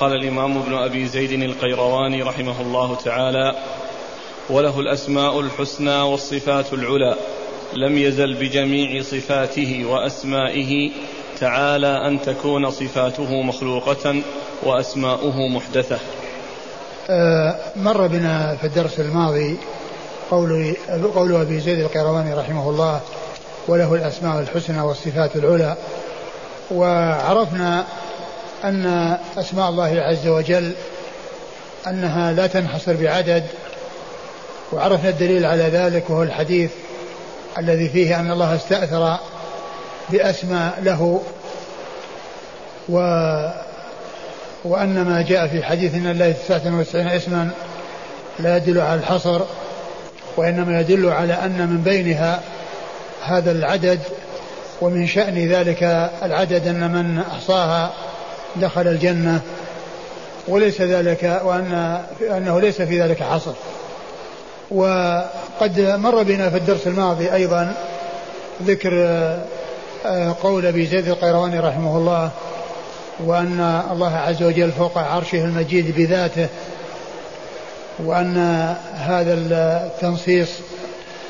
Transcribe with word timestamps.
قال 0.00 0.12
الإمام 0.12 0.58
ابن 0.58 0.74
أبي 0.74 1.06
زيد 1.06 1.42
القيرواني 1.42 2.22
رحمه 2.22 2.60
الله 2.60 2.96
تعالى 3.04 3.54
وله 4.50 4.80
الأسماء 4.80 5.40
الحسنى 5.40 6.02
والصفات 6.02 6.72
العلى 6.72 7.16
لم 7.74 7.98
يزل 7.98 8.34
بجميع 8.34 9.02
صفاته 9.02 9.84
وأسمائه 9.86 10.90
تعالى 11.40 12.06
أن 12.06 12.22
تكون 12.22 12.70
صفاته 12.70 13.42
مخلوقة 13.42 14.22
وأسماؤه 14.62 15.48
محدثة. 15.48 15.98
آه، 17.10 17.56
مر 17.76 18.06
بنا 18.06 18.56
في 18.60 18.66
الدرس 18.66 19.00
الماضي 19.00 19.56
قول 20.30 20.76
قول 21.14 21.36
أبي 21.36 21.60
زيد 21.60 21.78
القيرواني 21.78 22.34
رحمه 22.34 22.70
الله 22.70 23.00
وله 23.68 23.94
الأسماء 23.94 24.40
الحسنى 24.40 24.80
والصفات 24.80 25.36
العلى. 25.36 25.76
وعرفنا 26.70 27.86
أن 28.64 29.16
أسماء 29.36 29.68
الله 29.68 30.00
عز 30.00 30.26
وجل 30.26 30.72
أنها 31.86 32.32
لا 32.32 32.46
تنحصر 32.46 32.94
بعدد 32.94 33.44
وعرفنا 34.72 35.08
الدليل 35.08 35.44
على 35.46 35.62
ذلك 35.62 36.10
وهو 36.10 36.22
الحديث 36.22 36.70
الذي 37.58 37.88
فيه 37.88 38.20
أن 38.20 38.30
الله 38.30 38.54
استأثر 38.54 39.16
بأسماء 40.10 40.78
له 40.82 41.22
و 42.88 42.96
وأن 44.64 45.02
ما 45.02 45.22
جاء 45.22 45.46
في 45.46 45.62
حديث 45.62 45.94
أن 45.94 46.06
الله 46.06 46.34
99 46.48 47.06
اسما 47.06 47.50
لا 48.38 48.56
يدل 48.56 48.80
على 48.80 49.00
الحصر 49.00 49.40
وإنما 50.36 50.80
يدل 50.80 51.08
على 51.08 51.34
أن 51.34 51.68
من 51.68 51.82
بينها 51.82 52.40
هذا 53.24 53.50
العدد 53.50 54.00
ومن 54.80 55.06
شأن 55.06 55.48
ذلك 55.48 56.10
العدد 56.22 56.66
أن 56.66 56.90
من 56.90 57.18
أحصاها 57.18 57.92
دخل 58.56 58.88
الجنة 58.88 59.40
وليس 60.48 60.80
ذلك 60.80 61.40
وأن 61.44 62.00
أنه 62.36 62.60
ليس 62.60 62.82
في 62.82 63.02
ذلك 63.02 63.22
حصر 63.22 63.52
وقد 64.70 65.80
مر 65.80 66.22
بنا 66.22 66.50
في 66.50 66.56
الدرس 66.56 66.86
الماضي 66.86 67.32
أيضا 67.32 67.74
ذكر 68.62 68.90
آه، 70.06 70.36
قول 70.42 70.66
أبي 70.66 70.86
زيد 70.86 71.08
القيرواني 71.08 71.60
رحمه 71.60 71.96
الله 71.96 72.30
وأن 73.24 73.82
الله 73.92 74.16
عز 74.16 74.42
وجل 74.42 74.72
فوق 74.72 74.98
عرشه 74.98 75.44
المجيد 75.44 75.96
بذاته 75.96 76.48
وأن 77.98 78.36
هذا 78.94 79.34
التنصيص 79.34 80.50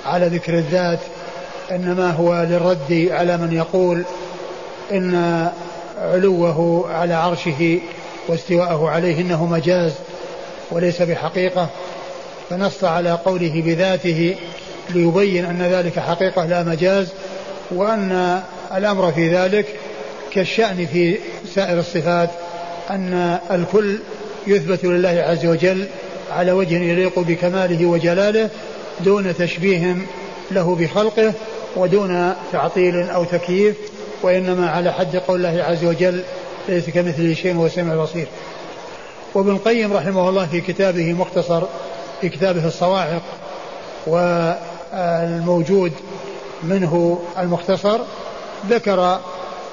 على 0.06 0.26
ذكر 0.26 0.54
الذات 0.54 0.98
إنما 1.70 2.10
هو 2.10 2.42
للرد 2.42 3.08
على 3.10 3.36
من 3.36 3.52
يقول 3.52 4.04
إن 4.92 5.48
علوه 6.00 6.90
على 6.90 7.14
عرشه 7.14 7.78
واستواءه 8.28 8.88
عليه 8.88 9.20
إنه 9.20 9.46
مجاز 9.46 9.92
وليس 10.70 11.02
بحقيقة. 11.02 11.68
فنص 12.50 12.84
على 12.84 13.10
قوله 13.12 13.62
بذاته 13.66 14.36
ليبين 14.90 15.44
أن 15.44 15.62
ذلك 15.62 15.98
حقيقة 15.98 16.46
لا 16.46 16.62
مجاز 16.62 17.08
وأن 17.70 18.42
الأمر 18.74 19.12
في 19.12 19.36
ذلك 19.36 19.66
كالشأن 20.32 20.86
في 20.86 21.18
سائر 21.54 21.78
الصفات 21.78 22.30
أن 22.90 23.38
الكل 23.50 23.98
يثبت 24.46 24.84
لله 24.84 25.24
عز 25.28 25.46
وجل 25.46 25.86
على 26.32 26.52
وجه 26.52 26.74
يليق 26.74 27.18
بكماله 27.18 27.86
وجلاله 27.86 28.50
دون 29.00 29.36
تشبيه 29.36 29.96
له 30.50 30.74
بخلقه 30.74 31.32
ودون 31.76 32.34
تعطيل 32.52 33.10
أو 33.10 33.24
تكييف 33.24 33.76
وإنما 34.22 34.70
على 34.70 34.92
حد 34.92 35.16
قول 35.16 35.46
الله 35.46 35.62
عز 35.64 35.84
وجل 35.84 36.22
ليس 36.68 36.90
كمثله 36.90 37.34
شيء 37.34 37.56
وهو 37.56 37.66
السميع 37.66 37.94
البصير. 37.94 38.26
وابن 39.34 39.50
القيم 39.50 39.92
رحمه 39.92 40.28
الله 40.28 40.46
في 40.46 40.60
كتابه 40.60 41.12
مختصر 41.12 41.62
في 42.20 42.28
كتابه 42.28 42.66
الصواعق 42.66 43.22
والموجود 44.06 45.92
منه 46.62 47.20
المختصر 47.38 47.98
ذكر 48.70 49.20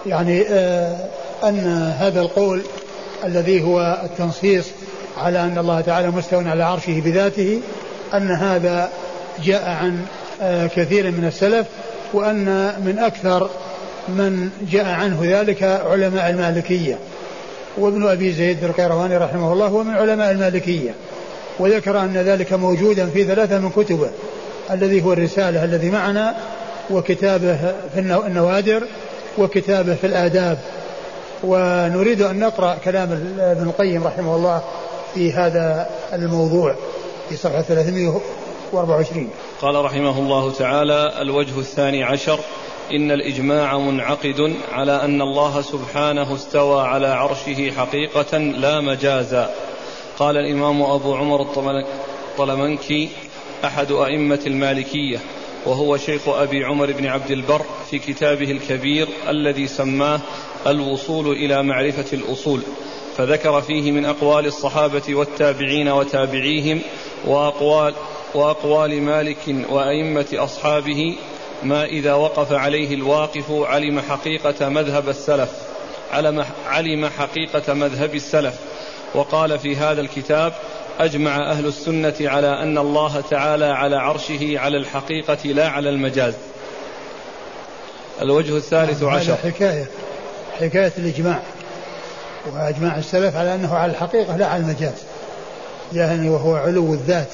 يعني 0.05 0.41
آه، 0.49 0.95
أن 1.43 1.93
هذا 1.99 2.21
القول 2.21 2.61
الذي 3.23 3.63
هو 3.63 4.01
التنصيص 4.03 4.65
على 5.17 5.43
أن 5.43 5.57
الله 5.57 5.81
تعالى 5.81 6.11
مستوى 6.11 6.49
على 6.49 6.63
عرشه 6.63 7.01
بذاته 7.01 7.61
أن 8.13 8.31
هذا 8.31 8.89
جاء 9.43 9.69
عن 9.69 10.05
آه، 10.41 10.67
كثير 10.67 11.11
من 11.11 11.25
السلف 11.25 11.67
وأن 12.13 12.45
من 12.85 12.99
أكثر 12.99 13.49
من 14.09 14.49
جاء 14.71 14.85
عنه 14.85 15.19
ذلك 15.23 15.63
علماء 15.63 16.29
المالكية. 16.29 16.97
وابن 17.77 18.07
أبي 18.07 18.31
زيد 18.31 18.63
القيرواني 18.63 19.17
رحمه 19.17 19.53
الله 19.53 19.67
هو 19.67 19.83
من 19.83 19.93
علماء 19.93 20.31
المالكية. 20.31 20.91
وذكر 21.59 21.99
أن 21.99 22.13
ذلك 22.13 22.53
موجودا 22.53 23.05
في 23.05 23.23
ثلاثة 23.23 23.59
من 23.59 23.69
كتبه. 23.69 24.09
الذي 24.71 25.03
هو 25.03 25.13
الرسالة 25.13 25.63
الذي 25.63 25.89
معنا 25.89 26.35
وكتابه 26.89 27.57
في 27.93 27.99
النوادر 27.99 28.83
وكتابه 29.37 29.95
في 29.95 30.07
الآداب. 30.07 30.57
ونريد 31.43 32.21
أن 32.21 32.39
نقرأ 32.39 32.77
كلام 32.85 33.35
ابن 33.39 33.63
القيم 33.69 34.07
رحمه 34.07 34.35
الله 34.35 34.61
في 35.13 35.33
هذا 35.33 35.89
الموضوع 36.13 36.75
في 37.29 37.35
صفحة 37.35 37.61
324 37.61 39.29
قال 39.61 39.75
رحمه 39.75 40.19
الله 40.19 40.51
تعالى 40.51 41.21
الوجه 41.21 41.59
الثاني 41.59 42.03
عشر 42.03 42.39
إن 42.91 43.11
الإجماع 43.11 43.77
منعقد 43.77 44.53
على 44.71 45.01
أن 45.01 45.21
الله 45.21 45.61
سبحانه 45.61 46.35
استوى 46.35 46.81
على 46.81 47.07
عرشه 47.07 47.71
حقيقة 47.71 48.37
لا 48.37 48.81
مجازا 48.81 49.49
قال 50.19 50.37
الإمام 50.37 50.81
أبو 50.81 51.15
عمر 51.15 51.41
الطلمنكي 51.41 53.09
أحد 53.65 53.91
أئمة 53.91 54.39
المالكية 54.47 55.19
وهو 55.65 55.97
شيخ 55.97 56.29
أبي 56.29 56.63
عمر 56.63 56.91
بن 56.91 57.05
عبد 57.05 57.31
البر 57.31 57.61
في 57.89 57.99
كتابه 57.99 58.51
الكبير 58.51 59.07
الذي 59.29 59.67
سماه 59.67 60.19
الوصول 60.67 61.31
إلى 61.31 61.63
معرفة 61.63 62.17
الأصول. 62.17 62.61
فذكر 63.17 63.61
فيه 63.61 63.91
من 63.91 64.05
أقوال 64.05 64.45
الصحابة 64.45 65.15
والتابعين 65.15 65.89
وتابعيهم 65.89 66.81
وأقوال 67.25 67.93
وأقوال 68.33 69.01
مالك 69.01 69.55
وأئمة 69.69 70.27
أصحابه 70.33 71.15
ما 71.63 71.85
إذا 71.85 72.13
وقف 72.13 72.51
عليه 72.51 72.95
الواقف 72.95 73.51
علم 73.51 73.99
حقيقة 73.99 74.69
مذهب 74.69 75.09
السلف 75.09 75.49
علم 76.67 77.09
حقيقة 77.17 77.73
مذهب 77.73 78.15
السلف. 78.15 78.55
وقال 79.13 79.59
في 79.59 79.75
هذا 79.75 80.01
الكتاب 80.01 80.53
أجمع 80.99 81.51
أهل 81.51 81.65
السنة 81.65 82.15
على 82.21 82.63
أن 82.63 82.77
الله 82.77 83.21
تعالى 83.29 83.65
على 83.65 83.95
عرشه 83.95 84.59
على 84.59 84.77
الحقيقة 84.77 85.37
لا 85.45 85.67
على 85.67 85.89
المجاز. 85.89 86.33
الوجه 88.21 88.57
الثالث 88.57 89.03
عشر. 89.03 89.35
حكاية 89.35 89.85
حكاية 90.59 90.93
الإجماع. 90.97 91.39
وأجماع 92.53 92.97
السلف 92.97 93.35
على 93.35 93.55
أنه 93.55 93.75
على 93.75 93.91
الحقيقة 93.91 94.37
لا 94.37 94.47
على 94.47 94.63
المجاز. 94.63 95.03
يعني 95.93 96.29
وهو 96.29 96.55
علو 96.55 96.93
الذات. 96.93 97.29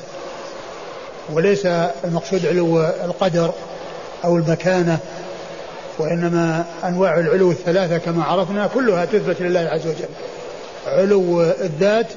وليس 1.29 1.65
المقصود 2.03 2.45
علو 2.45 2.81
القدر. 2.81 3.53
أو 4.23 4.37
المكانة 4.37 4.99
وإنما 5.99 6.65
أنواع 6.83 7.19
العلو 7.19 7.51
الثلاثة 7.51 7.97
كما 7.97 8.23
عرفنا 8.23 8.67
كلها 8.67 9.05
تثبت 9.05 9.41
لله 9.41 9.59
عز 9.59 9.87
وجل. 9.87 10.09
علو 10.87 11.41
الذات 11.41 12.07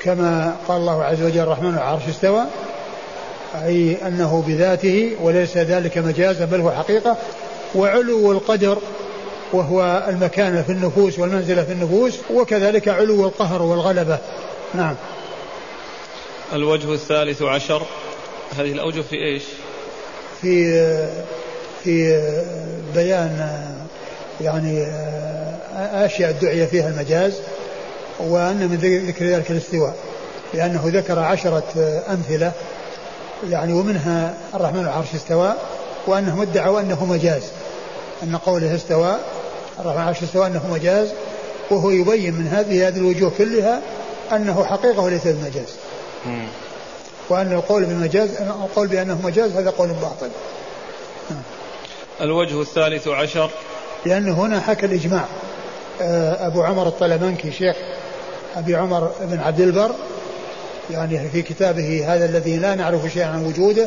كما 0.00 0.56
قال 0.68 0.76
الله 0.76 1.04
عز 1.04 1.22
وجل 1.22 1.40
الرحمن 1.40 1.74
العرش 1.74 2.02
استوى 2.08 2.44
أي 3.54 3.96
أنه 4.06 4.44
بذاته 4.46 5.16
وليس 5.22 5.56
ذلك 5.56 5.98
مجازا 5.98 6.44
بل 6.44 6.60
هو 6.60 6.70
حقيقة. 6.70 7.16
وعلو 7.74 8.32
القدر 8.32 8.78
وهو 9.52 10.04
المكانة 10.08 10.62
في 10.62 10.72
النفوس 10.72 11.18
والمنزلة 11.18 11.64
في 11.64 11.72
النفوس 11.72 12.18
وكذلك 12.30 12.88
علو 12.88 13.24
القهر 13.24 13.62
والغلبة. 13.62 14.18
نعم. 14.74 14.94
الوجه 16.52 16.92
الثالث 16.92 17.42
عشر 17.42 17.82
هذه 18.58 18.72
الأوجه 18.72 19.00
في 19.00 19.16
إيش؟ 19.16 19.42
في 20.42 20.86
في 21.84 22.22
بيان 22.94 23.50
يعني 24.40 24.86
أشياء 25.76 26.30
ادعي 26.30 26.66
فيها 26.66 26.88
المجاز 26.88 27.32
وأن 28.20 28.56
من 28.56 29.04
ذكر 29.06 29.24
ذلك 29.24 29.50
الاستواء 29.50 29.94
لأنه 30.54 30.82
ذكر 30.84 31.18
عشرة 31.18 32.02
أمثلة 32.10 32.52
يعني 33.50 33.72
ومنها 33.72 34.34
الرحمن 34.54 34.80
العرش 34.80 35.14
استوى 35.14 35.54
وأنهم 36.06 36.40
ادعوا 36.40 36.80
أنه 36.80 37.04
مجاز. 37.04 37.42
أن 38.22 38.36
قوله 38.36 38.74
استوى 38.74 39.16
الرحمن 39.80 40.02
العرش 40.02 40.22
استوى 40.22 40.46
أنه 40.46 40.62
مجاز 40.72 41.08
وهو 41.70 41.90
يبين 41.90 42.34
من 42.34 42.46
هذه 42.46 42.88
هذه 42.88 42.96
الوجوه 42.96 43.32
كلها 43.38 43.80
أنه 44.32 44.64
حقيقة 44.64 45.02
وليس 45.02 45.26
بمجاز. 45.26 45.76
وأن 47.28 47.52
القول 47.52 47.84
بمجاز 47.84 48.30
القول 48.40 48.88
بأنه 48.88 49.20
مجاز 49.24 49.56
هذا 49.56 49.70
قول 49.70 49.88
باطل. 49.88 50.30
الوجه 52.20 52.60
الثالث 52.60 53.08
عشر. 53.08 53.50
لأنه 54.06 54.32
هنا 54.32 54.60
حكى 54.60 54.86
الإجماع. 54.86 55.24
آه، 56.02 56.46
أبو 56.46 56.62
عمر 56.62 56.88
الطلمنكي 56.88 57.52
شيخ 57.52 57.76
أبي 58.56 58.76
عمر 58.76 59.10
بن 59.20 59.38
عبد 59.38 59.60
البر 59.60 59.90
يعني 60.90 61.28
في 61.28 61.42
كتابه 61.42 62.04
هذا 62.14 62.24
الذي 62.24 62.56
لا 62.56 62.74
نعرف 62.74 63.12
شيئا 63.12 63.26
عن 63.26 63.44
وجوده 63.44 63.86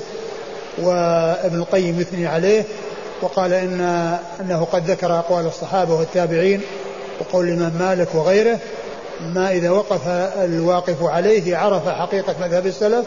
وابن 0.77 1.59
القيم 1.59 1.99
يثني 1.99 2.27
عليه 2.27 2.63
وقال 3.21 3.53
إن 3.53 3.81
أنه 4.41 4.67
قد 4.71 4.91
ذكر 4.91 5.19
أقوال 5.19 5.45
الصحابة 5.45 5.93
والتابعين 5.93 6.61
وقول 7.19 7.47
الإمام 7.47 7.73
مالك 7.79 8.15
وغيره 8.15 8.59
ما 9.21 9.51
إذا 9.51 9.69
وقف 9.69 10.07
الواقف 10.43 11.03
عليه 11.03 11.57
عرف 11.57 11.87
حقيقة 11.87 12.35
مذهب 12.41 12.67
السلف 12.67 13.05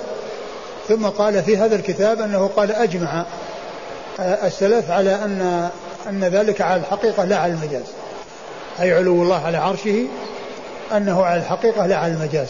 ثم 0.89 1.07
قال 1.07 1.43
في 1.43 1.57
هذا 1.57 1.77
الكتاب 1.77 2.21
أنه 2.21 2.51
قال 2.57 2.73
أجمع 2.73 3.27
السلف 4.19 4.91
على 4.91 5.15
أن 5.15 5.71
أن 6.09 6.25
ذلك 6.25 6.61
على 6.61 6.81
الحقيقة 6.81 7.25
لا 7.25 7.37
على 7.37 7.53
المجاز. 7.53 7.93
أي 8.81 8.93
علو 8.93 9.23
الله 9.23 9.47
على 9.47 9.57
عرشه 9.59 10.07
أنه 10.93 11.25
على 11.25 11.41
الحقيقة 11.41 11.87
لا 11.87 11.97
على 11.97 12.13
المجاز. 12.13 12.49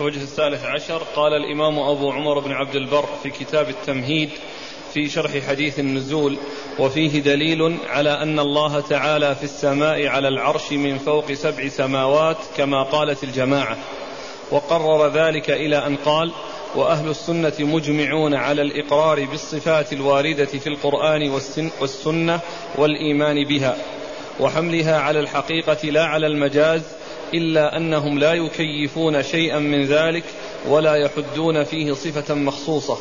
الوجه 0.00 0.22
الثالث 0.22 0.64
عشر 0.64 1.02
قال 1.16 1.32
الإمام 1.32 1.78
أبو 1.78 2.10
عمر 2.10 2.38
بن 2.38 2.52
عبد 2.52 2.74
البر 2.74 3.08
في 3.22 3.30
كتاب 3.30 3.68
التمهيد 3.68 4.30
في 4.94 5.08
شرح 5.08 5.30
حديث 5.48 5.78
النزول 5.78 6.36
وفيه 6.78 7.22
دليل 7.22 7.78
على 7.88 8.10
أن 8.10 8.38
الله 8.38 8.80
تعالى 8.80 9.34
في 9.34 9.44
السماء 9.44 10.06
على 10.06 10.28
العرش 10.28 10.72
من 10.72 10.98
فوق 10.98 11.32
سبع 11.32 11.68
سماوات 11.68 12.36
كما 12.56 12.82
قالت 12.82 13.24
الجماعة. 13.24 13.76
وقرر 14.50 15.08
ذلك 15.08 15.50
إلى 15.50 15.86
أن 15.86 15.96
قال 15.96 16.32
وأهل 16.74 17.10
السنة 17.10 17.52
مجمعون 17.58 18.34
على 18.34 18.62
الإقرار 18.62 19.24
بالصفات 19.24 19.92
الواردة 19.92 20.44
في 20.44 20.66
القرآن 20.66 21.30
والسنة 21.80 22.40
والإيمان 22.78 23.44
بها 23.44 23.76
وحملها 24.40 24.98
على 24.98 25.20
الحقيقة 25.20 25.88
لا 25.90 26.04
على 26.04 26.26
المجاز 26.26 26.82
إلا 27.34 27.76
أنهم 27.76 28.18
لا 28.18 28.32
يكيفون 28.32 29.22
شيئا 29.22 29.58
من 29.58 29.84
ذلك 29.86 30.24
ولا 30.68 30.94
يحدون 30.94 31.64
فيه 31.64 31.92
صفة 31.92 32.34
مخصوصة. 32.34 32.98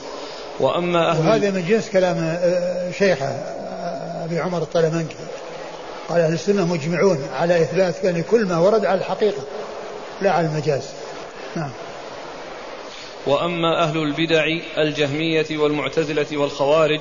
وأما 0.59 1.11
أهل 1.11 1.27
وهذا 1.27 1.51
من 1.51 1.65
جنس 1.67 1.89
كلام 1.89 2.17
آه، 2.17 2.91
شيخه 2.91 3.25
آه، 3.25 4.25
أبي 4.25 4.39
عمر 4.39 4.61
الطلمنكي 4.61 5.15
قال 6.09 6.21
أهل 6.21 6.33
السنة 6.33 6.65
مجمعون 6.65 7.27
على 7.33 7.61
إثبات 7.61 8.03
يعني 8.03 8.23
كل 8.23 8.45
ما 8.45 8.57
ورد 8.57 8.85
على 8.85 8.99
الحقيقة 8.99 9.43
لا 10.21 10.31
على 10.31 10.47
المجاز. 10.47 10.83
نعم 11.56 11.71
وأما 13.27 13.83
أهل 13.83 13.98
البدع 13.98 14.45
الجهمية 14.77 15.45
والمعتزلة 15.51 16.25
والخوارج 16.33 17.00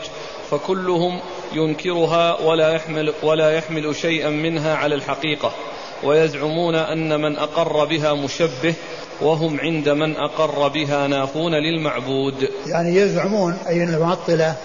فكلهم 0.50 1.20
ينكرها 1.52 2.41
ولا 2.41 2.70
يحمل 2.70 3.12
ولا 3.23 3.50
يحمل 3.50 3.97
شيئا 3.97 4.31
منها 4.31 4.76
على 4.76 4.94
الحقيقة 4.94 5.52
ويزعمون 6.02 6.75
أن 6.75 7.20
من 7.20 7.37
أقر 7.37 7.85
بها 7.85 8.14
مشبه 8.14 8.75
وهم 9.20 9.61
عند 9.61 9.88
من 9.88 10.17
أقر 10.17 10.69
بها 10.69 11.06
نافون 11.06 11.55
للمعبود. 11.55 12.49
يعني 12.67 12.97
يزعمون 12.97 13.58
أي 13.69 13.85
المعطله 13.85 14.56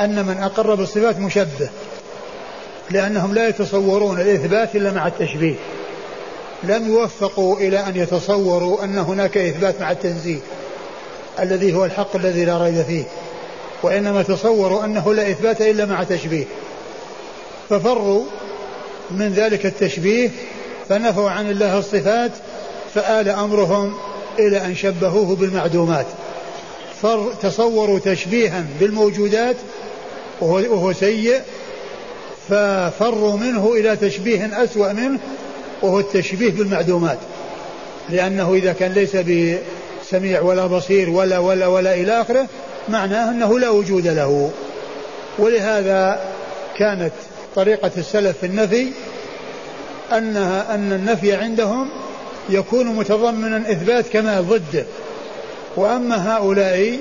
أن 0.00 0.26
من 0.26 0.38
أقر 0.38 0.74
بالصفات 0.74 1.18
مشبه 1.18 1.70
لأنهم 2.90 3.34
لا 3.34 3.48
يتصورون 3.48 4.20
الإثبات 4.20 4.76
إلا 4.76 4.92
مع 4.92 5.06
التشبيه. 5.06 5.54
لم 6.68 6.88
يوفقوا 6.88 7.56
إلى 7.56 7.78
أن 7.78 7.96
يتصوروا 7.96 8.84
أن 8.84 8.98
هناك 8.98 9.38
إثبات 9.38 9.80
مع 9.80 9.90
التنزيه. 9.90 10.38
الذي 11.40 11.74
هو 11.74 11.84
الحق 11.84 12.16
الذي 12.16 12.44
لا 12.44 12.58
ريب 12.58 12.82
فيه 12.82 13.04
وإنما 13.82 14.22
تصوروا 14.22 14.84
أنه 14.84 15.14
لا 15.14 15.30
إثبات 15.30 15.60
إلا 15.60 15.86
مع 15.86 16.04
تشبيه 16.04 16.44
ففروا 17.68 18.24
من 19.10 19.32
ذلك 19.32 19.66
التشبيه 19.66 20.30
فنفوا 20.88 21.30
عن 21.30 21.50
الله 21.50 21.78
الصفات 21.78 22.30
فآل 22.94 23.28
أمرهم 23.28 23.94
إلى 24.38 24.64
أن 24.64 24.74
شبهوه 24.76 25.36
بالمعدومات 25.36 26.06
تصوروا 27.42 27.98
تشبيها 27.98 28.64
بالموجودات 28.80 29.56
وهو 30.40 30.92
سيء 30.92 31.40
ففروا 32.48 33.36
منه 33.36 33.72
إلى 33.72 33.96
تشبيه 33.96 34.64
أسوأ 34.64 34.92
منه 34.92 35.18
وهو 35.82 36.00
التشبيه 36.00 36.50
بالمعدومات. 36.50 37.18
لأنه 38.10 38.54
إذا 38.54 38.72
كان 38.72 38.92
ليس 38.92 39.16
سميع 40.10 40.40
ولا 40.40 40.66
بصير 40.66 41.10
ولا 41.10 41.38
ولا 41.38 41.66
ولا 41.66 41.94
إلى 41.94 42.20
آخره 42.20 42.46
معناه 42.88 43.30
أنه 43.30 43.58
لا 43.58 43.68
وجود 43.68 44.06
له. 44.06 44.50
ولهذا 45.38 46.20
كانت 46.76 47.12
طريقة 47.56 47.90
السلف 47.96 48.38
في 48.38 48.46
النفي 48.46 48.86
أنها 50.12 50.74
أن 50.74 50.92
النفي 50.92 51.32
عندهم 51.32 51.88
يكون 52.48 52.86
متضمنا 52.86 53.70
إثبات 53.72 54.08
كما 54.08 54.40
ضده 54.40 54.84
وأما 55.76 56.36
هؤلاء 56.36 56.98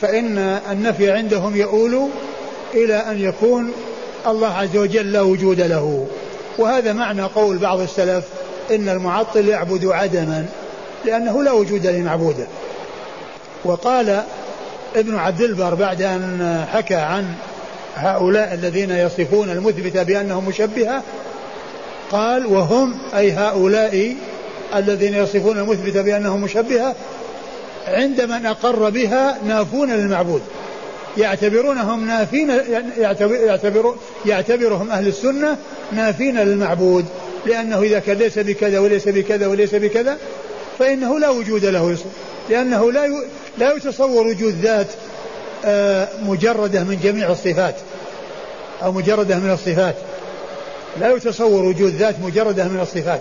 فإن 0.00 0.38
النفي 0.70 1.10
عندهم 1.10 1.56
يؤول 1.56 2.08
إلى 2.74 2.94
أن 2.94 3.20
يكون 3.20 3.72
الله 4.26 4.48
عز 4.48 4.76
وجل 4.76 5.12
لا 5.12 5.20
وجود 5.20 5.60
له. 5.60 6.06
وهذا 6.60 6.92
معنى 6.92 7.22
قول 7.22 7.58
بعض 7.58 7.80
السلف 7.80 8.24
إن 8.70 8.88
المعطل 8.88 9.48
يعبد 9.48 9.86
عدما 9.86 10.46
لأنه 11.04 11.42
لا 11.42 11.52
وجود 11.52 11.86
لمعبوده. 11.86 12.46
وقال 13.64 14.22
ابن 14.96 15.16
عبد 15.16 15.40
البر 15.40 15.74
بعد 15.74 16.02
أن 16.02 16.64
حكى 16.72 16.94
عن 16.94 17.34
هؤلاء 17.96 18.54
الذين 18.54 18.90
يصفون 18.90 19.50
المثبت 19.50 19.96
بأنهم 19.96 20.48
مشبهة 20.48 21.02
قال 22.12 22.46
وهم 22.46 22.98
أي 23.16 23.32
هؤلاء 23.32 24.16
الذين 24.74 25.14
يصفون 25.14 25.58
المثبت 25.58 25.96
بأنهم 25.96 26.40
مشبهة 26.40 26.94
عند 27.88 28.20
من 28.20 28.46
أقر 28.46 28.90
بها 28.90 29.38
نافون 29.46 29.90
للمعبود. 29.92 30.42
يعتبرونهم 31.16 32.06
نافين 32.06 32.50
يعتبر 32.98 33.94
يعتبرهم 34.26 34.90
أهل 34.90 35.08
السنة 35.08 35.56
نافين 35.92 36.38
للمعبود 36.38 37.04
لأنه 37.46 37.82
إذا 37.82 37.98
كان 37.98 38.16
ليس 38.16 38.38
بكذا 38.38 38.78
وليس 38.78 39.08
بكذا 39.08 39.46
وليس 39.46 39.74
بكذا 39.74 40.18
فإنه 40.78 41.18
لا 41.18 41.28
وجود 41.28 41.64
له 41.64 41.96
لأنه 42.50 42.92
لا 42.92 43.08
لا 43.58 43.72
يتصور 43.72 44.26
وجود 44.26 44.54
ذات 44.62 44.86
آه، 45.64 46.08
مجردة 46.22 46.84
من 46.84 47.00
جميع 47.02 47.30
الصفات 47.30 47.74
أو 48.82 48.92
مجردة 48.92 49.38
من 49.38 49.50
الصفات. 49.50 49.94
لا 51.00 51.10
يتصور 51.10 51.64
وجود 51.64 51.94
ذات 51.94 52.14
مجردة 52.22 52.64
من 52.64 52.80
الصفات. 52.80 53.20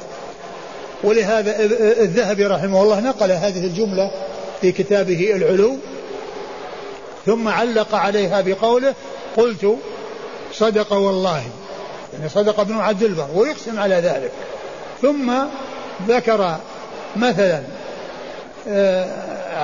ولهذا 1.04 1.56
الذهبي 2.02 2.46
رحمه 2.46 2.84
الله 2.84 3.00
نقل 3.00 3.32
هذه 3.32 3.66
الجملة 3.66 4.12
في 4.62 4.72
كتابه 4.72 5.36
العلو 5.36 5.78
ثم 7.26 7.48
علق 7.48 7.96
عليها 7.96 8.42
بقوله 8.42 8.96
قلت 9.38 9.76
صدق 10.54 10.94
والله. 10.94 11.44
يعني 12.14 12.30
صدق 12.30 12.60
ابن 12.60 12.78
عبد 12.78 13.04
البر 13.04 13.28
ويقسم 13.36 13.80
على 13.80 13.96
ذلك. 13.96 14.32
ثم 15.02 15.34
ذكر 16.08 16.58
مثلا 17.16 17.62
آه، 18.68 19.08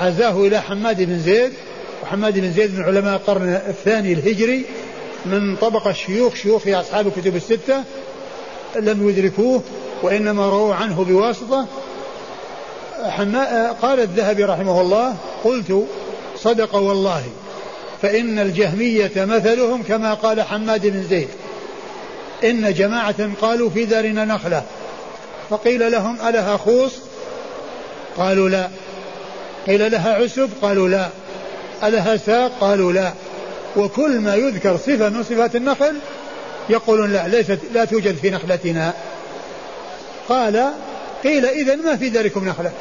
عزاه 0.04 0.46
إلى 0.46 0.60
حماد 0.60 1.02
بن 1.02 1.18
زيد 1.18 1.52
وحماد 2.02 2.38
بن 2.38 2.52
زيد 2.52 2.78
من 2.78 2.84
علماء 2.84 3.16
القرن 3.16 3.60
الثاني 3.68 4.12
الهجري 4.12 4.64
من 5.26 5.56
طبقة 5.56 5.92
شيوخ 5.92 6.34
شيوخ 6.34 6.68
أصحاب 6.68 7.06
الكتب 7.06 7.36
الستة 7.36 7.82
لم 8.76 9.08
يدركوه 9.08 9.62
وإنما 10.02 10.50
رووا 10.50 10.74
عنه 10.74 11.04
بواسطة. 11.04 11.66
قال 13.82 14.00
الذهبي 14.00 14.44
رحمه 14.44 14.80
الله 14.80 15.16
قلت 15.44 15.86
صدق 16.36 16.74
والله. 16.74 17.22
فإن 18.02 18.38
الجهمية 18.38 19.12
مثلهم 19.16 19.82
كما 19.82 20.14
قال 20.14 20.42
حماد 20.42 20.86
بن 20.86 21.02
زيد. 21.02 21.28
إن 22.44 22.74
جماعة 22.74 23.30
قالوا 23.40 23.70
في 23.70 23.84
دارنا 23.84 24.24
نخلة. 24.24 24.62
فقيل 25.50 25.92
لهم 25.92 26.16
ألها 26.28 26.56
خوص 26.56 26.92
قالوا 28.16 28.48
لا. 28.48 28.68
قيل 29.66 29.92
لها 29.92 30.14
عسب؟ 30.14 30.50
قالوا 30.62 30.88
لا. 30.88 31.08
ألها 31.82 32.16
ساق 32.16 32.52
قالوا 32.60 32.92
لا. 32.92 33.12
وكل 33.76 34.20
ما 34.20 34.34
يذكر 34.34 34.76
صفة 34.76 35.08
من 35.08 35.22
صفات 35.22 35.56
النخل 35.56 35.96
يقولون 36.68 37.12
لا 37.12 37.28
ليست 37.28 37.58
لا 37.72 37.84
توجد 37.84 38.16
في 38.16 38.30
نخلتنا. 38.30 38.92
قال 40.28 40.72
قيل 41.24 41.46
إذا 41.46 41.76
ما 41.76 41.96
في 41.96 42.08
ذلكم 42.08 42.48
نخلة. 42.48 42.72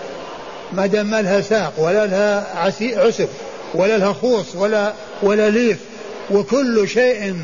ما 0.74 0.86
دام 0.86 1.05
ما 1.05 1.22
لها 1.22 1.41
ساق 1.41 1.74
ولا 1.77 2.05
لها 2.05 2.60
عسب. 2.98 3.29
ولا 3.75 3.98
لها 3.98 4.13
خوص 4.13 4.55
ولا 4.55 4.94
ولا 5.24 5.50
ليف 5.50 5.77
وكل 6.32 6.88
شيء 6.88 7.36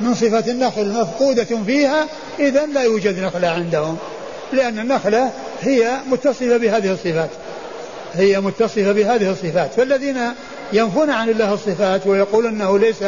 من 0.00 0.14
صفة 0.14 0.50
النخل 0.50 0.88
مفقودة 0.88 1.62
فيها 1.66 2.06
إذا 2.38 2.66
لا 2.66 2.82
يوجد 2.82 3.18
نخلة 3.18 3.48
عندهم 3.48 3.96
لأن 4.52 4.78
النخلة 4.78 5.30
هي 5.62 5.92
متصفة 6.10 6.56
بهذه 6.56 6.92
الصفات 6.92 7.30
هي 8.14 8.40
متصفة 8.40 8.92
بهذه 8.92 9.30
الصفات. 9.30 9.70
فالذين 9.76 10.18
ينفون 10.72 11.10
عن 11.10 11.28
الله 11.28 11.54
الصفات 11.54 12.06
ويقولون 12.06 12.54
أنه 12.54 12.78
ليس 12.78 13.04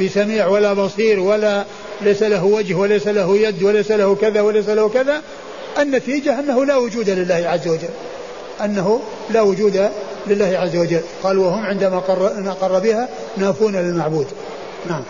بسميع 0.00 0.46
ولا 0.46 0.72
بصير 0.72 1.20
ولا 1.20 1.64
ليس 2.00 2.22
له 2.22 2.44
وجه 2.44 2.74
وليس 2.74 3.06
له 3.06 3.36
يد 3.36 3.62
وليس 3.62 3.90
له 3.90 4.14
كذا 4.14 4.40
وليس 4.40 4.68
له 4.68 4.88
كذا 4.88 5.22
النتيجة 5.78 6.38
أنه 6.38 6.64
لا 6.64 6.76
وجود 6.76 7.10
لله 7.10 7.48
عز 7.48 7.68
وجل. 7.68 7.88
أنه 8.60 9.00
لا 9.30 9.42
وجود 9.42 9.90
لله 10.26 10.58
عز 10.58 10.76
وجل. 10.76 11.00
قال 11.22 11.38
وهم 11.38 11.66
عندما 11.66 11.98
قر, 12.60 12.78
بها 12.78 13.08
نافون 13.36 13.76
للمعبود. 13.76 14.26
نعم. 14.88 15.02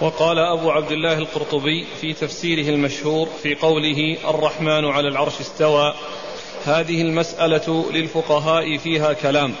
وقال 0.00 0.38
أبو 0.38 0.70
عبد 0.70 0.92
الله 0.92 1.18
القرطبي 1.18 1.86
في 2.00 2.12
تفسيره 2.12 2.68
المشهور 2.68 3.28
في 3.42 3.54
قوله 3.54 4.16
الرحمن 4.28 4.84
على 4.84 5.08
العرش 5.08 5.40
استوى. 5.40 5.94
هذه 6.66 7.02
المسألة 7.02 7.84
للفقهاء 7.92 8.76
فيها 8.76 9.12
كلام. 9.12 9.54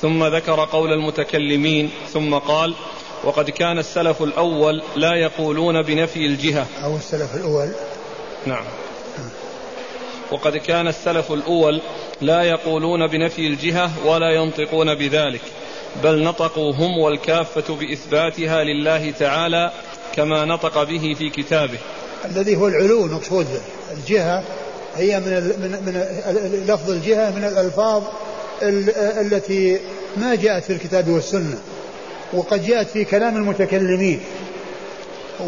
ثم 0.00 0.24
ذكر 0.24 0.64
قول 0.64 0.92
المتكلمين 0.92 1.90
ثم 2.12 2.34
قال 2.34 2.74
وقد 3.24 3.50
كان 3.50 3.78
السلف 3.78 4.22
الأول 4.22 4.82
لا 4.96 5.14
يقولون 5.14 5.82
بنفي 5.82 6.26
الجهة. 6.26 6.66
أو 6.84 6.96
السلف 6.96 7.34
الأول. 7.34 7.72
نعم. 8.46 8.64
وقد 10.32 10.56
كان 10.56 10.88
السلف 10.88 11.32
الأول 11.32 11.80
لا 12.20 12.42
يقولون 12.42 13.06
بنفي 13.06 13.46
الجهة 13.46 14.06
ولا 14.06 14.30
ينطقون 14.30 14.94
بذلك 14.94 15.40
بل 16.02 16.22
نطقوا 16.22 16.72
هم 16.72 16.98
والكافة 16.98 17.74
بإثباتها 17.74 18.64
لله 18.64 19.10
تعالى 19.10 19.72
كما 20.14 20.44
نطق 20.44 20.82
به 20.82 21.14
في 21.18 21.30
كتابه. 21.30 21.78
الذي 22.24 22.56
هو 22.56 22.68
العلو 22.68 23.06
مقصود 23.06 23.46
الجهة 23.96 24.44
هي 24.96 25.20
من 25.20 25.32
من 25.42 25.70
من 25.86 26.02
لفظ 26.68 26.90
الجهة 26.90 27.30
من 27.30 27.44
الألفاظ 27.44 28.02
التي 29.20 29.80
ما 30.16 30.34
جاءت 30.34 30.64
في 30.64 30.72
الكتاب 30.72 31.08
والسنة 31.08 31.58
وقد 32.32 32.66
جاءت 32.66 32.86
في 32.86 33.04
كلام 33.04 33.36
المتكلمين. 33.36 34.20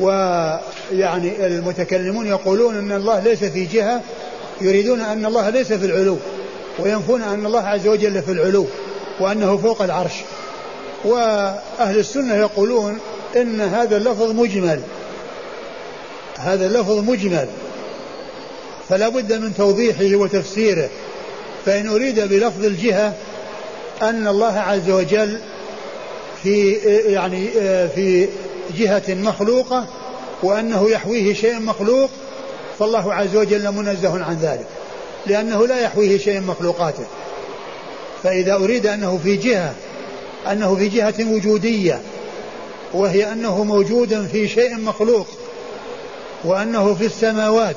ويعني 0.01 1.47
المتكلمون 1.47 2.27
يقولون 2.27 2.77
إن 2.77 2.93
الله 2.93 3.21
ليس 3.21 3.45
في 3.45 3.65
جهة 3.65 4.03
يريدون 4.61 5.01
أن 5.01 5.27
الله 5.27 5.51
ليس 5.51 5.73
في 5.73 5.87
العلو. 5.87 6.19
وينفون 6.83 7.23
أن 7.23 7.47
الله 7.47 7.61
عز 7.61 7.87
وجل 7.87 8.23
في 8.23 8.33
العلو 8.33 8.67
وأنه 9.21 9.57
فوق 9.57 9.83
العرش. 9.83 10.13
وأهل 11.05 11.99
السنة 11.99 12.35
يقولون 12.35 12.99
إن 13.37 13.61
هذا 13.61 13.97
اللفظ 13.97 14.31
مجمل. 14.31 14.81
هذا 16.39 16.67
اللفظ 16.67 16.99
مجمل. 16.99 17.49
فلا 18.89 19.09
بد 19.09 19.33
من 19.33 19.55
توضيحه 19.57 20.17
وتفسيره. 20.17 20.89
فإن 21.67 21.89
أريد 21.89 22.21
بلفظ 22.21 22.65
الجهة 22.65 23.15
أن 24.03 24.29
الله 24.29 24.59
عز 24.59 24.91
وجل 24.91 25.39
في 26.43 26.73
يعني 27.07 27.49
في 27.95 28.29
جهة 28.79 29.03
مخلوقة 29.09 29.87
وأنه 30.43 30.91
يحويه 30.91 31.35
شيء 31.35 31.61
مخلوق 31.61 32.11
فالله 32.79 33.15
عز 33.15 33.37
وجل 33.37 33.73
منزه 33.73 34.25
عن 34.25 34.39
ذلك. 34.43 34.67
لأنه 35.27 35.67
لا 35.67 35.81
يحويه 35.81 36.19
شيء 36.19 36.41
مخلوقاته. 36.41 37.05
فإذا 38.23 38.55
أريد 38.55 38.87
أنه 38.87 39.21
في 39.23 39.37
جهة 39.37 39.75
أنه 40.53 40.77
في 40.77 40.89
جهة 40.89 41.15
وجودية 41.21 42.01
وهي 42.93 43.33
أنه 43.33 43.65
موجود 43.65 44.27
في 44.33 44.49
شيء 44.49 44.77
مخلوق 44.77 45.27
وأنه 46.45 46.95
في 46.95 47.07
السماوات 47.07 47.77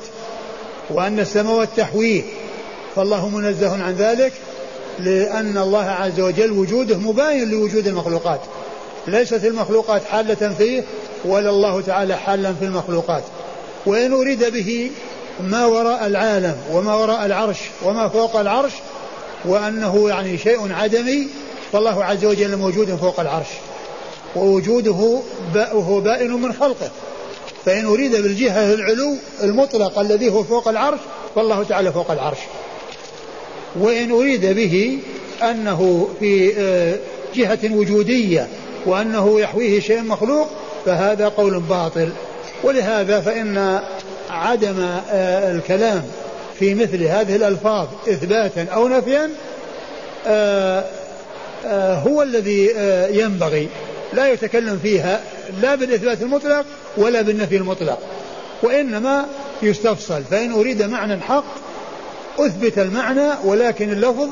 وأن 0.90 1.20
السماوات 1.20 1.68
تحويه 1.76 2.22
فالله 2.96 3.28
منزه 3.28 3.84
عن 3.84 3.94
ذلك 3.94 4.32
لأن 4.98 5.58
الله 5.58 5.84
عز 5.84 6.20
وجل 6.20 6.50
وجوده 6.50 6.98
مباين 6.98 7.50
لوجود 7.50 7.86
المخلوقات. 7.86 8.40
ليست 9.06 9.44
المخلوقات 9.44 10.04
حالة 10.04 10.54
فيه 10.58 10.82
ولا 11.24 11.50
الله 11.50 11.80
تعالى 11.80 12.16
حالا 12.16 12.54
في 12.54 12.64
المخلوقات. 12.64 13.22
وإن 13.86 14.12
أريد 14.12 14.44
به 14.44 14.90
ما 15.40 15.66
وراء 15.66 16.06
العالم 16.06 16.56
وما 16.72 16.94
وراء 16.94 17.26
العرش 17.26 17.58
وما 17.84 18.08
فوق 18.08 18.36
العرش 18.36 18.72
وأنه 19.44 20.08
يعني 20.08 20.38
شيء 20.38 20.72
عدمي 20.72 21.26
فالله 21.72 22.04
عز 22.04 22.24
وجل 22.24 22.56
موجود 22.56 22.94
فوق 22.94 23.20
العرش 23.20 23.48
ووجوده 24.36 25.20
وهو 25.54 26.00
بائن 26.00 26.30
من 26.30 26.52
خلقه. 26.52 26.90
فإن 27.64 27.84
أريد 27.84 28.16
بالجهة 28.16 28.74
العلو 28.74 29.16
المطلق 29.42 29.98
الذي 29.98 30.30
هو 30.30 30.44
فوق 30.44 30.68
العرش 30.68 30.98
فالله 31.34 31.62
تعالى 31.62 31.92
فوق 31.92 32.10
العرش. 32.10 32.38
وإن 33.80 34.10
أريد 34.10 34.46
به 34.46 34.98
أنه 35.42 36.08
في 36.20 36.52
آه، 36.58 36.96
جهة 37.34 37.58
وجودية 37.64 38.48
وأنه 38.86 39.40
يحويه 39.40 39.80
شيء 39.80 40.02
مخلوق 40.02 40.48
فهذا 40.86 41.28
قول 41.28 41.60
باطل. 41.60 42.12
ولهذا 42.64 43.20
فإن 43.20 43.80
عدم 44.30 44.80
آه، 45.10 45.52
الكلام 45.52 46.02
في 46.58 46.74
مثل 46.74 47.02
هذه 47.02 47.36
الألفاظ 47.36 47.88
إثباتا 48.08 48.66
أو 48.74 48.88
نفيا 48.88 49.30
آه، 50.26 50.84
هو 52.06 52.22
الذي 52.22 52.70
ينبغي. 53.10 53.68
لا 54.12 54.32
يتكلم 54.32 54.78
فيها 54.82 55.20
لا 55.62 55.74
بالإثبات 55.74 56.22
المطلق 56.22 56.64
ولا 56.96 57.22
بالنفي 57.22 57.56
المطلق 57.56 57.98
وإنما 58.62 59.26
يستفصل. 59.62 60.22
فإن 60.30 60.52
أريد 60.52 60.82
معنى 60.82 61.20
حق 61.20 61.44
أثبت 62.38 62.78
المعنى 62.78 63.30
ولكن 63.44 63.92
اللفظ 63.92 64.28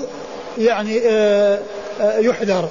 يعني 0.59 1.01
آه، 1.07 1.59
آه، 2.01 2.19
يحذر 2.19 2.69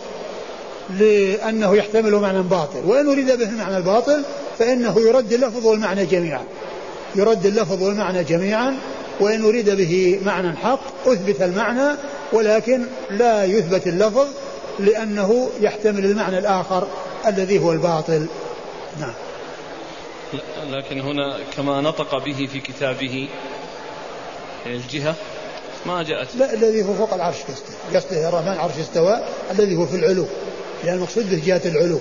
لأنه 0.99 1.75
يحتمل 1.75 2.11
معنى 2.11 2.41
باطل. 2.41 2.79
وإن 2.85 3.07
أريد 3.09 3.37
به 3.37 3.49
المعنى 3.49 3.77
الباطل 3.77 4.23
فإنه 4.59 4.99
يرد 4.99 5.33
اللفظ 5.33 5.65
والمعنى 5.65 6.05
جميعا. 6.05 6.43
يرد 7.15 7.45
اللفظ 7.45 7.83
والمعنى 7.83 8.23
جميعا 8.23 8.77
وإن 9.19 9.43
أريد 9.43 9.69
به 9.69 10.19
معنى 10.25 10.57
حق 10.57 11.07
أثبت 11.07 11.41
المعنى 11.41 11.97
ولكن 12.33 12.85
لا 13.09 13.45
يثبت 13.45 13.87
اللفظ 13.87 14.27
لأنه 14.79 15.49
يحتمل 15.61 16.05
المعنى 16.05 16.37
الآخر 16.37 16.87
الذي 17.27 17.59
هو 17.59 17.71
الباطل. 17.71 18.25
نعم. 18.99 19.13
لكن 20.69 20.99
هنا 20.99 21.37
كما 21.57 21.81
نطق 21.81 22.25
به 22.25 22.49
في 22.51 22.59
كتابه 22.59 23.29
الجهة 24.65 25.15
ما 25.85 26.03
جاءت. 26.03 26.27
لا 26.35 26.53
الذي 26.53 26.83
هو 26.83 26.93
فوق 26.93 27.13
العرش 27.13 27.37
قصده 27.37 27.99
قصده 27.99 28.29
الرحمن 28.29 28.57
عرش 28.57 28.77
استوى 28.79 29.19
الذي 29.51 29.75
هو 29.75 29.85
في 29.85 29.95
العلو. 29.95 30.25
لأن 30.83 30.95
المقصود 30.95 31.29
به 31.29 31.41
جهة 31.45 31.61
العلو. 31.65 31.99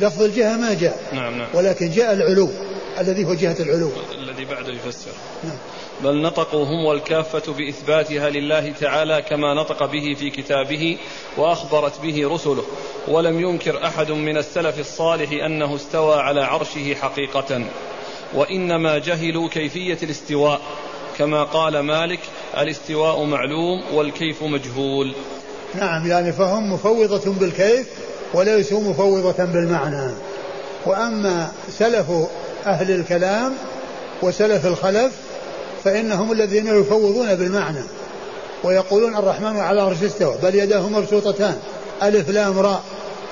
لفظ 0.00 0.22
الجهة 0.22 0.56
ما 0.56 0.74
جاء. 0.74 1.00
نعم 1.12 1.38
نعم. 1.38 1.48
ولكن 1.54 1.90
جاء 1.90 2.12
العلو 2.12 2.50
الذي 2.98 3.24
هو 3.24 3.34
جهة 3.34 3.56
العلو. 3.60 3.90
الذي 4.18 4.44
بعده 4.44 4.72
يفسر. 4.72 5.10
نعم. 5.44 5.56
بل 6.04 6.22
نطقوا 6.22 6.64
هم 6.64 6.84
والكافة 6.84 7.52
بإثباتها 7.52 8.30
لله 8.30 8.72
تعالى 8.80 9.22
كما 9.22 9.54
نطق 9.54 9.86
به 9.86 10.14
في 10.18 10.30
كتابه 10.30 10.98
وأخبرت 11.36 12.00
به 12.00 12.28
رسله. 12.28 12.64
ولم 13.08 13.40
ينكر 13.40 13.84
أحد 13.86 14.10
من 14.10 14.36
السلف 14.36 14.78
الصالح 14.78 15.44
أنه 15.44 15.76
استوى 15.76 16.14
على 16.14 16.40
عرشه 16.44 16.94
حقيقة. 16.94 17.64
وإنما 18.34 18.98
جهلوا 18.98 19.48
كيفية 19.48 19.98
الاستواء. 20.02 20.60
كما 21.18 21.42
قال 21.44 21.80
مالك 21.80 22.20
الاستواء 22.58 23.24
معلوم 23.24 23.82
والكيف 23.94 24.42
مجهول. 24.42 25.14
نعم 25.74 26.06
يعني 26.06 26.32
فهم 26.32 26.72
مفوضة 26.72 27.32
بالكيف 27.32 27.86
وليسوا 28.34 28.80
مفوضة 28.80 29.44
بالمعنى. 29.44 30.10
وأما 30.86 31.48
سلف 31.78 32.06
أهل 32.66 32.90
الكلام 32.90 33.52
وسلف 34.22 34.66
الخلف 34.66 35.12
فإنهم 35.84 36.32
الذين 36.32 36.66
يفوضون 36.66 37.34
بالمعنى 37.34 37.82
ويقولون 38.64 39.16
الرحمن 39.16 39.60
على 39.60 39.82
عرش 39.82 40.02
استوى 40.02 40.34
بل 40.42 40.54
يداه 40.54 40.88
مبسوطتان 40.88 41.56
ألف 42.02 42.30
لام 42.30 42.58
راء 42.58 42.82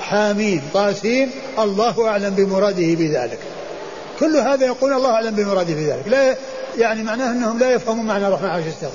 حاميم 0.00 0.62
طاسين 0.74 1.30
الله 1.58 2.08
أعلم 2.08 2.34
بمراده 2.34 2.94
بذلك. 2.94 3.38
كل 4.20 4.36
هذا 4.36 4.66
يقول 4.66 4.92
الله 4.92 5.10
أعلم 5.10 5.34
بمراده 5.34 5.74
بذلك. 5.74 6.08
لا 6.08 6.36
يعني 6.78 7.02
معناه 7.02 7.30
أنهم 7.30 7.58
لا 7.58 7.72
يفهمون 7.72 8.06
معنى 8.06 8.28
الرحمن 8.28 8.48
على 8.48 8.62
عرش 8.62 8.74
استوى. 8.74 8.90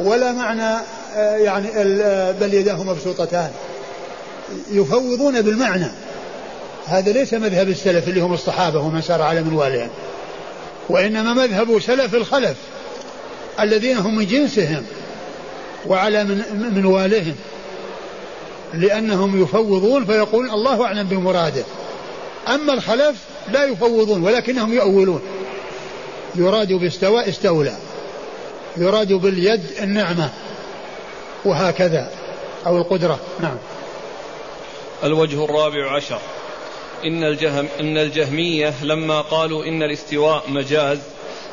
ولا 0.00 0.32
معنى 0.32 0.76
آه، 1.16 1.36
يعني 1.36 1.68
آه، 1.76 2.32
بل 2.32 2.54
يداه 2.54 2.82
مبسوطتان. 2.82 3.50
يفوضون 4.70 5.42
بالمعنى. 5.42 5.86
هذا 6.86 7.12
ليس 7.12 7.34
مذهب 7.34 7.68
السلف 7.68 8.08
اللي 8.08 8.20
هم 8.20 8.34
الصحابة 8.34 8.80
ومن 8.80 9.02
سار 9.02 9.22
على 9.22 9.42
منوالهم. 9.42 9.88
وإنما 10.88 11.34
مذهب 11.34 11.80
سلف 11.80 12.14
الخلف 12.14 12.56
الذين 13.60 13.96
هم 13.96 14.16
من 14.16 14.26
جنسهم 14.26 14.82
وعلى 15.86 16.24
من 16.24 16.42
منوالهم. 16.74 17.34
لأنهم 18.74 19.42
يفوضون 19.42 20.04
فيقول 20.04 20.50
الله 20.50 20.84
أعلم 20.84 21.08
بمراده. 21.08 21.64
أما 22.48 22.72
الخلف 22.72 23.16
لا 23.52 23.64
يفوضون 23.64 24.22
ولكنهم 24.22 24.72
يؤولون. 24.72 25.20
يراد 26.34 26.72
باستوى 26.72 27.28
استولى. 27.28 27.74
يراد 28.76 29.12
باليد 29.12 29.60
النعمة. 29.82 30.30
وهكذا. 31.44 32.10
أو 32.66 32.76
القدرة. 32.76 33.18
نعم. 33.40 33.56
الوجه 35.04 35.44
الرابع 35.44 35.96
عشر. 35.96 36.20
إن, 37.04 37.24
الجهم 37.24 37.66
إن 37.80 37.98
الجهمية 37.98 38.74
لما 38.82 39.20
قالوا 39.20 39.64
إن 39.64 39.82
الاستواء 39.82 40.42
مجاز 40.48 40.98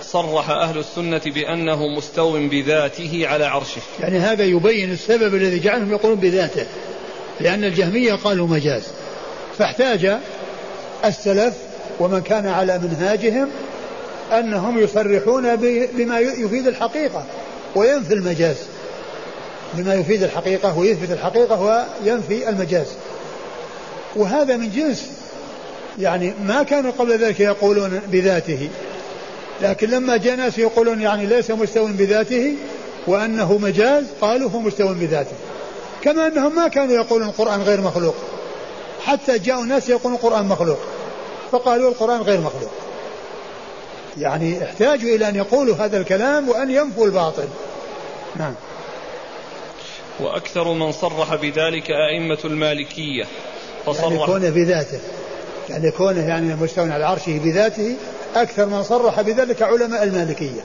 صرح 0.01 0.49
أهل 0.49 0.77
السنة 0.77 1.21
بأنه 1.25 1.87
مستو 1.87 2.47
بذاته 2.47 3.27
على 3.27 3.45
عرشه. 3.45 3.81
يعني 3.99 4.19
هذا 4.19 4.43
يبين 4.43 4.91
السبب 4.91 5.35
الذي 5.35 5.59
جعلهم 5.59 5.91
يقولون 5.91 6.19
بذاته. 6.19 6.65
لأن 7.39 7.63
الجهمية 7.63 8.13
قالوا 8.13 8.47
مجاز. 8.47 8.83
فاحتاج 9.57 10.17
السلف 11.05 11.53
ومن 11.99 12.21
كان 12.21 12.47
على 12.47 12.79
منهاجهم 12.79 13.49
أنهم 14.31 14.79
يصرحون 14.79 15.55
بما 15.95 16.19
يفيد 16.19 16.67
الحقيقة 16.67 17.25
وينفي 17.75 18.13
المجاز. 18.13 18.57
بما 19.73 19.93
يفيد 19.95 20.23
الحقيقة 20.23 20.77
ويثبت 20.77 21.11
الحقيقة 21.11 21.61
وينفي 22.05 22.49
المجاز. 22.49 22.87
وهذا 24.15 24.57
من 24.57 24.71
جنس. 24.71 25.11
يعني 25.99 26.33
ما 26.43 26.63
كانوا 26.63 26.91
قبل 26.91 27.17
ذلك 27.17 27.39
يقولون 27.39 28.01
بذاته. 28.07 28.69
لكن 29.61 29.89
لما 29.89 30.17
جاء 30.17 30.35
ناس 30.35 30.57
يقولون 30.57 31.01
يعني 31.01 31.25
ليس 31.25 31.51
مستوى 31.51 31.91
بذاته 31.91 32.55
وأنه 33.07 33.57
مجاز 33.57 34.05
قالوا 34.21 34.49
هو 34.49 34.59
مستوى 34.59 34.93
بذاته. 34.93 35.35
كما 36.01 36.27
أنهم 36.27 36.55
ما 36.55 36.67
كانوا 36.67 36.95
يقولون 36.95 37.27
القرآن 37.27 37.61
غير 37.61 37.81
مخلوق. 37.81 38.15
حتى 39.05 39.39
جاءوا 39.39 39.65
ناس 39.65 39.89
يقولون 39.89 40.19
القرآن 40.19 40.45
مخلوق. 40.45 40.79
فقالوا 41.51 41.89
القرآن 41.89 42.21
غير 42.21 42.39
مخلوق. 42.39 42.71
يعني 44.17 44.63
احتاجوا 44.63 45.15
إلى 45.15 45.29
أن 45.29 45.35
يقولوا 45.35 45.75
هذا 45.75 45.97
الكلام 45.97 46.49
وأن 46.49 46.71
ينفوا 46.71 47.05
الباطل. 47.05 47.47
نعم. 48.35 48.53
وأكثر 50.19 50.73
من 50.73 50.91
صرح 50.91 51.35
بذلك 51.35 51.91
أئمة 51.91 52.39
المالكية. 52.45 53.25
فصرح. 53.85 54.11
يعني 54.11 54.25
كونه 54.25 54.49
بذاته. 54.49 54.99
يعني 55.69 55.91
كونه 55.91 56.27
يعني 56.27 56.55
مستوى 56.55 56.91
على 56.91 57.05
عرشه 57.05 57.39
بذاته 57.43 57.95
أكثر 58.35 58.65
من 58.65 58.83
صرح 58.83 59.21
بذلك 59.21 59.61
علماء 59.61 60.03
المالكية. 60.03 60.61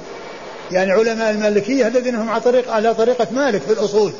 يعني 0.73 0.93
علماء 0.93 1.31
المالكية 1.31 1.87
الذين 1.87 2.15
هم 2.15 2.31
على 2.31 2.41
طريق 2.41 2.71
على 2.71 2.95
طريقة 2.95 3.27
مالك 3.31 3.63
في 3.63 3.73
الأصول. 3.73 4.13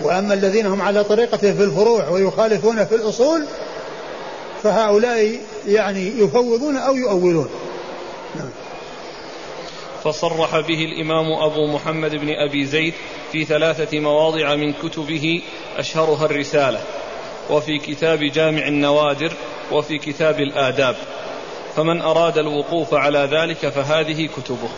وأما 0.00 0.34
الذين 0.34 0.66
هم 0.66 0.82
على 0.82 1.04
طريقته 1.04 1.52
في 1.52 1.62
الفروع 1.62 2.08
ويخالفون 2.08 2.84
في 2.84 2.94
الأصول 2.94 3.46
فهؤلاء 4.62 5.38
يعني 5.66 6.08
يفوضون 6.20 6.76
أو 6.76 6.96
يؤولون. 6.96 7.48
نعم. 8.36 8.50
فصرح 10.04 10.60
به 10.60 10.84
الإمام 10.84 11.32
أبو 11.32 11.66
محمد 11.66 12.10
بن 12.10 12.28
أبي 12.48 12.66
زيد 12.66 12.94
في 13.32 13.44
ثلاثة 13.44 14.00
مواضع 14.00 14.54
من 14.54 14.72
كتبه 14.72 15.42
أشهرها 15.76 16.24
الرسالة. 16.24 16.80
وفي 17.50 17.78
كتاب 17.78 18.18
جامع 18.18 18.66
النوادر 18.66 19.32
وفي 19.72 19.98
كتاب 19.98 20.40
الآداب. 20.40 20.96
فمن 21.76 22.02
أراد 22.02 22.38
الوقوف 22.38 22.94
على 22.94 23.28
ذلك 23.32 23.68
فهذه 23.68 24.26
كتبه. 24.26 24.68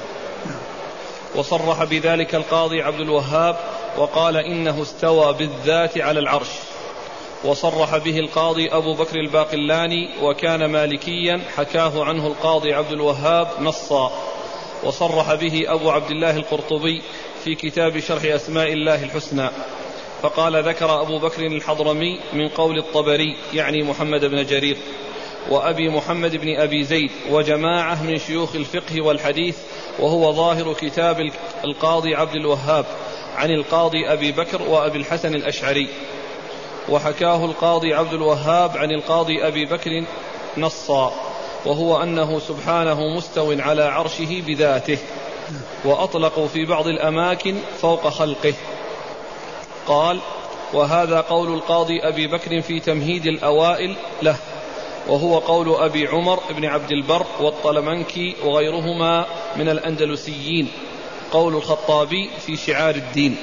وصرح 1.37 1.85
بذلك 1.85 2.35
القاضي 2.35 2.83
عبد 2.83 3.01
الوهاب 3.01 3.57
وقال 3.99 4.37
إنه 4.37 4.83
استوى 4.83 5.33
بالذات 5.33 5.99
على 5.99 6.21
العرش. 6.21 6.49
وصرح 7.45 7.97
به 7.97 8.19
القاضي 8.19 8.69
أبو 8.69 8.95
بكر 8.95 9.17
الباقلاني 9.17 10.09
وكان 10.23 10.65
مالكيا 10.65 11.41
حكاه 11.57 12.05
عنه 12.05 12.27
القاضي 12.27 12.75
عبد 12.75 12.93
الوهاب 12.93 13.49
نصا. 13.61 14.13
وصرح 14.85 15.35
به 15.35 15.65
أبو 15.67 15.91
عبد 15.91 16.11
الله 16.11 16.37
القرطبي 16.37 17.03
في 17.45 17.55
كتاب 17.55 17.99
شرح 17.99 18.25
أسماء 18.25 18.73
الله 18.73 19.05
الحسنى. 19.05 19.51
فقال 20.23 20.69
ذكر 20.69 21.01
أبو 21.01 21.19
بكر 21.19 21.47
الحضرمي 21.47 22.21
من 22.33 22.49
قول 22.49 22.79
الطبري 22.79 23.37
يعني 23.55 23.83
محمد 23.83 24.25
بن 24.25 24.47
جرير 24.47 24.77
وأبي 25.51 25.89
محمد 25.89 26.37
بن 26.37 26.57
أبي 26.57 26.85
زيد 26.85 27.11
وجماعة 27.31 28.03
من 28.03 28.19
شيوخ 28.19 28.55
الفقه 28.55 29.03
والحديث 29.03 29.57
وهو 29.99 30.33
ظاهر 30.33 30.73
كتاب 30.73 31.31
القاضي 31.65 32.15
عبد 32.15 32.35
الوهاب 32.35 32.87
عن 33.37 33.51
القاضي 33.51 34.13
أبي 34.13 34.33
بكر 34.33 34.63
وأبي 34.63 34.99
الحسن 34.99 35.35
الأشعري. 35.35 35.89
وحكاه 36.89 37.45
القاضي 37.45 37.95
عبد 37.95 38.13
الوهاب 38.13 38.77
عن 38.77 38.91
القاضي 38.91 39.47
أبي 39.47 39.65
بكر 39.65 39.91
نصا 40.57 41.13
وهو 41.67 42.03
أنه 42.03 42.39
سبحانه 42.39 43.09
مستو 43.17 43.53
على 43.59 43.83
عرشه 43.83 44.43
بذاته 44.47 44.99
وأطلقوا 45.85 46.49
في 46.49 46.65
بعض 46.65 46.87
الأماكن 46.87 47.57
فوق 47.81 48.09
خلقه. 48.09 48.55
قال 49.87 50.19
وهذا 50.73 51.21
قول 51.21 51.55
القاضي 51.55 52.01
أبي 52.01 52.27
بكر 52.27 52.61
في 52.61 52.81
تمهيد 52.81 53.27
الأوائل 53.27 53.97
له 54.23 54.37
وهو 55.09 55.39
قول 55.39 55.75
أبي 55.75 56.07
عمر 56.07 56.41
بن 56.51 56.65
عبد 56.65 56.91
البر 56.91 57.27
والطلمنكي 57.41 58.37
وغيرهما 58.45 59.27
من 59.57 59.69
الأندلسيين 59.69 60.69
قول 61.33 61.55
الخطابي 61.55 62.31
في 62.47 62.57
شعار 62.57 62.95
الدين. 62.95 63.37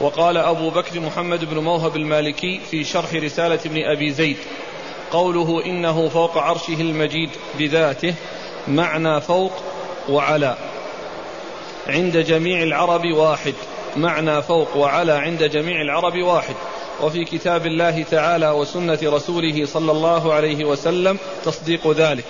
وقال 0.00 0.36
أبو 0.36 0.70
بكر 0.70 1.00
محمد 1.00 1.44
بن 1.44 1.58
موهب 1.58 1.96
المالكي 1.96 2.60
في 2.70 2.84
شرح 2.84 3.14
رسالة 3.14 3.60
ابن 3.66 3.84
أبي 3.84 4.10
زيد 4.12 4.36
قوله 5.10 5.64
إنه 5.66 6.08
فوق 6.08 6.38
عرشه 6.38 6.80
المجيد 6.80 7.30
بذاته 7.58 8.14
معنى 8.68 9.20
فوق 9.20 9.52
وعلى 10.08 10.56
عند 11.86 12.16
جميع 12.16 12.62
العرب 12.62 13.04
واحد. 13.12 13.54
معنى 13.96 14.42
فوق 14.42 14.76
وعلى 14.76 15.12
عند 15.12 15.42
جميع 15.42 15.82
العرب 15.82 16.22
واحد. 16.22 16.54
وفي 17.02 17.24
كتاب 17.24 17.66
الله 17.66 18.02
تعالى 18.02 18.50
وسنة 18.50 18.98
رسوله 19.02 19.66
صلى 19.66 19.92
الله 19.92 20.32
عليه 20.32 20.64
وسلم 20.64 21.18
تصديق 21.44 21.90
ذلك. 21.90 22.24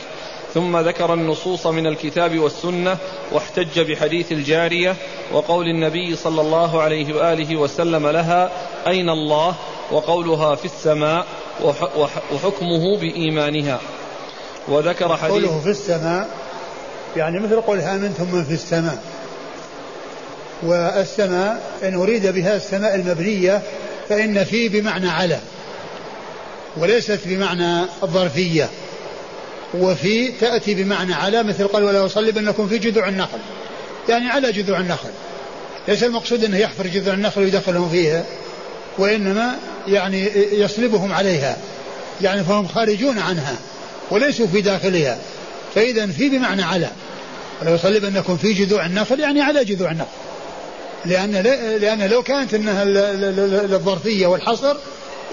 ثم 0.55 0.77
ذكر 0.77 1.15
النصوص 1.15 1.67
من 1.67 1.87
الكتاب 1.87 2.39
والسنة 2.39 2.97
واحتج 3.33 3.81
بحديث 3.81 4.33
الجارية 4.33 4.97
وقول 5.33 5.67
النبي 5.67 6.17
صلى 6.17 6.41
الله 6.41 6.83
عليه 6.83 7.15
وآله 7.17 7.57
وسلم 7.57 8.07
لها 8.07 8.51
أين 8.87 9.11
الله؟ 9.11 9.55
وقولها 9.93 10.55
في 10.55 10.65
السماء 10.65 11.27
وحكمه 12.33 12.99
بإيمانها. 13.01 13.81
وذكر 14.69 15.17
حديث 15.17 15.33
قوله 15.33 15.61
في 15.61 15.71
السماء 15.71 16.29
يعني 17.17 17.41
مثل 17.41 17.61
قول 17.61 17.81
آمنتم 17.81 18.35
من 18.35 18.45
في 18.45 18.55
السماء. 18.55 19.03
والسماء 20.63 21.63
إن 21.83 21.95
أريد 21.95 22.27
بها 22.27 22.57
السماء 22.57 22.95
المبنية 22.95 23.63
فإن 24.09 24.45
في 24.45 24.69
بمعنى 24.69 25.09
على 25.09 25.39
وليست 26.77 27.21
بمعنى 27.25 27.83
الظرفية 28.03 28.69
وفي 29.75 30.33
تأتي 30.41 30.75
بمعنى 30.75 31.15
على 31.15 31.43
مثل 31.43 31.69
قال 31.69 31.85
ولا 31.85 32.07
أصلبنكم 32.07 32.69
في 32.69 32.79
جذوع 32.79 33.09
النخل 33.09 33.39
يعني 34.09 34.29
على 34.29 34.53
جذوع 34.53 34.81
النخل 34.81 35.11
ليس 35.89 36.05
المقصود 36.05 36.45
أنه 36.45 36.57
يحفر 36.57 36.87
جذوع 36.87 37.15
النخل 37.15 37.41
ويدخلهم 37.41 37.89
فيها 37.91 38.25
وإنما 38.99 39.55
يعني 39.89 40.31
يصلبهم 40.53 41.13
عليها 41.13 41.57
يعني 42.23 42.45
فهم 42.45 42.69
خارجون 42.69 43.19
عنها 43.19 43.57
وليسوا 44.11 44.47
في 44.47 44.61
داخلها 44.61 45.19
فإذا 45.75 46.07
في 46.07 46.29
بمعنى 46.29 46.63
على 46.63 46.89
ولو 47.63 47.75
يصلبنكم 47.75 48.37
في 48.37 48.53
جذوع 48.53 48.87
النخل 48.87 49.21
يعني 49.21 49.43
على 49.43 49.65
جذوع 49.65 49.91
النخل. 49.91 50.24
لأن 51.07 51.33
لأن 51.81 52.03
لو 52.03 52.23
كانت 52.23 52.55
إنها 52.55 52.83
الظرفية 53.75 54.27
والحصر 54.27 54.77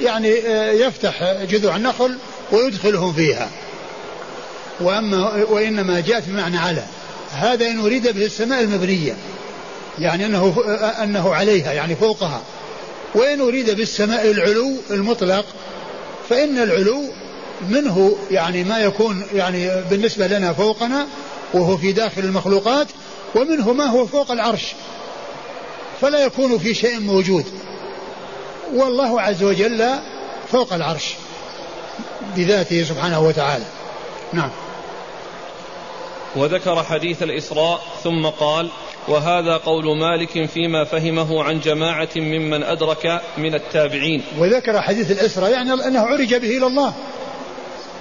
يعني 0.02 0.48
آه، 0.48 0.72
يفتح 0.72 1.44
جذوع 1.50 1.76
النخل 1.76 2.18
ويدخلهم 2.52 3.14
فيها. 3.14 3.50
وأما 4.82 5.44
وإنما 5.50 6.00
جاءت 6.00 6.24
بمعنى 6.28 6.58
على. 6.58 6.84
هذا 7.32 7.68
إن 7.68 7.80
أريد 7.80 8.08
به 8.08 8.26
السماء 8.26 8.62
المبنية. 8.62 9.16
يعني 10.00 10.26
أنه 10.26 10.64
أنه 11.04 11.36
عليها 11.36 11.74
يعني 11.74 11.96
فوقها. 11.96 12.42
وإن 13.16 13.42
أريد 13.42 13.70
بالسماء 13.70 14.32
العلو 14.32 14.74
المطلق 14.90 15.46
فإن 16.30 16.58
العلو 16.58 17.04
منه 17.70 18.18
يعني 18.32 18.64
ما 18.64 18.80
يكون 18.80 19.24
يعني 19.34 19.84
بالنسبة 19.90 20.28
لنا 20.28 20.54
فوقنا 20.54 21.08
وهو 21.54 21.78
في 21.78 21.92
داخل 21.92 22.22
المخلوقات 22.22 22.88
ومنه 23.36 23.74
ما 23.74 23.86
هو 23.86 24.08
فوق 24.08 24.32
العرش. 24.32 24.74
فلا 26.02 26.20
يكون 26.20 26.58
في 26.58 26.74
شيء 26.74 27.00
موجود. 27.00 27.46
والله 28.74 29.22
عز 29.22 29.44
وجل 29.44 29.90
فوق 30.52 30.74
العرش 30.74 31.14
بذاته 32.36 32.84
سبحانه 32.84 33.20
وتعالى. 33.20 33.66
نعم. 34.34 34.50
وذكر 36.36 36.84
حديث 36.84 37.24
الإسراء 37.24 37.82
ثم 38.04 38.26
قال 38.26 38.70
وهذا 39.08 39.58
قول 39.58 39.98
مالك 39.98 40.50
فيما 40.50 40.84
فهمه 40.84 41.44
عن 41.44 41.60
جماعة 41.60 42.10
ممن 42.16 42.64
أدرك 42.64 43.22
من 43.38 43.56
التابعين. 43.56 44.24
وذكر 44.38 44.82
حديث 44.82 45.12
الإسراء 45.12 45.52
يعني 45.52 45.74
أنه 45.74 46.00
عرج 46.00 46.36
به 46.36 46.58
إلى 46.58 46.68
الله. 46.68 46.94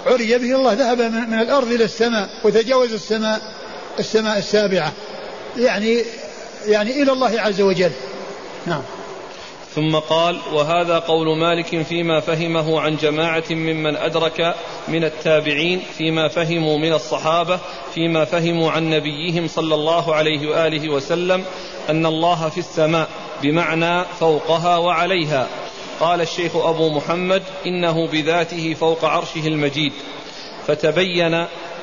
عرج 0.06 0.28
به 0.28 0.36
إلى 0.36 0.56
الله 0.56 0.72
ذهب 0.72 1.00
من 1.02 1.38
الأرض 1.38 1.72
إلى 1.72 1.84
السماء 1.84 2.30
وتجاوز 2.44 2.92
السماء 2.92 3.40
السماء 3.98 4.38
السابعة. 4.38 4.92
يعني 5.56 6.02
يعني 6.66 7.02
إلى 7.02 7.12
الله 7.12 7.40
عز 7.40 7.60
وجل. 7.60 7.92
نعم. 8.66 8.82
ثم 9.74 9.96
قال 9.96 10.38
وهذا 10.52 10.98
قول 10.98 11.38
مالك 11.38 11.82
فيما 11.82 12.20
فهمه 12.20 12.80
عن 12.80 12.96
جماعة 12.96 13.44
ممن 13.50 13.96
أدرك 13.96 14.54
من 14.88 15.04
التابعين 15.04 15.82
فيما 15.98 16.28
فهموا 16.28 16.78
من 16.78 16.92
الصحابة 16.92 17.58
فيما 17.94 18.24
فهموا 18.24 18.70
عن 18.70 18.90
نبيهم 18.90 19.48
صلى 19.48 19.74
الله 19.74 20.14
عليه 20.14 20.50
وآله 20.50 20.92
وسلم 20.92 21.44
أن 21.90 22.06
الله 22.06 22.48
في 22.48 22.58
السماء 22.58 23.08
بمعنى 23.42 24.04
فوقها 24.20 24.76
وعليها. 24.76 25.46
قال 26.00 26.20
الشيخ 26.20 26.56
أبو 26.56 26.90
محمد 26.90 27.42
إنه 27.66 28.06
بذاته 28.06 28.74
فوق 28.74 29.04
عرشه 29.04 29.46
المجيد. 29.46 29.92
فتبين 30.66 31.34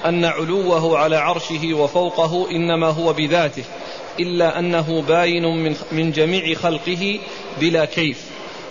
أن 0.05 0.25
علوه 0.25 0.97
على 0.97 1.15
عرشه 1.15 1.73
وفوقه 1.73 2.51
إنما 2.51 2.87
هو 2.87 3.13
بذاته. 3.13 3.63
إلا 4.19 4.59
أنه 4.59 5.01
باين 5.01 5.43
من, 5.43 5.75
من 5.91 6.11
جميع 6.11 6.55
خلقه 6.55 7.19
بلا 7.59 7.85
كيف. 7.85 8.17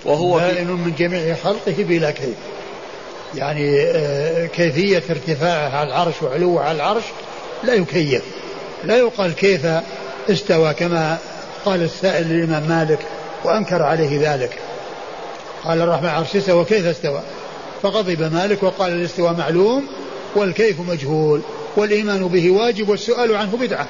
وهو 0.04 0.38
باين 0.38 0.70
من 0.70 0.94
جميع 0.98 1.34
خلقه 1.34 1.74
بلا 1.78 2.10
كيف. 2.10 2.36
يعني 3.34 3.80
آه، 3.80 4.46
كيفية 4.46 5.02
ارتفاعه 5.10 5.68
على 5.68 5.88
العرش 5.88 6.22
وعلوه 6.22 6.62
على 6.62 6.76
العرش 6.76 7.04
لا 7.64 7.74
يكيف. 7.74 8.22
لا 8.84 8.96
يقال 8.96 9.34
كيف 9.34 9.66
استوى 10.30 10.74
كما 10.74 11.18
قال 11.64 11.82
السائل 11.82 12.28
للإمام 12.28 12.68
مالك 12.68 12.98
وأنكر 13.44 13.82
عليه 13.82 14.32
ذلك. 14.32 14.58
قال 15.64 15.80
الرحمن 15.80 16.08
عرش 16.08 16.36
استوى 16.36 16.60
وكيف 16.60 16.86
استوى؟ 16.86 17.22
فغضب 17.82 18.22
مالك 18.34 18.62
وقال 18.62 18.92
الاستواء 18.92 19.32
معلوم 19.32 19.86
والكيف 20.36 20.80
مجهول. 20.80 21.40
والإيمان 21.76 22.28
به 22.28 22.50
واجب 22.50 22.88
والسؤال 22.88 23.36
عنه 23.36 23.56
بدعة. 23.56 23.88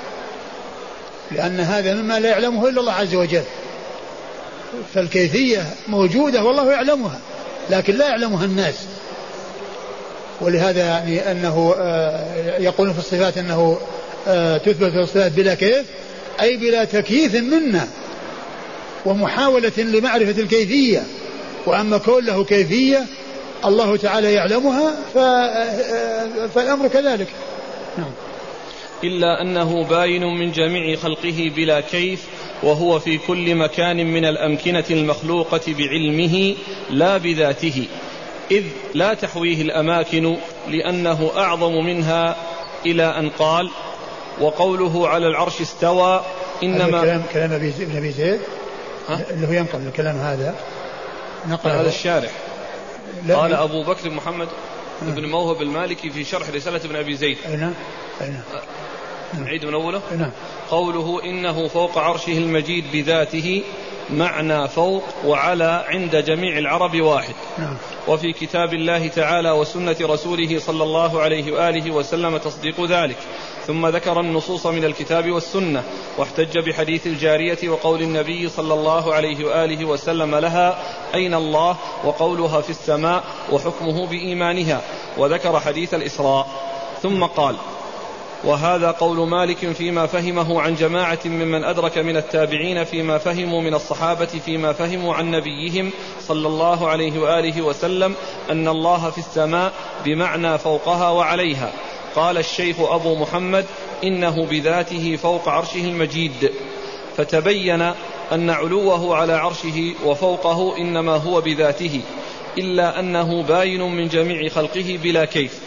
لأن 1.32 1.60
هذا 1.60 1.94
مما 1.94 2.20
لا 2.20 2.28
يعلمه 2.28 2.68
إلا 2.68 2.80
الله 2.80 2.92
عز 2.92 3.14
وجل. 3.14 3.42
فالكيفية 4.94 5.66
موجودة 5.88 6.44
والله 6.44 6.70
يعلمها 6.70 7.18
لكن 7.70 7.94
لا 7.96 8.08
يعلمها 8.08 8.44
الناس. 8.44 8.74
ولهذا 10.40 10.80
يعني 10.80 11.30
أنه 11.30 11.74
آه، 11.78 12.58
يقولون 12.58 12.92
في 12.92 12.98
الصفات 12.98 13.38
أنه 13.38 13.78
آه، 14.28 14.56
تثبت 14.56 14.90
في 14.90 14.98
الصفات 15.00 15.32
بلا 15.32 15.54
كيف 15.54 15.86
أي 16.40 16.56
بلا 16.56 16.84
تكييف 16.84 17.34
منا 17.34 17.88
ومحاولة 19.06 19.72
لمعرفة 19.78 20.42
الكيفية. 20.42 21.02
وأما 21.66 21.98
كون 21.98 22.24
له 22.24 22.44
كيفية 22.44 23.04
الله 23.64 23.96
تعالى 23.96 24.32
يعلمها 24.32 24.94
آه، 25.16 26.46
فالأمر 26.54 26.88
كذلك. 26.88 27.28
نعم. 27.98 28.10
إلا 29.04 29.42
أنه 29.42 29.84
باين 29.84 30.24
من 30.24 30.52
جميع 30.52 30.96
خلقه 30.96 31.52
بلا 31.56 31.80
كيف 31.80 32.24
وهو 32.62 32.98
في 32.98 33.18
كل 33.18 33.54
مكان 33.54 33.96
من 33.96 34.24
الأمكنة 34.24 34.84
المخلوقة 34.90 35.60
بعلمه 35.68 36.54
لا 36.90 37.16
بذاته. 37.16 37.86
إذ 38.50 38.64
لا 38.94 39.14
تحويه 39.14 39.62
الأماكن 39.62 40.36
لأنه 40.68 41.30
أعظم 41.36 41.72
منها 41.72 42.36
إلى 42.86 43.04
أن 43.04 43.28
قال 43.28 43.70
وقوله 44.40 45.08
على 45.08 45.26
العرش 45.26 45.60
استوى 45.60 46.24
إنما 46.62 47.00
كلام 47.00 47.22
كلام 47.32 47.52
ابن 47.52 47.96
أبي 47.96 48.10
زيد؟ 48.10 48.40
اللي 49.30 49.46
هو 49.46 49.52
ينقل 49.52 49.78
الكلام 49.86 50.16
هذا. 50.16 50.54
نقل 51.48 51.70
هذا 51.70 51.88
الشارح. 51.88 52.30
قال 53.30 53.54
أبو 53.54 53.82
بكر 53.82 54.10
محمد 54.10 54.48
بن 55.02 55.26
موهب 55.26 55.62
المالكي 55.62 56.10
في 56.10 56.24
شرح 56.24 56.50
رسالة 56.50 56.80
ابن 56.84 56.96
أبي 56.96 57.16
زيد. 57.16 57.36
أين 57.48 57.74
أين 58.20 58.40
نعيد 59.34 59.64
من 59.64 59.74
أوله. 59.74 60.00
نعم. 60.18 60.30
قوله 60.70 61.24
إنه 61.24 61.68
فوق 61.68 61.98
عرشه 61.98 62.38
المجيد 62.38 62.84
بذاته 62.92 63.62
معنى 64.10 64.68
فوق 64.68 65.02
وعلى 65.24 65.84
عند 65.88 66.16
جميع 66.16 66.58
العرب 66.58 67.00
واحد. 67.00 67.34
نعم. 67.58 67.76
وفي 68.08 68.32
كتاب 68.32 68.74
الله 68.74 69.08
تعالى 69.08 69.50
وسنة 69.50 69.96
رسوله 70.00 70.58
صلى 70.58 70.82
الله 70.82 71.20
عليه 71.20 71.52
وآله 71.52 71.90
وسلم 71.90 72.36
تصديق 72.36 72.84
ذلك. 72.84 73.16
ثم 73.66 73.86
ذكر 73.86 74.20
النصوص 74.20 74.66
من 74.66 74.84
الكتاب 74.84 75.30
والسنة 75.30 75.82
واحتج 76.18 76.58
بحديث 76.58 77.06
الجارية 77.06 77.68
وقول 77.68 78.02
النبي 78.02 78.48
صلى 78.48 78.74
الله 78.74 79.14
عليه 79.14 79.44
وآله 79.44 79.84
وسلم 79.84 80.34
لها 80.34 80.78
أين 81.14 81.34
الله 81.34 81.76
وقولها 82.04 82.60
في 82.60 82.70
السماء 82.70 83.24
وحكمه 83.52 84.06
بإيمانها. 84.06 84.80
وذكر 85.18 85.60
حديث 85.60 85.94
الإسراء. 85.94 86.46
ثم 87.02 87.24
قال 87.24 87.56
وهذا 88.46 88.90
قول 88.90 89.28
مالك 89.28 89.72
فيما 89.72 90.06
فهمه 90.06 90.60
عن 90.60 90.74
جماعة 90.74 91.18
ممن 91.24 91.64
أدرك 91.64 91.98
من 91.98 92.16
التابعين 92.16 92.84
فيما 92.84 93.18
فهموا 93.18 93.62
من 93.62 93.74
الصحابة 93.74 94.26
فيما 94.26 94.72
فهموا 94.72 95.14
عن 95.14 95.30
نبيهم 95.30 95.90
صلى 96.20 96.48
الله 96.48 96.88
عليه 96.88 97.20
وآله 97.20 97.62
وسلم 97.62 98.14
أن 98.50 98.68
الله 98.68 99.10
في 99.10 99.18
السماء 99.18 99.72
بمعنى 100.04 100.58
فوقها 100.58 101.10
وعليها. 101.10 101.72
قال 102.16 102.38
الشيخ 102.38 102.76
أبو 102.80 103.14
محمد 103.14 103.64
إنه 104.04 104.46
بذاته 104.46 105.16
فوق 105.16 105.48
عرشه 105.48 105.84
المجيد. 105.84 106.50
فتبين 107.16 107.92
أن 108.32 108.50
علوه 108.50 109.16
على 109.16 109.32
عرشه 109.32 109.94
وفوقه 110.04 110.78
إنما 110.78 111.16
هو 111.16 111.40
بذاته 111.40 112.00
إلا 112.58 113.00
أنه 113.00 113.42
باين 113.42 113.82
من 113.82 114.08
جميع 114.08 114.48
خلقه 114.48 114.98
بلا 115.02 115.24
كيف. 115.24 115.65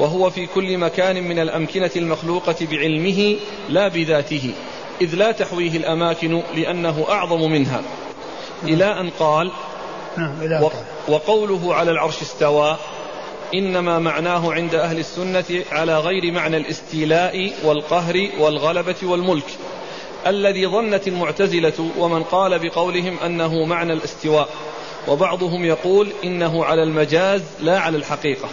وهو 0.00 0.30
في 0.30 0.46
كل 0.46 0.78
مكان 0.78 1.28
من 1.28 1.38
الأمكنة 1.38 1.90
المخلوقة 1.96 2.56
بعلمه 2.70 3.36
لا 3.68 3.88
بذاته 3.88 4.54
إذ 5.00 5.14
لا 5.14 5.32
تحويه 5.32 5.76
الأماكن 5.76 6.42
لأنه 6.54 7.06
أعظم 7.08 7.50
منها. 7.50 7.82
إلى 8.62 9.00
أن 9.00 9.10
قال 9.18 9.52
نعم، 10.16 10.68
وقوله 11.08 11.74
على 11.74 11.90
العرش 11.90 12.22
استوى 12.22 12.76
إنما 13.54 13.98
معناه 13.98 14.52
عند 14.52 14.74
أهل 14.74 14.98
السنة 14.98 15.64
على 15.72 15.98
غير 15.98 16.32
معنى 16.32 16.56
الاستيلاء 16.56 17.52
والقهر 17.64 18.28
والغلبة 18.38 18.96
والملك 19.02 19.46
الذي 20.26 20.66
ظنت 20.66 21.08
المعتزلة 21.08 21.90
ومن 21.98 22.22
قال 22.22 22.58
بقولهم 22.58 23.16
أنه 23.24 23.64
معنى 23.64 23.92
الاستواء. 23.92 24.48
وبعضهم 25.08 25.64
يقول 25.64 26.08
إنه 26.24 26.64
على 26.64 26.82
المجاز 26.82 27.42
لا 27.60 27.78
على 27.78 27.96
الحقيقة. 27.96 28.48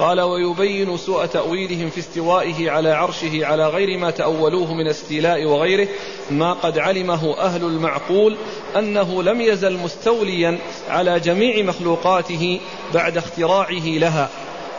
قال 0.00 0.20
ويبين 0.20 0.96
سوء 0.96 1.26
تأويلهم 1.26 1.90
في 1.90 1.98
استوائه 1.98 2.70
على 2.70 2.90
عرشه 2.92 3.46
على 3.46 3.68
غير 3.68 3.98
ما 3.98 4.10
تأولوه 4.10 4.74
من 4.74 4.88
استيلاء 4.88 5.44
وغيره 5.44 5.88
ما 6.30 6.52
قد 6.52 6.78
علمه 6.78 7.38
أهل 7.38 7.64
المعقول 7.64 8.36
أنه 8.76 9.22
لم 9.22 9.40
يزل 9.40 9.76
مستوليا 9.76 10.58
على 10.88 11.20
جميع 11.20 11.64
مخلوقاته 11.64 12.60
بعد 12.94 13.16
اختراعه 13.16 13.86
لها 13.86 14.28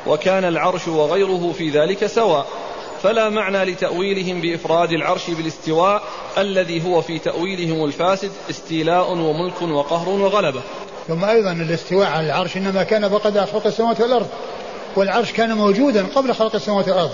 وكان 0.07 0.45
العرش 0.45 0.87
وغيره 0.87 1.53
في 1.57 1.69
ذلك 1.69 2.05
سواء. 2.05 2.47
فلا 3.03 3.29
معنى 3.29 3.65
لتأويلهم 3.65 4.41
بإفراد 4.41 4.91
العرش 4.91 5.29
بالاستواء 5.29 6.03
الذي 6.37 6.85
هو 6.85 7.01
في 7.01 7.19
تأويلهم 7.19 7.85
الفاسد 7.85 8.31
استيلاء 8.49 9.11
وملك 9.11 9.61
وقهر 9.61 10.09
وغلبة. 10.09 10.61
ثم 11.07 11.25
أيضا 11.25 11.51
الاستواء 11.51 12.07
على 12.07 12.25
العرش 12.25 12.57
إنما 12.57 12.83
كان 12.83 13.07
بقد 13.07 13.39
خلق 13.39 13.67
السماوات 13.67 14.01
والأرض. 14.01 14.27
والعرش 14.95 15.31
كان 15.31 15.53
موجودا 15.53 16.05
قبل 16.15 16.33
خلق 16.33 16.55
السماوات 16.55 16.87
والأرض. 16.87 17.11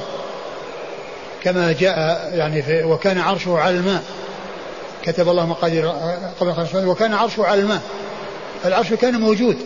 كما 1.44 1.72
جاء 1.72 2.30
يعني 2.34 2.62
في 2.62 2.84
وكان 2.84 3.18
عرشه 3.18 3.58
على 3.58 3.76
الماء. 3.76 4.04
كتب 5.04 5.30
الله 5.30 5.46
مقادير 5.46 5.90
قبل 6.40 6.54
خلق 6.54 6.60
السماوات 6.60 6.88
وكان 6.88 7.14
عرشه 7.14 7.46
على 7.46 7.62
الماء. 7.62 7.82
العرش 8.66 8.94
كان 8.94 9.20
موجود. 9.20 9.58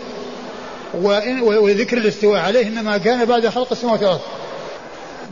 وذكر 1.43 1.97
الاستواء 1.97 2.39
عليه 2.39 2.67
إنما 2.67 2.97
كان 2.97 3.25
بعد 3.25 3.47
خلق 3.47 3.67
السماوات 3.71 4.01
والأرض. 4.03 4.21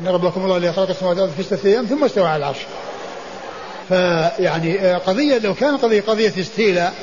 إن 0.02 0.08
ربكم 0.08 0.44
الله 0.44 0.58
الذي 0.58 0.74
خلق 0.74 0.90
السماوات 0.90 1.18
والأرض 1.18 1.34
في 1.38 1.44
ستة 1.44 1.68
أيام 1.68 1.86
ثم 1.86 2.04
استوى 2.04 2.28
على 2.28 2.38
العرش. 2.38 2.58
فيعني 3.90 4.94
قضية 4.94 5.38
لو 5.38 5.54
كان 5.54 5.78
قضيه 5.78 6.02
قضية 6.02 6.34
استيلاء 6.40 6.94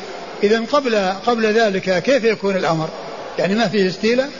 اذا 0.42 0.62
قبل 0.72 1.12
قبل 1.26 1.46
ذلك 1.46 2.02
كيف 2.02 2.24
يكون 2.24 2.56
الأمر؟ 2.56 2.88
يعني 3.38 3.54
ما 3.54 3.68
فيه 3.68 3.88
استيلاء؟ 3.88 4.30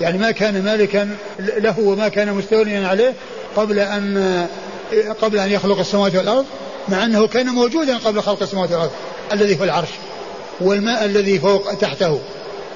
يعني 0.00 0.18
ما 0.18 0.30
كان 0.30 0.64
مالكا 0.64 1.16
له 1.38 1.80
وما 1.80 2.08
كان 2.08 2.34
مستوليا 2.34 2.88
عليه 2.88 3.14
قبل 3.56 3.78
أن 3.78 4.46
قبل 5.22 5.38
أن 5.38 5.50
يخلق 5.50 5.78
السماوات 5.78 6.14
والأرض 6.14 6.44
مع 6.88 7.04
أنه 7.04 7.26
كان 7.26 7.46
موجودا 7.46 7.98
قبل 7.98 8.22
خلق 8.22 8.42
السماوات 8.42 8.72
والأرض 8.72 8.90
الذي 9.32 9.56
في 9.56 9.64
العرش 9.64 9.88
والماء 10.60 11.04
الذي 11.04 11.38
فوق 11.38 11.74
تحته 11.74 12.20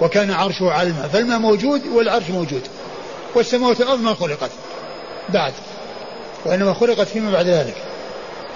وكان 0.01 0.31
عرشه 0.31 0.71
على 0.71 0.89
الماء 0.89 1.09
فالماء 1.09 1.39
موجود 1.39 1.87
والعرش 1.87 2.31
موجود 2.31 2.63
والسماوات 3.35 3.81
والأرض 3.81 4.01
ما 4.01 4.15
خلقت 4.15 4.51
بعد 5.29 5.53
وإنما 6.45 6.75
خلقت 6.75 7.09
فيما 7.09 7.31
بعد 7.31 7.47
ذلك. 7.47 7.75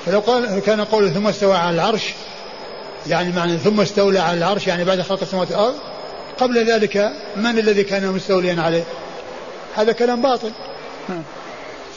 فلو 0.06 0.20
قال 0.20 0.58
كان 0.58 0.84
قوله 0.84 1.10
ثم 1.10 1.26
استوى 1.26 1.56
على 1.56 1.74
العرش 1.74 2.02
يعني 3.06 3.32
معنى 3.32 3.58
ثم 3.58 3.80
استولى 3.80 4.18
على 4.18 4.38
العرش 4.38 4.66
يعني 4.66 4.84
بعد 4.84 5.00
خلق 5.00 5.20
السماوات 5.22 5.50
والأرض 5.50 5.74
قبل 6.38 6.70
ذلك 6.70 7.12
من 7.36 7.58
الذي 7.58 7.84
كان 7.84 8.12
مستوليا 8.12 8.62
عليه؟ 8.62 8.84
هذا 9.74 9.92
كلام 9.92 10.22
باطل. 10.22 10.52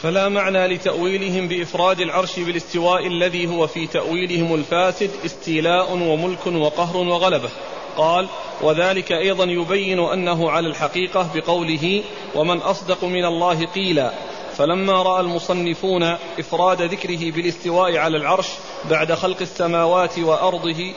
فلا 0.02 0.30
معنى 0.30 0.68
لتأويلهم 0.68 1.48
بإفراد 1.48 2.00
العرش 2.00 2.40
بالاستواء 2.40 3.08
الذي 3.08 3.48
هو 3.48 3.68
في 3.68 3.88
تأويلهم 3.88 4.56
الفاسد 4.56 5.10
استيلاء 5.26 5.94
وملك 5.94 6.48
وقهر 6.48 6.98
وغلبة. 6.98 7.50
قال 7.98 8.28
وذلك 8.62 9.12
أيضا 9.12 9.44
يبين 9.44 10.00
أنه 10.00 10.52
على 10.52 10.68
الحقيقة 10.68 11.30
بقوله 11.36 12.04
ومن 12.36 12.58
أصدق 12.58 13.04
من 13.04 13.26
الله 13.26 13.66
قيلا. 13.66 14.12
فلما 14.58 15.02
رأى 15.04 15.22
المصنفون 15.22 16.04
إفراد 16.40 16.82
ذكره 16.82 17.32
بالاستواء 17.32 17.98
على 17.98 18.18
العرش 18.18 18.48
بعد 18.90 19.14
خلق 19.14 19.38
السماوات 19.42 20.20
وأرضه 20.20 20.94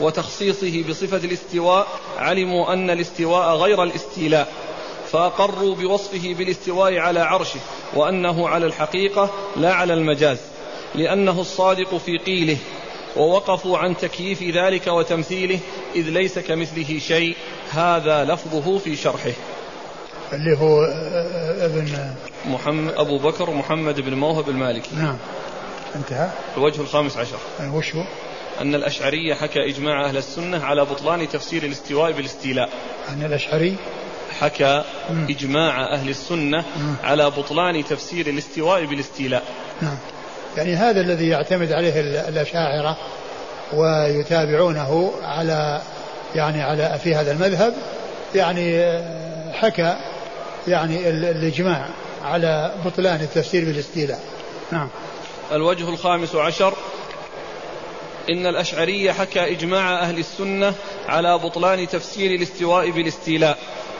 وتخصيصه 0.00 0.84
بصفة 0.88 1.16
الاستواء 1.16 1.86
علموا 2.18 2.72
أن 2.72 2.90
الاستواء 2.90 3.56
غير 3.56 3.82
الاستيلاء 3.82 4.52
فاقروا 5.12 5.74
بوصفه 5.74 6.34
بالاستواء 6.34 6.98
على 6.98 7.20
عرشه 7.20 7.60
وأنه 7.94 8.48
على 8.48 8.66
الحقيقة 8.66 9.30
لا 9.56 9.74
على 9.74 9.94
المجاز 9.94 10.38
لأنه 10.94 11.40
الصادق 11.40 11.96
في 11.96 12.18
قيله 12.18 12.56
ووقفوا 13.16 13.78
عن 13.78 13.96
تكييف 13.96 14.42
ذلك 14.42 14.86
وتمثيله 14.86 15.58
إذ 15.94 16.08
ليس 16.08 16.38
كمثله 16.38 16.98
شيء 16.98 17.36
هذا 17.70 18.24
لفظه 18.24 18.78
في 18.78 18.96
شرحه. 18.96 19.32
اللي 20.32 20.58
هو 20.58 20.84
آه، 20.84 21.66
ابن 21.66 22.14
محمد 22.46 22.94
أبو 22.94 23.18
بكر 23.18 23.50
محمد 23.50 24.00
بن 24.00 24.14
موهب 24.14 24.48
المالكي. 24.48 24.94
نعم 24.96 25.16
انتهى. 25.96 26.30
الوجه 26.56 26.80
الخامس 26.80 27.16
عشر. 27.16 27.38
يعني 27.58 27.76
وش 27.76 27.94
هو؟ 27.94 28.04
أن 28.60 28.74
الأشعري 28.74 29.34
حكى 29.34 29.70
إجماع 29.70 30.04
أهل 30.04 30.16
السنة 30.16 30.64
على 30.64 30.84
بطلان 30.84 31.28
تفسير 31.28 31.62
الاستواء 31.62 32.12
بالاستيلاء. 32.12 32.68
أن 33.08 33.24
الأشعري؟ 33.24 33.76
حكى 34.40 34.84
مم. 35.10 35.26
إجماع 35.30 35.94
أهل 35.94 36.08
السنة 36.08 36.64
مم. 36.76 36.94
على 37.04 37.30
بطلان 37.30 37.84
تفسير 37.84 38.26
الاستواء 38.26 38.84
بالاستيلاء. 38.84 39.42
نعم. 39.82 39.96
يعني 40.56 40.74
هذا 40.74 41.00
الذي 41.00 41.28
يعتمد 41.28 41.72
عليه 41.72 42.00
الأشاعرة 42.28 42.96
ويتابعونه 43.72 45.12
على 45.22 45.82
يعني 46.34 46.62
على 46.62 46.98
في 47.04 47.14
هذا 47.14 47.32
المذهب 47.32 47.74
يعني 48.34 48.92
حكى 49.52 49.96
يعني 50.68 51.08
الإجماع 51.08 51.88
على 52.22 52.74
بطلان 52.84 53.20
التفسير 53.20 53.64
بالاستيلاء. 53.64 54.20
نعم. 54.72 54.88
الوجه 55.52 55.88
الخامس 55.88 56.34
عشر 56.34 56.74
إن 58.30 58.46
الأشعري 58.46 59.12
حكى 59.12 59.50
إجماع 59.50 60.02
أهل 60.02 60.18
السنة 60.18 60.74
على 61.08 61.38
بطلان 61.38 61.88
تفسير 61.88 62.34
الاستواء 62.34 62.90
بالاستيلاء 62.90 63.58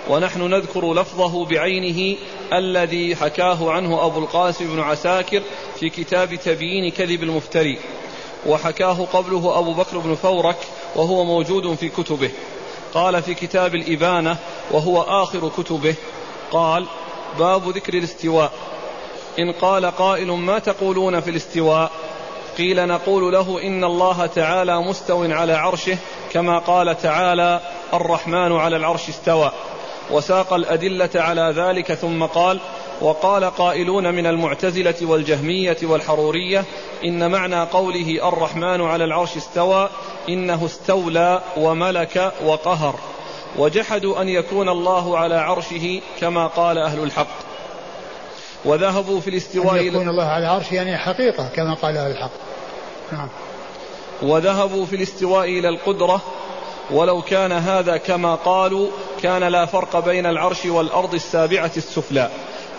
ونحن 0.09 0.43
نذكر 0.43 0.95
لفظه 0.95 1.45
بعينه 1.45 2.19
الذي 2.53 3.17
حكاه 3.17 3.71
عنه 3.71 4.07
أبو 4.07 4.19
القاسم 4.19 4.73
بن 4.75 4.81
عساكر 4.81 5.43
في 5.81 5.91
كتاب 5.91 6.35
تبيين 6.35 6.91
كذب 6.91 7.23
المفتري 7.23 7.79
وحكاه 8.47 9.07
قبله 9.13 9.59
أبو 9.59 9.73
بكر 9.73 9.99
بن 9.99 10.15
فورك 10.15 10.57
وهو 10.97 11.25
موجود 11.25 11.75
في 11.75 11.89
كتبه. 11.89 12.31
قال 12.95 13.23
في 13.23 13.35
كتاب 13.35 13.75
الإبانة 13.75 14.37
وهو 14.71 15.03
آخر 15.03 15.49
كتبه 15.49 15.95
قال 16.51 16.87
باب 17.39 17.69
ذكر 17.69 17.95
الاستواء 17.95 18.53
إن 19.39 19.53
قال 19.53 19.87
قائل 19.87 20.31
ما 20.31 20.59
تقولون 20.59 21.21
في 21.21 21.31
الاستواء؟ 21.31 21.91
قيل 22.61 22.87
نقول 22.87 23.33
له 23.33 23.63
إن 23.63 23.85
الله 23.85 24.27
تعالى 24.27 24.81
مستو 24.81 25.25
على 25.25 25.53
عرشه 25.53 25.97
كما 26.33 26.59
قال 26.59 27.03
تعالى 27.03 27.61
الرحمن 27.95 28.57
على 28.57 28.77
العرش 28.77 29.09
استوى. 29.09 29.51
وساق 30.11 30.53
الأدلة 30.53 31.11
على 31.15 31.55
ذلك 31.57 31.95
ثم 31.95 32.25
قال 32.25 32.61
وقال 33.01 33.45
قائلون 33.45 34.15
من 34.15 34.27
المعتزلة 34.27 34.95
والجهمية 35.03 35.77
والحرورية 35.83 36.65
إن 37.05 37.31
معنى 37.31 37.63
قوله 37.63 38.29
الرحمن 38.29 38.81
على 38.81 39.05
العرش 39.05 39.37
استوى 39.37 39.89
إنه 40.29 40.67
استولى 40.67 41.41
وملك 41.57 42.33
وقهر. 42.45 42.95
وجحدوا 43.59 44.23
أن 44.23 44.29
يكون 44.29 44.69
الله 44.69 45.19
على 45.19 45.37
عرشه 45.37 46.01
كما 46.21 46.47
قال 46.47 46.79
أهل 46.79 47.03
الحق. 47.03 47.51
وذهبوا 48.65 49.21
في 49.21 49.31
الاستواء 49.31 49.81
أن 49.81 49.87
يكون 49.87 50.09
الله 50.09 50.25
على 50.25 50.47
عرشه 50.47 50.75
يعني 50.75 50.99
حقيقة 50.99 51.49
كما 51.57 51.75
قال 51.75 51.97
أهل 51.97 52.11
الحق. 52.11 52.50
نعم. 53.13 53.29
وذهبوا 54.23 54.87
في 54.87 54.97
الاستواء 54.97 55.45
إلى 55.45 55.69
القدرة 55.69 56.23
ولو 56.91 57.23
كان 57.23 57.53
هذا 57.53 57.97
كما 57.97 58.35
قالوا 58.35 58.89
كان 59.23 59.45
لا 59.45 59.67
فرق 59.67 60.05
بين 60.05 60.27
العرش 60.27 60.67
والأرض 60.67 61.15
السابعة 61.15 61.71
السفلى. 61.77 62.31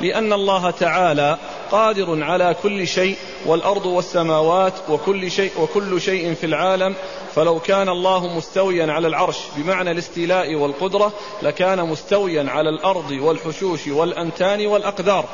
لأن 0.02 0.34
الله 0.34 0.72
تعالى 0.72 1.38
قادر 1.72 2.24
على 2.24 2.56
كل 2.64 2.88
شيء 2.88 3.16
والأرض 3.46 3.86
والسماوات 3.86 4.74
وكل 4.90 5.32
شيء 5.32 5.52
وكل 5.60 6.02
شيء 6.02 6.34
في 6.34 6.46
العالم. 6.46 6.96
فلو 7.36 7.60
كان 7.60 7.90
الله 7.90 8.28
مستويا 8.28 8.92
على 8.92 9.08
العرش 9.08 9.38
بمعنى 9.58 9.92
الاستيلاء 9.92 10.56
والقدرة 10.56 11.12
لكان 11.42 11.90
مستويا 11.90 12.52
على 12.52 12.70
الأرض 12.70 13.12
والحشوش 13.12 13.88
والأنتان 13.88 14.68
والأقدار. 14.68 15.26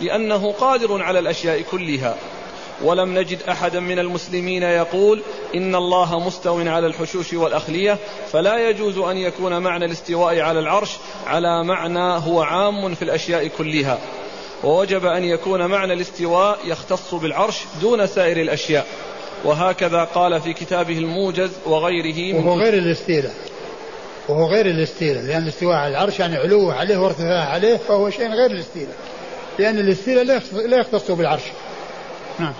لأنه 0.00 0.52
قادر 0.52 1.02
على 1.02 1.18
الأشياء 1.18 1.60
كلها. 1.60 2.16
ولم 2.82 3.18
نجد 3.18 3.38
أحدا 3.48 3.80
من 3.80 3.98
المسلمين 3.98 4.62
يقول 4.62 5.22
إن 5.54 5.74
الله 5.74 6.20
مستو 6.20 6.60
على 6.60 6.86
الحشوش 6.86 7.32
والأخلية 7.32 7.98
فلا 8.32 8.68
يجوز 8.68 8.98
أن 8.98 9.16
يكون 9.16 9.58
معنى 9.58 9.84
الاستواء 9.84 10.40
على 10.40 10.60
العرش 10.60 10.90
على 11.26 11.64
معنى 11.64 12.18
هو 12.26 12.42
عام 12.42 12.94
في 12.94 13.02
الأشياء 13.02 13.46
كلها. 13.46 13.98
ووجب 14.64 15.06
أن 15.06 15.24
يكون 15.24 15.66
معنى 15.66 15.92
الاستواء 15.92 16.58
يختص 16.64 17.14
بالعرش 17.14 17.60
دون 17.80 18.06
سائر 18.06 18.36
الأشياء. 18.36 18.86
وهكذا 19.44 20.04
قال 20.04 20.40
في 20.40 20.52
كتابه 20.52 20.98
الموجز 20.98 21.50
وغيره 21.66 22.36
وهو 22.36 22.60
غير 22.60 22.74
الاستيلاء. 22.74 23.34
وهو 24.28 24.46
غير 24.46 24.66
الاستيلاء 24.66 25.22
لأن 25.22 25.42
الاستواء 25.42 25.76
على 25.76 25.90
العرش 25.90 26.20
يعني 26.20 26.36
علوه 26.36 26.74
عليه 26.74 26.96
وارتفاعه 26.96 27.44
عليه 27.44 27.76
فهو 27.76 28.10
شيء 28.10 28.28
غير 28.28 28.50
الاستيلاء. 28.50 28.96
لأن 29.58 29.78
الاستيلاء 29.78 30.24
لا 30.66 30.76
يختص 30.76 31.10
بالعرش. 31.10 31.42
نعم. 32.38 32.54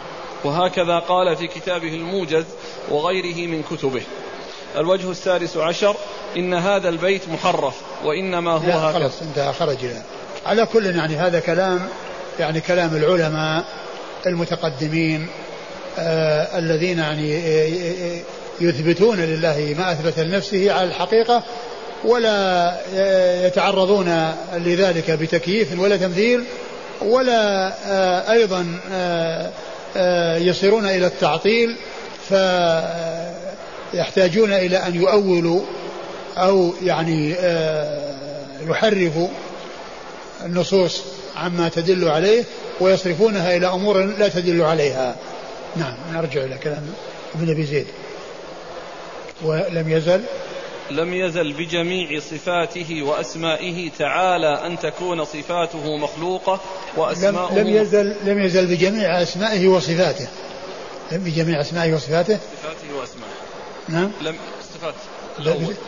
وهكذا 0.45 0.99
قال 0.99 1.37
في 1.37 1.47
كتابه 1.47 1.95
الموجز 1.95 2.45
وغيره 2.91 3.49
من 3.49 3.63
كتبه. 3.63 4.03
الوجه 4.77 5.11
السادس 5.11 5.57
عشر 5.57 5.97
إن 6.37 6.55
هذا 6.55 6.89
البيت 6.89 7.29
محرف 7.29 7.75
وإنما 8.05 8.51
هو 8.53 8.67
لا 8.67 8.93
خلاص 8.93 9.23
انتهى 9.23 9.53
خرج 9.53 9.79
على 10.47 10.67
كل 10.67 10.87
يعني 10.87 11.17
هذا 11.17 11.41
كلام 11.41 11.89
يعني 12.39 12.61
كلام 12.61 12.97
العلماء 12.97 13.65
المتقدمين 14.27 15.27
آه 15.99 16.59
الذين 16.59 16.99
يعني 16.99 17.39
آه، 17.39 18.21
يثبتون 18.61 19.21
لله 19.21 19.75
ما 19.79 19.93
أثبت 19.93 20.19
لنفسه 20.19 20.73
على 20.73 20.89
الحقيقة 20.89 21.43
ولا 22.05 22.77
آه، 22.95 23.47
يتعرضون 23.47 24.35
لذلك 24.55 25.11
بتكييف 25.11 25.81
ولا 25.81 25.97
تمثيل 25.97 26.45
ولا 27.03 27.73
آه 27.87 28.33
أيضا 28.33 28.79
آه 28.93 29.51
آه 29.97 30.37
يصيرون 30.37 30.87
إلى 30.87 31.07
التعطيل 31.07 31.77
فيحتاجون 33.93 34.53
إلى 34.53 34.77
أن 34.77 34.95
يؤولوا 34.95 35.63
أو 36.37 36.75
يعني 36.83 37.37
يحرفوا 38.69 39.29
النصوص 40.45 41.03
عما 41.37 41.69
تدل 41.69 42.09
عليه 42.09 42.45
ويصرفونها 42.81 43.57
إلى 43.57 43.67
أمور 43.67 44.05
لا 44.05 44.29
تدل 44.29 44.63
عليها. 44.63 45.17
نعم 45.77 45.95
نرجع 46.13 46.45
إلى 46.45 46.59
كلام 46.59 46.87
ابن 47.35 47.51
أبي 47.51 47.65
زيد. 47.65 47.87
ولم 49.43 49.91
يزل. 49.91 50.23
لم 50.91 51.15
يزل 51.15 51.53
بجميع 51.53 52.21
صفاته 52.21 53.03
وأسمائه 53.03 53.91
تعالى 53.99 54.67
أن 54.67 54.79
تكون 54.79 55.25
صفاته 55.25 55.97
مخلوقة 55.97 56.61
وأسماؤه 56.97 57.59
لم, 57.59 57.59
لم 57.59 57.77
يزل 57.77 58.17
لم 58.25 58.39
يزل 58.39 58.67
بجميع 58.67 59.23
أسمائه 59.23 59.69
وصفاته. 59.69 60.29
بجميع 61.13 61.61
أسمائه 61.61 61.95
وصفاته. 61.95 62.39
صفاته 62.63 62.95
وأسمائه. 62.97 63.35
نعم. 63.89 64.11
لم 64.23 64.37
صفات 64.75 64.95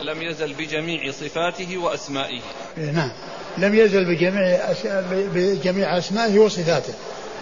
لم 0.01 0.21
يزل 0.21 0.53
بجميع 0.53 1.11
صفاته 1.11 1.77
وأسمائه. 1.77 2.41
نعم. 2.77 3.11
لم 3.57 3.75
يزل 3.75 4.05
بجميع 4.05 4.59
بجميع 5.33 5.97
أسمائه 5.97 6.39
وصفاته. 6.39 6.93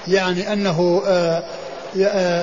يعني 0.07 0.53
أنه 0.53 1.03
آآ 1.05 1.37
آه، 1.37 1.43
آآ 1.97 2.41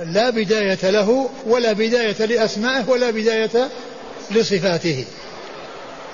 آه، 0.00 0.04
لا 0.04 0.30
بداية 0.30 0.90
له 0.90 1.30
ولا 1.46 1.72
بداية 1.72 2.26
لأسمائه 2.26 2.88
ولا 2.88 3.10
بداية 3.10 3.68
لصفاته. 4.30 5.04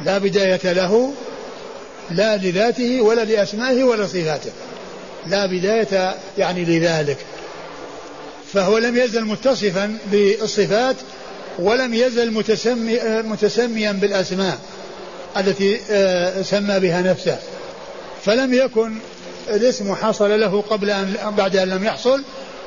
لا 0.05 0.19
بداية 0.19 0.73
له 0.73 1.13
لا 2.11 2.37
لذاته 2.37 3.01
ولا 3.01 3.25
لأسمائه 3.25 3.85
ولا 3.85 4.07
صفاته. 4.07 4.51
لا 5.27 5.47
بداية 5.47 6.15
يعني 6.39 6.65
لذلك. 6.65 7.19
فهو 8.53 8.79
لم 8.79 8.97
يزل 8.97 9.25
متصفا 9.25 9.99
بالصفات 10.13 10.97
ولم 11.59 11.95
يزل 11.95 12.31
متسمي 12.31 12.99
متسميا 13.05 13.93
بالأسماء 13.93 14.59
التي 15.37 15.81
آه، 15.91 16.43
سمى 16.43 16.81
بها 16.81 17.03
نفسه. 17.03 17.39
فلم 18.25 18.55
يكن 18.55 18.99
الاسم 19.49 19.95
حصل 19.95 20.41
له 20.41 20.65
قبل 20.71 20.91
أن 20.91 21.35
بعد 21.37 21.57
أن 21.57 21.69
لم 21.69 21.85
يحصل 21.85 22.23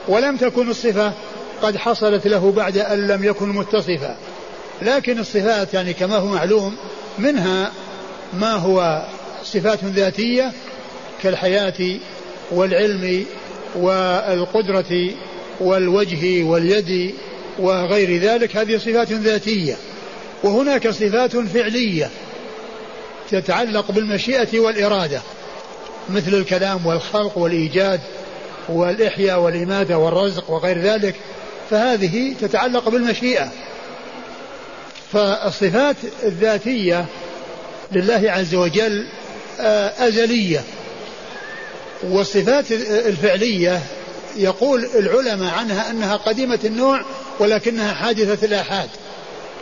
ولم 0.07 0.37
تكن 0.37 0.69
الصفة 0.69 1.13
قد 1.61 1.77
حصلت 1.77 2.27
له 2.27 2.51
بعد 2.51 2.77
أن 2.77 3.07
لم 3.07 3.23
يكن 3.23 3.49
متصفا. 3.49 4.17
لكن 4.81 5.19
الصفات 5.19 5.73
يعني 5.73 5.93
كما 5.93 6.15
هو 6.15 6.25
معلوم 6.25 6.75
منها 7.19 7.71
ما 8.33 8.53
هو 8.53 9.05
صفات 9.43 9.83
ذاتية 9.83 10.51
كالحياة 11.23 11.99
والعلم 12.51 13.25
والقدرة 13.75 15.09
والوجه 15.59 16.43
واليد 16.43 17.15
وغير 17.59 18.21
ذلك 18.21 18.57
هذه 18.57 18.77
صفات 18.77 19.11
ذاتية. 19.11 19.75
وهناك 20.43 20.89
صفات 20.89 21.37
فعلية 21.37 22.09
تتعلق 23.31 23.91
بالمشيئة 23.91 24.59
والإرادة 24.59 25.21
مثل 26.09 26.33
الكلام 26.33 26.85
والخلق 26.85 27.37
والإيجاد 27.37 27.99
والإحياء 28.69 29.39
والإماتة 29.39 29.97
والرزق 29.97 30.51
وغير 30.51 30.81
ذلك 30.81 31.15
فهذه 31.69 32.33
تتعلق 32.41 32.89
بالمشيئة. 32.89 33.51
فالصفات 35.13 35.95
الذاتية 36.23 37.05
لله 37.91 38.31
عز 38.31 38.55
وجل 38.55 39.07
آه، 39.59 40.07
أزلية. 40.07 40.63
والصفات 42.03 42.71
الفعلية 42.71 43.81
يقول 44.35 44.89
العلماء 44.95 45.53
عنها 45.53 45.89
أنها 45.91 46.15
قديمة 46.15 46.59
النوع 46.65 47.01
ولكنها 47.39 47.93
حادثة 47.93 48.45
الآحاد. 48.45 48.89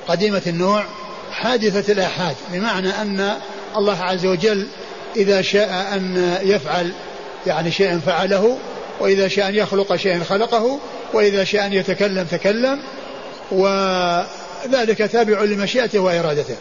قديمة 0.08 0.42
النوع 0.48 0.86
حادثة 1.32 1.94
الآحاد 1.94 2.36
بمعنى 2.54 2.90
أن 2.90 3.38
الله 3.78 4.04
عز 4.04 4.26
وجل 4.26 4.68
إذا 5.16 5.42
شاء 5.42 5.70
أن 5.94 6.36
يفعل 6.44 6.92
يعني 7.48 7.72
شيئا 7.72 8.02
فعله 8.06 8.58
وإذا 9.00 9.28
شاء 9.28 9.50
أن 9.50 9.56
يخلق 9.56 9.96
شيئا 9.96 10.24
خلقه 10.24 10.80
وإذا 11.14 11.44
شاء 11.44 11.66
أن 11.66 11.74
يتكلم 11.74 12.24
تكلم 12.24 12.80
وذلك 14.66 14.98
تابع 14.98 15.44
لمشيئته 15.44 16.00
وإرادته. 16.00 16.56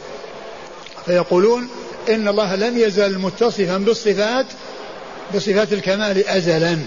فيقولون 1.07 1.69
إن 2.09 2.29
الله 2.29 2.55
لم 2.55 2.79
يزل 2.79 3.19
متصفا 3.19 3.79
بالصفات 3.79 4.47
بصفات 5.35 5.73
الكمال 5.73 6.29
أزلا. 6.29 6.79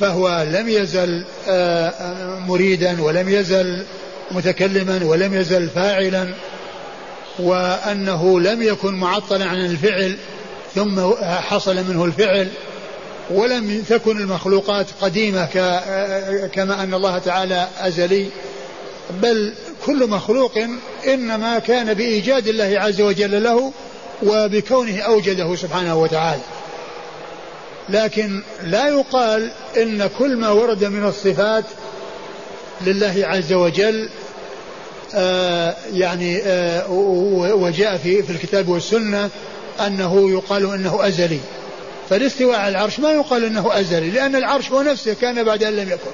فهو 0.00 0.46
لم 0.50 0.68
يزل 0.68 1.24
آه، 1.48 1.88
آه، 1.88 2.38
مريدا 2.38 3.02
ولم 3.02 3.28
يزل 3.28 3.84
متكلما 4.30 5.00
ولم 5.04 5.34
يزل 5.34 5.68
فاعلا 5.68 6.28
وأنه 7.38 8.40
لم 8.40 8.62
يكن 8.62 8.94
معطلا 8.94 9.44
عن 9.44 9.66
الفعل 9.66 10.16
ثم 10.74 11.00
حصل 11.22 11.76
منه 11.76 12.04
الفعل 12.04 12.48
ولم 13.30 13.82
تكن 13.88 14.20
المخلوقات 14.20 14.86
قديمة 15.00 15.46
كما 16.54 16.82
أن 16.82 16.94
الله 16.94 17.18
تعالى 17.18 17.68
أزلي. 17.80 18.26
بل 19.10 19.54
كل 19.86 20.10
مخلوق 20.10 20.58
إنما 21.06 21.58
كان 21.58 21.94
بإيجاد 21.94 22.48
الله 22.48 22.80
عز 22.80 23.00
وجل 23.00 23.42
له 23.42 23.72
وبكونه 24.22 25.00
أوجده 25.00 25.56
سبحانه 25.56 25.96
وتعالى. 25.96 26.42
لكن 27.88 28.42
لا 28.62 28.88
يقال 28.88 29.50
إن 29.76 30.10
كل 30.18 30.36
ما 30.36 30.48
ورد 30.48 30.84
من 30.84 31.06
الصفات 31.06 31.64
لله 32.86 33.14
عز 33.26 33.52
وجل 33.52 34.08
آه 35.14 35.76
يعني 35.92 36.42
آه 36.42 36.90
وجاء 37.54 37.96
في 37.96 38.22
في 38.22 38.30
الكتاب 38.30 38.68
والسنة 38.68 39.30
أنه 39.86 40.30
يقال 40.30 40.74
إنه 40.74 41.06
أزلي. 41.06 41.40
فالاستواء 42.10 42.58
على 42.58 42.68
العرش 42.68 43.00
ما 43.00 43.12
يقال 43.12 43.44
إنه 43.44 43.80
أزلي 43.80 44.10
لأن 44.10 44.36
العرش 44.36 44.70
هو 44.70 44.82
نفسه 44.82 45.14
كان 45.14 45.44
بعد 45.44 45.62
أن 45.62 45.76
لم 45.76 45.88
يكن. 45.88 46.10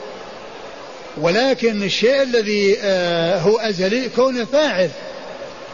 ولكن 1.21 1.83
الشيء 1.83 2.23
الذي 2.23 2.77
آه 2.83 3.39
هو 3.39 3.59
أزلي 3.59 4.09
كونه 4.09 4.45
فاعل 4.45 4.91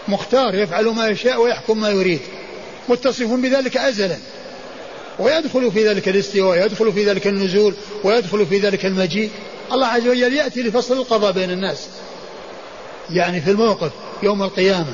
مختار 0.09 0.55
يفعل 0.55 0.85
ما 0.85 1.09
يشاء 1.09 1.43
ويحكم 1.43 1.81
ما 1.81 1.91
يريد 1.91 2.21
متصف 2.89 3.27
بذلك 3.27 3.77
أزلا 3.77 4.17
ويدخل 5.19 5.73
في 5.73 5.89
ذلك 5.89 6.09
الاستواء 6.09 6.59
ويدخل 6.59 6.93
في 6.93 7.05
ذلك 7.05 7.27
النزول 7.27 7.75
ويدخل 8.05 8.47
في 8.47 8.59
ذلك 8.59 8.87
المجيء. 8.87 9.31
الله 9.73 9.87
عز 9.87 10.07
وجل 10.09 10.35
يأتي 10.35 10.63
لفصل 10.63 10.97
القضاء 10.97 11.33
بين 11.33 11.51
الناس 11.51 11.89
يعني 13.11 13.41
في 13.41 13.51
الموقف 13.51 13.91
يوم 14.23 14.43
القيامة. 14.43 14.93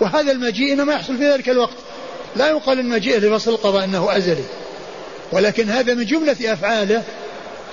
وهذا 0.00 0.32
المجيء 0.32 0.72
إنما 0.72 0.92
يحصل 0.92 1.16
في 1.18 1.32
ذلك 1.32 1.48
الوقت. 1.48 1.76
لا 2.36 2.48
يقال 2.48 2.78
المجيء 2.78 3.18
لفصل 3.18 3.50
القضاء 3.50 3.84
أنه 3.84 4.16
أزلي 4.16 4.44
ولكن 5.32 5.70
هذا 5.70 5.94
من 5.94 6.04
جملة 6.04 6.36
أفعاله 6.52 7.02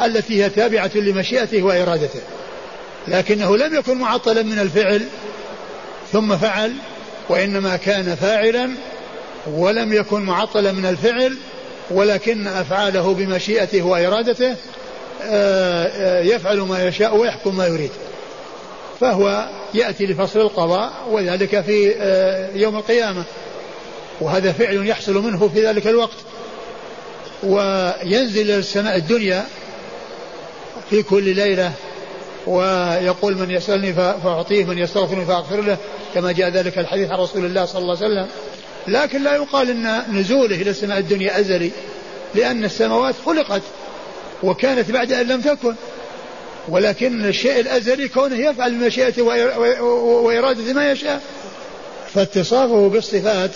التي 0.06 0.44
هي 0.44 0.50
تابعة 0.50 0.92
لمشيئته 0.96 1.64
وإرادته. 1.64 2.20
لكنه 3.08 3.58
لم 3.58 3.76
يكن 3.76 3.98
معطلا 3.98 4.44
من 4.44 4.60
الفعل 4.60 5.06
ثم 6.12 6.38
فعل 6.38 6.74
وإنما 7.30 7.76
كان 7.76 8.16
فاعلا 8.16 8.70
ولم 9.48 9.94
يكن 9.94 10.22
معطلا 10.22 10.72
من 10.72 10.86
الفعل 10.86 11.38
ولكن 11.92 12.48
أفعاله 12.48 13.14
بمشيئته 13.14 13.82
وإرادته 13.82 14.56
آه، 15.24 15.86
آه، 15.86 16.22
يفعل 16.22 16.58
ما 16.58 16.88
يشاء 16.88 17.18
ويحكم 17.18 17.58
ما 17.58 17.68
يريد. 17.68 17.92
فهو 19.00 19.50
يأتي 19.74 20.06
لفصل 20.06 20.40
القضاء 20.40 20.94
وذلك 21.10 21.62
في 21.62 21.96
آه، 21.98 22.50
يوم 22.56 22.78
القيامة. 22.78 23.24
وهذا 24.22 24.52
فعل 24.52 24.88
يحصل 24.88 25.24
منه 25.24 25.52
في 25.54 25.68
ذلك 25.68 25.88
الوقت. 25.88 26.18
وينزل 27.44 28.42
إلى 28.42 28.58
السماء 28.58 28.98
الدنيا 28.98 29.46
في 30.92 31.04
كل 31.04 31.36
ليلة 31.36 31.72
ويقول 32.48 33.38
من 33.38 33.52
يسألني 33.52 33.94
فأعطيه 33.94 34.66
من 34.66 34.78
يستغفرني 34.78 35.26
فأغفر 35.26 35.62
له 35.62 35.78
كما 36.14 36.32
جاء 36.32 36.50
ذلك 36.50 36.78
الحديث 36.78 37.12
عن 37.12 37.20
رسول 37.20 37.46
الله 37.46 37.66
صلى 37.66 37.82
الله 37.82 37.98
عليه 37.98 38.06
وسلم. 38.06 38.28
لكن 38.88 39.24
لا 39.24 39.36
يقال 39.36 39.70
إن 39.70 40.02
نزوله 40.20 40.56
إلى 40.56 40.70
السماء 40.70 40.98
الدنيا 40.98 41.40
أزلي 41.40 41.72
لأن 42.36 42.64
السماوات 42.66 43.16
خلقت 43.26 43.62
وكانت 44.44 44.92
بعد 44.92 45.12
أن 45.12 45.28
لم 45.28 45.42
تكن. 45.42 45.76
ولكن 46.70 47.26
الشيء 47.26 47.60
الأزلي 47.60 48.08
كونه 48.08 48.36
يفعل 48.36 48.72
بمشيئته 48.72 49.22
وإرادة 49.84 50.74
ما 50.74 50.92
يشاء. 50.92 51.22
فاتصافه 52.14 52.90
بالصفات 52.90 53.52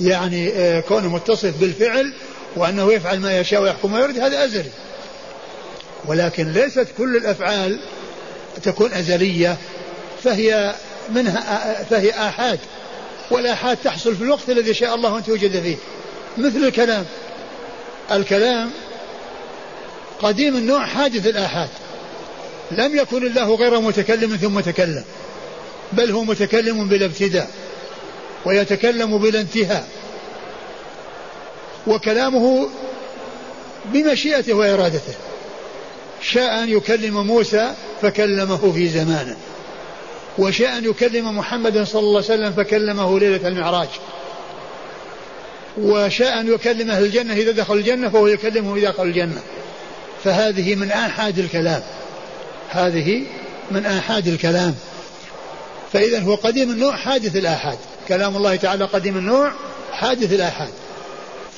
يعني 0.00 0.52
آه، 0.52 0.80
كونه 0.80 1.08
متصف 1.08 1.60
بالفعل 1.60 2.14
وأنه 2.56 2.92
يفعل 2.92 3.20
ما 3.20 3.40
يشاء 3.40 3.62
ويحكم 3.62 3.92
ما 3.92 4.00
يريد 4.00 4.18
هذا 4.18 4.44
أزلي. 4.44 4.70
ولكن 6.06 6.52
ليست 6.52 6.86
كل 6.98 7.16
الأفعال 7.16 7.80
تكون 8.62 8.92
أزلية 8.92 9.56
فهي 10.24 10.74
منها 11.08 11.82
فهي 11.90 12.10
آحاد 12.10 12.58
والآحاد 13.30 13.76
تحصل 13.84 14.16
في 14.16 14.22
الوقت 14.22 14.50
الذي 14.50 14.74
شاء 14.74 14.94
الله 14.94 15.18
أن 15.18 15.24
توجد 15.24 15.62
فيه. 15.62 15.76
مثل 16.38 16.64
الكلام. 16.64 17.04
الكلام 18.12 18.70
قديم 20.22 20.56
النوع 20.56 20.86
حادث 20.86 21.26
الآحاد. 21.26 21.68
لم 22.70 22.96
يكن 22.96 23.26
الله 23.26 23.54
غير 23.54 23.80
متكلم 23.80 24.36
ثم 24.36 24.60
تكلم 24.60 25.04
بل 25.92 26.10
هو 26.10 26.24
متكلم 26.24 26.88
بلا 26.88 27.06
ابتداء 27.06 27.50
ويتكلم 28.44 29.18
بلا 29.18 29.40
انتهاء. 29.40 29.88
وكلامه 31.86 32.68
بمشيئته 33.92 34.52
وإرادته. 34.52 35.14
شاء 36.22 36.62
أن 36.62 36.68
يكلم 36.68 37.26
موسى 37.26 37.74
فكلمه 38.02 38.72
في 38.72 38.88
زمانه. 38.88 39.36
وشاء 40.38 40.78
أن 40.78 40.84
يكلم 40.84 41.38
محمدا 41.38 41.84
صلى 41.84 42.00
الله 42.00 42.22
عليه 42.22 42.34
وسلم 42.34 42.52
فكلمه 42.52 43.18
ليلة 43.18 43.48
المعراج. 43.48 43.88
وشاء 45.78 46.40
أن 46.40 46.54
يكلم 46.54 46.90
أهل 46.90 47.04
الجنة 47.04 47.34
إذا 47.34 47.50
دخل 47.50 47.74
الجنة 47.74 48.08
فهو 48.08 48.26
يكلمهم 48.26 48.76
إذا 48.76 48.90
دخل 48.90 49.02
الجنة. 49.02 49.40
فهذه 50.24 50.74
من 50.74 50.90
آحاد 50.90 51.38
الكلام. 51.38 51.82
هذه 52.70 53.22
من 53.70 53.86
آحاد 53.86 54.28
الكلام. 54.28 54.74
فإذا 55.92 56.20
هو 56.20 56.34
قديم 56.34 56.70
النوع 56.70 56.96
حادث 56.96 57.36
الآحاد. 57.36 57.78
كلام 58.08 58.36
الله 58.36 58.56
تعالى 58.56 58.84
قديم 58.84 59.16
النوع 59.16 59.52
حادث 59.92 60.32
الآحاد. 60.32 60.70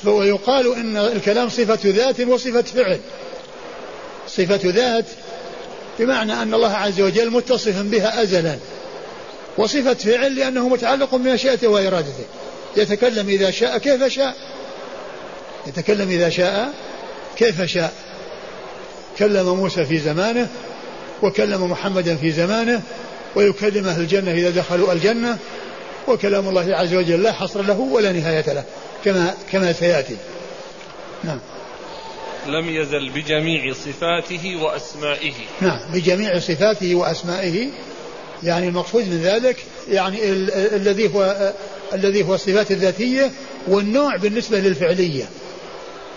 ويقال 0.05 0.75
إن 0.75 0.97
الكلام 0.97 1.49
صفة 1.49 1.79
ذات 1.85 2.21
وصفة 2.21 2.61
فعل. 2.61 2.99
صفة 4.37 4.59
ذات 4.63 5.05
بمعنى 5.99 6.33
أن 6.33 6.53
الله 6.53 6.73
عز 6.73 7.01
وجل 7.01 7.29
متصف 7.31 7.81
بها 7.81 8.21
أزلا 8.23 8.57
وصفة 9.57 9.93
فعل 9.93 10.35
لأنه 10.35 10.69
متعلق 10.69 11.15
بمشيئته 11.15 11.67
وإرادته. 11.67 12.23
يتكلم 12.77 13.29
إذا 13.29 13.51
شاء 13.51 13.77
كيف 13.77 14.03
شاء. 14.03 14.35
يتكلم 15.67 16.09
إذا 16.09 16.29
شاء 16.29 16.73
كيف 17.37 17.61
شاء. 17.61 17.93
كلم 19.19 19.55
موسى 19.55 19.85
في 19.85 19.99
زمانه 19.99 20.47
وكلم 21.21 21.71
محمدا 21.71 22.15
في 22.15 22.31
زمانه 22.31 22.81
ويكلم 23.35 23.87
أهل 23.87 24.01
الجنة 24.01 24.31
إذا 24.31 24.49
دخلوا 24.49 24.93
الجنة 24.93 25.37
وكلام 26.07 26.49
الله 26.49 26.75
عز 26.75 26.93
وجل 26.93 27.23
لا 27.23 27.31
حصر 27.31 27.61
له 27.61 27.79
ولا 27.79 28.11
نهاية 28.11 28.53
له 28.53 28.63
كما 29.05 29.33
كما 29.51 29.73
سيأتي. 29.73 30.17
نعم. 31.23 31.39
لم 32.47 32.69
يزل 32.69 33.09
بجميع 33.09 33.73
صفاته 33.73 34.55
وأسمائه. 34.61 35.33
نعم 35.61 35.79
بجميع 35.93 36.39
صفاته 36.39 36.95
وأسمائه. 36.95 37.69
يعني 38.43 38.67
المقصود 38.67 39.01
من 39.07 39.21
ذلك 39.23 39.57
يعني 39.89 40.29
ال- 40.29 40.51
الذي 40.51 41.13
هو 41.15 41.53
الذي 41.93 42.23
هو 42.23 42.35
الصفات 42.35 42.71
الذاتية 42.71 43.31
والنوع 43.67 44.15
بالنسبة 44.15 44.59
للفعلية. 44.59 45.25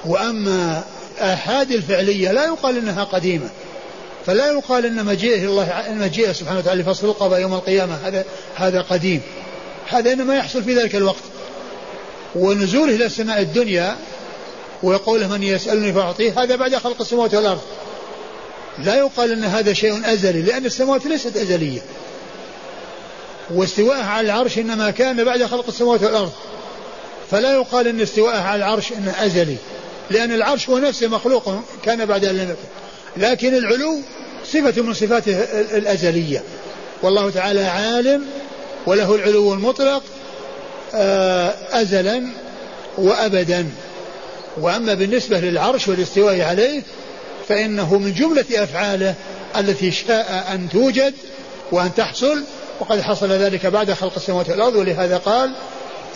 وأما 0.05 0.85
آحاد 1.18 1.70
الفعلية 1.72 2.33
لا 2.33 2.45
يقال 2.45 2.76
إنها 2.76 3.05
قديمة. 3.05 3.49
فلا 4.26 4.53
يقال 4.53 4.87
إن 4.87 5.05
مجيئه 5.05 5.45
الله 5.45 5.85
مجيئه 5.91 6.33
سبحانه 6.33 6.59
وتعالى 6.59 6.83
لفصل 6.83 7.07
القضاء 7.09 7.41
يوم 7.41 7.55
القيامة 7.55 7.95
هذا 7.95 8.24
هذا 8.55 8.81
قديم. 8.81 9.20
هذا 9.89 10.12
إنما 10.12 10.37
يحصل 10.37 10.64
في 10.64 10.74
ذلك 10.74 10.97
الوقت. 10.97 11.22
ونزوله 12.35 12.95
إلى 12.95 13.07
السماء 13.07 13.41
الدنيا 13.41 13.97
ويقول 14.83 15.29
من 15.29 15.43
يسألني 15.43 15.93
فأعطيه 15.93 16.43
هذا 16.43 16.57
بعد 16.57 16.76
خلق 16.76 17.01
السماوات 17.01 17.35
والأرض. 17.35 17.61
لا 18.79 18.95
يقال 18.95 19.33
إن 19.33 19.45
هذا 19.45 19.72
شيء 19.72 20.12
أزلي 20.12 20.43
لأن 20.43 20.66
السماوات 20.66 21.07
ليست 21.07 21.37
أزلية. 21.37 21.81
واستواءه 23.55 24.05
على 24.05 24.26
العرش 24.26 24.59
إنما 24.59 24.91
كان 24.91 25.24
بعد 25.24 25.45
خلق 25.45 25.64
السماوات 25.68 26.03
والأرض. 26.03 26.33
فلا 27.31 27.55
يقال 27.55 27.89
إن 27.89 28.01
استواءه 28.01 28.41
على 28.41 28.57
العرش 28.57 28.93
إنه 28.93 29.14
أزلي 29.18 29.57
لأن 30.11 30.33
العرش 30.33 30.68
هو 30.68 30.79
نفسه 30.79 31.09
مخلوق 31.09 31.55
كان 31.85 32.07
بعد 32.07 32.24
أن 32.24 32.37
لم 32.37 32.51
يكن. 32.51 33.26
لكن 33.26 33.55
العلو 33.55 34.01
صفة 34.47 34.83
من 34.83 34.95
صفاته 34.95 35.37
الأزلية. 35.76 36.43
والله 37.03 37.31
تعالى 37.31 37.64
عالم 37.64 38.26
وله 38.87 39.14
العلو 39.14 39.55
المطلق 39.55 40.03
آه، 40.95 41.55
أزلا 41.72 42.26
وأبدا. 42.99 43.66
وأما 44.61 44.95
بالنسبة 44.95 45.41
للعرش 45.41 45.89
والاستواء 45.89 46.41
عليه 46.41 46.83
فإنه 47.49 47.99
من 47.99 48.13
جملة 48.15 48.45
أفعاله 48.53 49.15
التي 49.57 49.91
شاء 49.91 50.47
أن 50.55 50.69
توجد 50.69 51.15
وأن 51.73 51.95
تحصل 51.95 52.43
وقد 52.81 53.01
حصل 53.01 53.33
ذلك 53.33 53.67
بعد 53.67 53.93
خلق 53.93 54.13
السماوات 54.17 54.49
والأرض 54.51 54.77
ولهذا 54.77 55.17
قال 55.17 55.53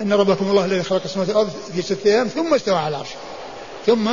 إن 0.00 0.12
ربكم 0.12 0.50
الله 0.50 0.64
الذي 0.64 0.82
خلق 0.82 1.02
السماوات 1.04 1.28
والأرض 1.28 1.50
في 1.74 1.82
ستة 1.82 2.06
أيام 2.06 2.28
ثم 2.28 2.54
استوى 2.54 2.74
على 2.74 2.88
العرش. 2.88 3.08
ثم 3.86 4.10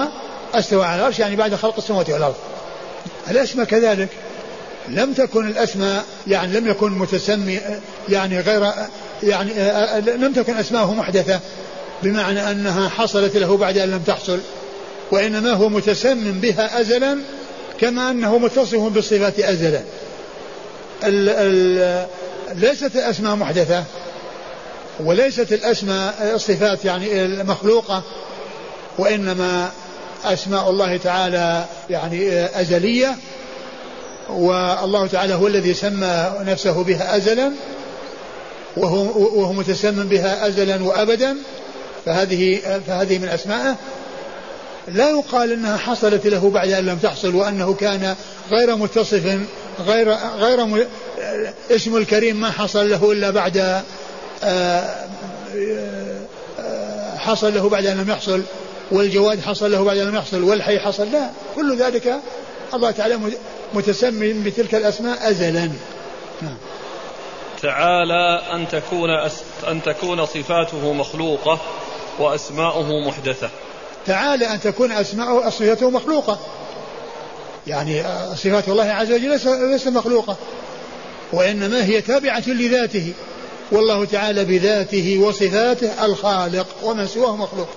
استوى 0.55 0.85
على 0.85 0.99
العرش 1.01 1.19
يعني 1.19 1.35
بعد 1.35 1.55
خلق 1.55 1.77
السماوات 1.77 2.09
والأرض. 2.09 2.35
الأسماء 3.29 3.65
كذلك. 3.65 4.09
لم 4.89 5.13
تكن 5.13 5.47
الأسماء 5.47 6.05
يعني 6.27 6.59
لم 6.59 6.67
يكن 6.67 6.91
متسمي 6.91 7.59
يعني 8.09 8.39
غير 8.39 8.71
يعني 9.23 9.53
لم 10.01 10.33
تكن 10.33 10.57
أسماءه 10.57 10.93
محدثة. 10.93 11.39
بمعنى 12.03 12.51
أنها 12.51 12.89
حصلت 12.89 13.37
له 13.37 13.57
بعد 13.57 13.77
أن 13.77 13.91
لم 13.91 13.99
تحصل 13.99 14.39
وإنما 15.11 15.51
هو 15.51 15.69
متسم 15.69 16.31
بها 16.31 16.81
أزلا 16.81 17.17
كما 17.79 18.11
أنه 18.11 18.37
متصف 18.37 18.79
بالصفات 18.79 19.39
أزلا. 19.39 19.81
ال 21.03 21.29
ال 21.29 22.07
ليست 22.55 22.95
الأسماء 22.95 23.35
محدثة 23.35 23.83
وليست 24.99 25.53
الأسماء 25.53 26.31
الصفات 26.35 26.85
يعني 26.85 27.25
المخلوقة 27.25 28.03
وإنما 28.97 29.71
أسماء 30.25 30.69
الله 30.69 30.97
تعالى 30.97 31.65
يعني 31.89 32.45
أزلية 32.61 33.15
والله 34.29 35.07
تعالى 35.07 35.33
هو 35.33 35.47
الذي 35.47 35.73
سمى 35.73 36.33
نفسه 36.41 36.83
بها 36.83 37.17
أزلا 37.17 37.51
وهو, 38.77 39.01
وهو 39.39 39.53
متسمم 39.53 40.07
بها 40.07 40.47
أزلا 40.47 40.83
وأبدا. 40.83 41.37
فهذه 42.05 42.59
فهذه 42.87 43.17
من 43.17 43.27
أسمائه 43.27 43.75
لا 44.87 45.09
يقال 45.09 45.51
إنها 45.51 45.77
حصلت 45.77 46.27
له 46.27 46.49
بعد 46.49 46.71
أن 46.71 46.85
لم 46.85 46.97
تحصل 46.97 47.35
وأنه 47.35 47.73
كان 47.73 48.15
غير 48.51 48.75
متصف 48.75 49.39
غير 49.79 50.13
غير 50.37 50.65
م... 50.65 50.83
اسم 51.71 51.97
الكريم 51.97 52.41
ما 52.41 52.51
حصل 52.51 52.89
له 52.89 53.11
إلا 53.11 53.29
بعد 53.29 53.83
حصل 57.17 57.53
له 57.53 57.69
بعد 57.69 57.85
أن 57.85 57.97
لم 57.97 58.09
يحصل 58.09 58.41
والجواد 58.91 59.41
حصل 59.41 59.71
له 59.71 59.83
بعد 59.83 59.97
أن 59.97 60.07
لم 60.07 60.15
يحصل 60.15 60.43
والحي 60.43 60.79
حصل 60.79 61.11
لا 61.11 61.29
كل 61.55 61.77
ذلك 61.77 62.15
الله 62.73 62.91
تعالى 62.91 63.19
متسمي 63.73 64.33
بتلك 64.33 64.75
الأسماء 64.75 65.29
أزلا 65.29 65.71
نعم. 66.41 66.57
تعالى 67.61 68.41
أن 68.53 68.67
تكون. 68.67 69.09
أن 69.67 69.81
تكون 69.85 70.25
صفاته 70.25 70.93
مخلوقة 70.93 71.59
وأسماؤه 72.19 73.07
محدثة. 73.07 73.49
تعالى 74.05 74.45
أن 74.45 74.59
تكون 74.59 74.91
أسماؤه 74.91 75.49
صفاته 75.49 75.89
مخلوقة. 75.89 76.39
يعني 77.67 78.03
صفات 78.35 78.69
الله 78.69 78.83
عز 78.83 79.11
وجل 79.11 79.29
ليس, 79.29 79.47
ليس 79.47 79.87
مخلوقة. 79.87 80.35
وإنما 81.33 81.85
هي 81.85 82.01
تابعة 82.01 82.43
لذاته. 82.47 83.13
والله 83.71 84.05
تعالى 84.05 84.45
بذاته 84.45 85.19
وصفاته 85.19 86.05
الخالق 86.05 86.67
ومن 86.83 87.07
سواه 87.07 87.35
مخلوق. 87.35 87.67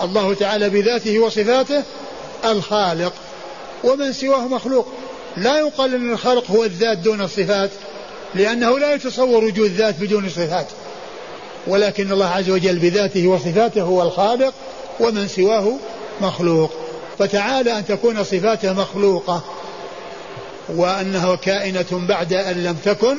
الله 0.00 0.34
تعالى 0.34 0.70
بذاته 0.70 1.18
وصفاته 1.18 1.82
الخالق 2.44 3.12
ومن 3.84 4.12
سواه 4.12 4.48
مخلوق. 4.48 4.88
لا 5.36 5.58
يقال 5.58 5.94
إن 5.94 6.12
الخلق 6.12 6.50
هو 6.50 6.64
الذات 6.64 6.98
دون 6.98 7.20
الصفات. 7.20 7.70
لأنه 8.34 8.78
لا 8.78 8.94
يتصور 8.94 9.44
وجود 9.44 9.70
ذات 9.70 9.94
بدون 10.00 10.28
صفات. 10.28 10.66
ولكن 11.66 12.12
الله 12.12 12.26
عز 12.26 12.50
وجل 12.50 12.78
بذاته 12.78 13.26
وصفاته 13.26 13.82
هو 13.82 14.02
الخالق 14.02 14.54
ومن 15.00 15.28
سواه 15.28 15.72
مخلوق. 16.20 16.70
فتعالى 17.18 17.78
أن 17.78 17.86
تكون 17.86 18.24
صفاته 18.24 18.72
مخلوقة. 18.72 19.42
وأنها 20.68 21.34
كائنة 21.34 22.06
بعد 22.08 22.32
أن 22.32 22.64
لم 22.64 22.76
تكن 22.84 23.16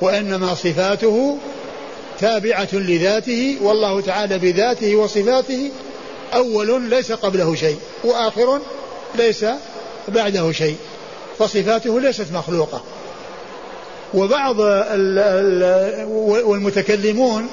وإنما 0.00 0.54
صفاته 0.54 1.38
تابعة 2.20 2.68
لذاته 2.72 3.56
والله 3.62 4.00
تعالى 4.00 4.38
بذاته 4.38 4.96
وصفاته 4.96 5.70
أول 6.34 6.82
ليس 6.82 7.12
قبله 7.12 7.54
شيء 7.54 7.78
وآخر 8.04 8.60
ليس 9.14 9.44
بعده 10.08 10.52
شيء. 10.52 10.76
فصفاته 11.38 12.00
ليست 12.00 12.26
مخلوقة. 12.32 12.82
وبعض 14.14 14.60
ال 14.60 15.18
ال 15.18 16.04
والمتكلمون 16.44 17.48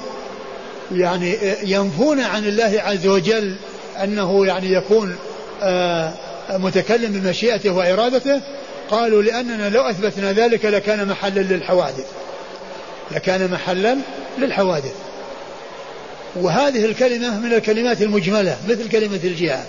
يعني 0.92 1.36
ينفون 1.62 2.20
عن 2.20 2.44
الله 2.44 2.82
عز 2.84 3.06
وجل 3.06 3.56
أنه 4.02 4.46
يعني 4.46 4.72
يكون 4.72 5.16
آه، 5.62 6.12
متكلم 6.50 7.12
بمشيئته 7.12 7.70
وإرادته 7.70 8.40
قالوا 8.90 9.22
لأننا 9.22 9.68
لو 9.68 9.82
أثبتنا 9.82 10.32
ذلك 10.32 10.64
لكان 10.64 11.08
محلا 11.08 11.40
للحوادث. 11.40 12.06
لكان 13.10 13.50
محلا 13.50 13.96
للحوادث. 14.38 14.94
وهذه 16.36 16.84
الكلمة 16.84 17.40
من 17.40 17.52
الكلمات 17.52 18.02
المجملة 18.02 18.56
مثل 18.68 18.88
كلمة 18.88 19.20
الجهة 19.24 19.64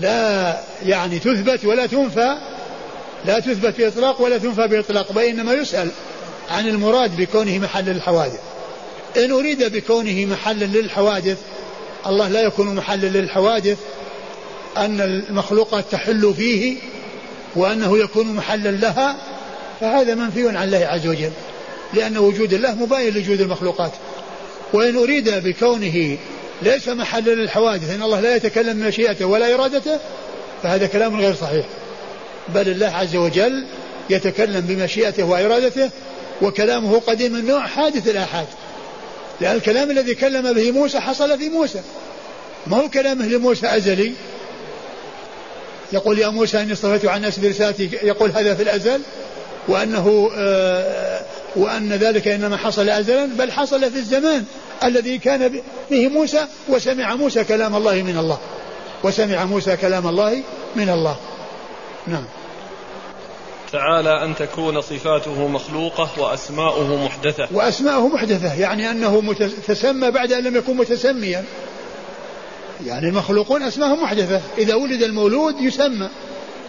لا 0.00 0.56
يعني 0.86 1.18
تثبت 1.18 1.64
ولا 1.64 1.86
تنفى 1.86 2.36
لا 3.24 3.40
تثبت 3.40 3.80
بإطلاق 3.80 4.20
ولا 4.20 4.38
تنفى 4.38 4.68
بإطلاق 4.68 5.16
وإنما 5.16 5.52
يسأل 5.52 5.90
عن 6.50 6.68
المراد 6.68 7.16
بكونه 7.16 7.58
محلا 7.58 7.90
للحوادث. 7.90 8.40
إن 9.16 9.32
أريد 9.32 9.64
بكونه 9.76 10.26
محلا 10.26 10.64
للحوادث 10.64 11.38
الله 12.06 12.28
لا 12.28 12.40
يكون 12.40 12.74
محلا 12.74 13.06
للحوادث 13.06 13.78
أن 14.76 15.00
المخلوقات 15.00 15.84
تحل 15.90 16.34
فيه 16.36 16.76
وأنه 17.56 17.98
يكون 17.98 18.26
محلا 18.26 18.70
لها 18.70 19.16
فهذا 19.80 20.14
منفي 20.14 20.48
عن 20.48 20.64
الله 20.64 20.86
عز 20.86 21.06
وجل 21.06 21.30
لأن 21.94 22.18
وجود 22.18 22.52
الله 22.52 22.74
مباين 22.74 23.14
لوجود 23.14 23.40
المخلوقات. 23.40 23.92
وإن 24.72 24.96
أريد 24.96 25.30
بكونه 25.30 26.18
ليس 26.62 26.88
محلا 26.88 27.30
للحوادث 27.30 27.90
إن 27.90 28.02
الله 28.02 28.20
لا 28.20 28.36
يتكلم 28.36 28.80
بمشيئته 28.80 29.24
ولا 29.24 29.54
إرادته 29.54 29.98
فهذا 30.62 30.86
كلام 30.86 31.20
غير 31.20 31.34
صحيح. 31.34 31.64
بل 32.54 32.68
الله 32.68 32.86
عز 32.86 33.16
وجل 33.16 33.66
يتكلم 34.10 34.60
بمشيئته 34.60 35.24
وإرادته 35.24 35.90
وكلامه 36.42 37.00
قديم 37.00 37.36
النوع 37.36 37.66
حادث 37.66 38.08
الآحاد. 38.08 38.46
لأن 39.40 39.56
الكلام 39.56 39.90
الذي 39.90 40.14
كلم 40.14 40.52
به 40.52 40.70
موسى 40.70 41.00
حصل 41.00 41.38
في 41.38 41.48
موسى. 41.48 41.80
ما 42.66 42.76
هو 42.76 42.88
كلامه 42.88 43.26
لموسى 43.26 43.66
أزلي؟ 43.66 44.12
يقول 45.92 46.18
يا 46.18 46.28
موسى 46.28 46.62
إني 46.62 46.72
اصطفيت 46.72 47.06
عن 47.06 47.16
الناس 47.16 47.38
برسالتي. 47.38 47.90
يقول 48.02 48.30
هذا 48.30 48.54
في 48.54 48.62
الأزل؟ 48.62 49.00
وأنه 49.68 50.30
آه 50.36 51.22
وأن 51.56 51.92
ذلك 51.92 52.28
إنما 52.28 52.56
حصل 52.56 52.88
أزلا 52.88 53.26
بل 53.26 53.52
حصل 53.52 53.90
في 53.90 53.98
الزمان 53.98 54.44
الذي 54.84 55.18
كان 55.18 55.60
به 55.90 56.08
موسى 56.08 56.46
وسمع 56.68 57.14
موسى 57.14 57.44
كلام 57.44 57.76
الله 57.76 58.02
من 58.02 58.18
الله. 58.18 58.38
وسمع 59.02 59.44
موسى 59.44 59.76
كلام 59.76 60.06
الله 60.06 60.42
من 60.76 60.88
الله. 60.88 61.16
نعم. 62.06 62.24
تعالى 63.72 64.24
أن 64.24 64.34
تكون 64.36 64.80
صفاته 64.80 65.48
مخلوقة 65.48 66.10
وأسماؤه 66.18 67.04
محدثة. 67.04 67.48
وأسماؤه 67.52 68.08
محدثة 68.08 68.54
يعني 68.54 68.90
أنه 68.90 69.34
تسمى 69.66 70.10
بعد 70.10 70.32
أن 70.32 70.44
لم 70.44 70.56
يكن 70.56 70.76
متسميا. 70.76 71.44
يعني 72.86 73.08
المخلوقون 73.08 73.62
أسماهم 73.62 74.02
محدثة. 74.02 74.40
إذا 74.58 74.74
ولد 74.74 75.02
المولود 75.02 75.60
يسمى. 75.60 76.08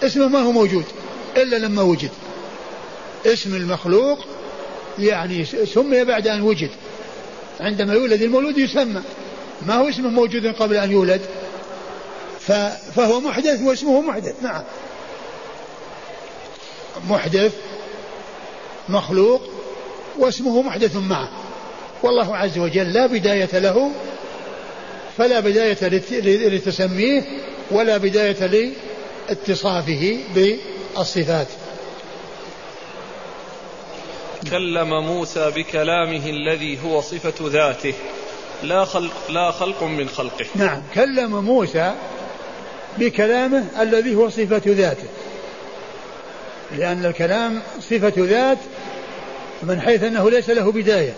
اسمه 0.03 0.27
ما 0.27 0.39
هو 0.39 0.51
موجود؟ 0.51 0.85
إلا 1.37 1.55
لما 1.55 1.81
وجد. 1.81 2.11
اسم 3.25 3.55
المخلوق 3.55 4.19
يعني 4.99 5.45
سمي 5.45 6.03
بعد 6.03 6.27
أن 6.27 6.41
وجد. 6.41 6.69
عندما 7.59 7.93
يولد 7.93 8.21
المولود 8.21 8.57
يسمى. 8.57 9.01
ما 9.67 9.75
هو 9.75 9.89
اسمه 9.89 10.09
موجود 10.09 10.47
قبل 10.47 10.75
أن 10.75 10.91
يولد؟ 10.91 11.21
فهو 12.95 13.19
محدث 13.19 13.61
واسمه 13.61 14.01
محدث. 14.01 14.33
نعم. 14.43 14.63
محدث 17.09 17.53
مخلوق 18.89 19.41
واسمه 20.19 20.61
محدث 20.61 20.95
معه. 20.95 21.29
والله 22.03 22.37
عز 22.37 22.57
وجل 22.57 22.93
لا 22.93 23.05
بداية 23.05 23.59
له 23.59 23.91
فلا 25.17 25.39
بداية 25.39 25.77
لتسميه 26.49 27.23
ولا 27.71 27.97
بداية 27.97 28.71
لاتصافه 29.29 30.17
بالصفات. 30.35 31.47
كلم 34.51 34.89
موسى 35.05 35.51
بكلامه 35.55 36.29
الذي 36.29 36.79
هو 36.85 37.01
صفة 37.01 37.33
ذاته. 37.49 37.93
لا 38.63 38.85
خلق 38.85 39.13
لا 39.29 39.51
خلق 39.51 39.83
من 39.83 40.09
خلقه. 40.09 40.45
نعم 40.55 40.81
كلم 40.95 41.45
موسى 41.45 41.93
بكلامه 42.97 43.65
الذي 43.81 44.15
هو 44.15 44.29
صفة 44.29 44.61
ذاته. 44.65 45.07
لأن 46.78 47.05
الكلام 47.05 47.61
صفة 47.80 48.13
ذات 48.17 48.57
من 49.63 49.82
حيث 49.82 50.03
أنه 50.03 50.30
ليس 50.30 50.49
له 50.49 50.72
بداية 50.72 51.13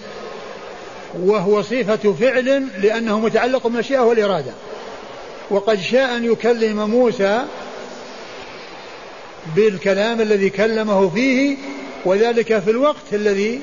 وهو 1.20 1.62
صفة 1.62 2.14
فعل 2.14 2.68
لأنه 2.82 3.20
متعلق 3.20 3.68
بالمشيئة 3.68 4.00
والإرادة. 4.00 4.52
وقد 5.50 5.80
شاء 5.80 6.18
أن 6.18 6.26
يكلم 6.26 6.90
موسى 6.90 7.46
بالكلام 9.56 10.22
الذي 10.22 10.50
كلمه 10.50 11.10
فيه 11.10 11.58
وذلك 12.06 12.60
في 12.60 12.72
الوقت 12.72 13.14
الذي 13.14 13.62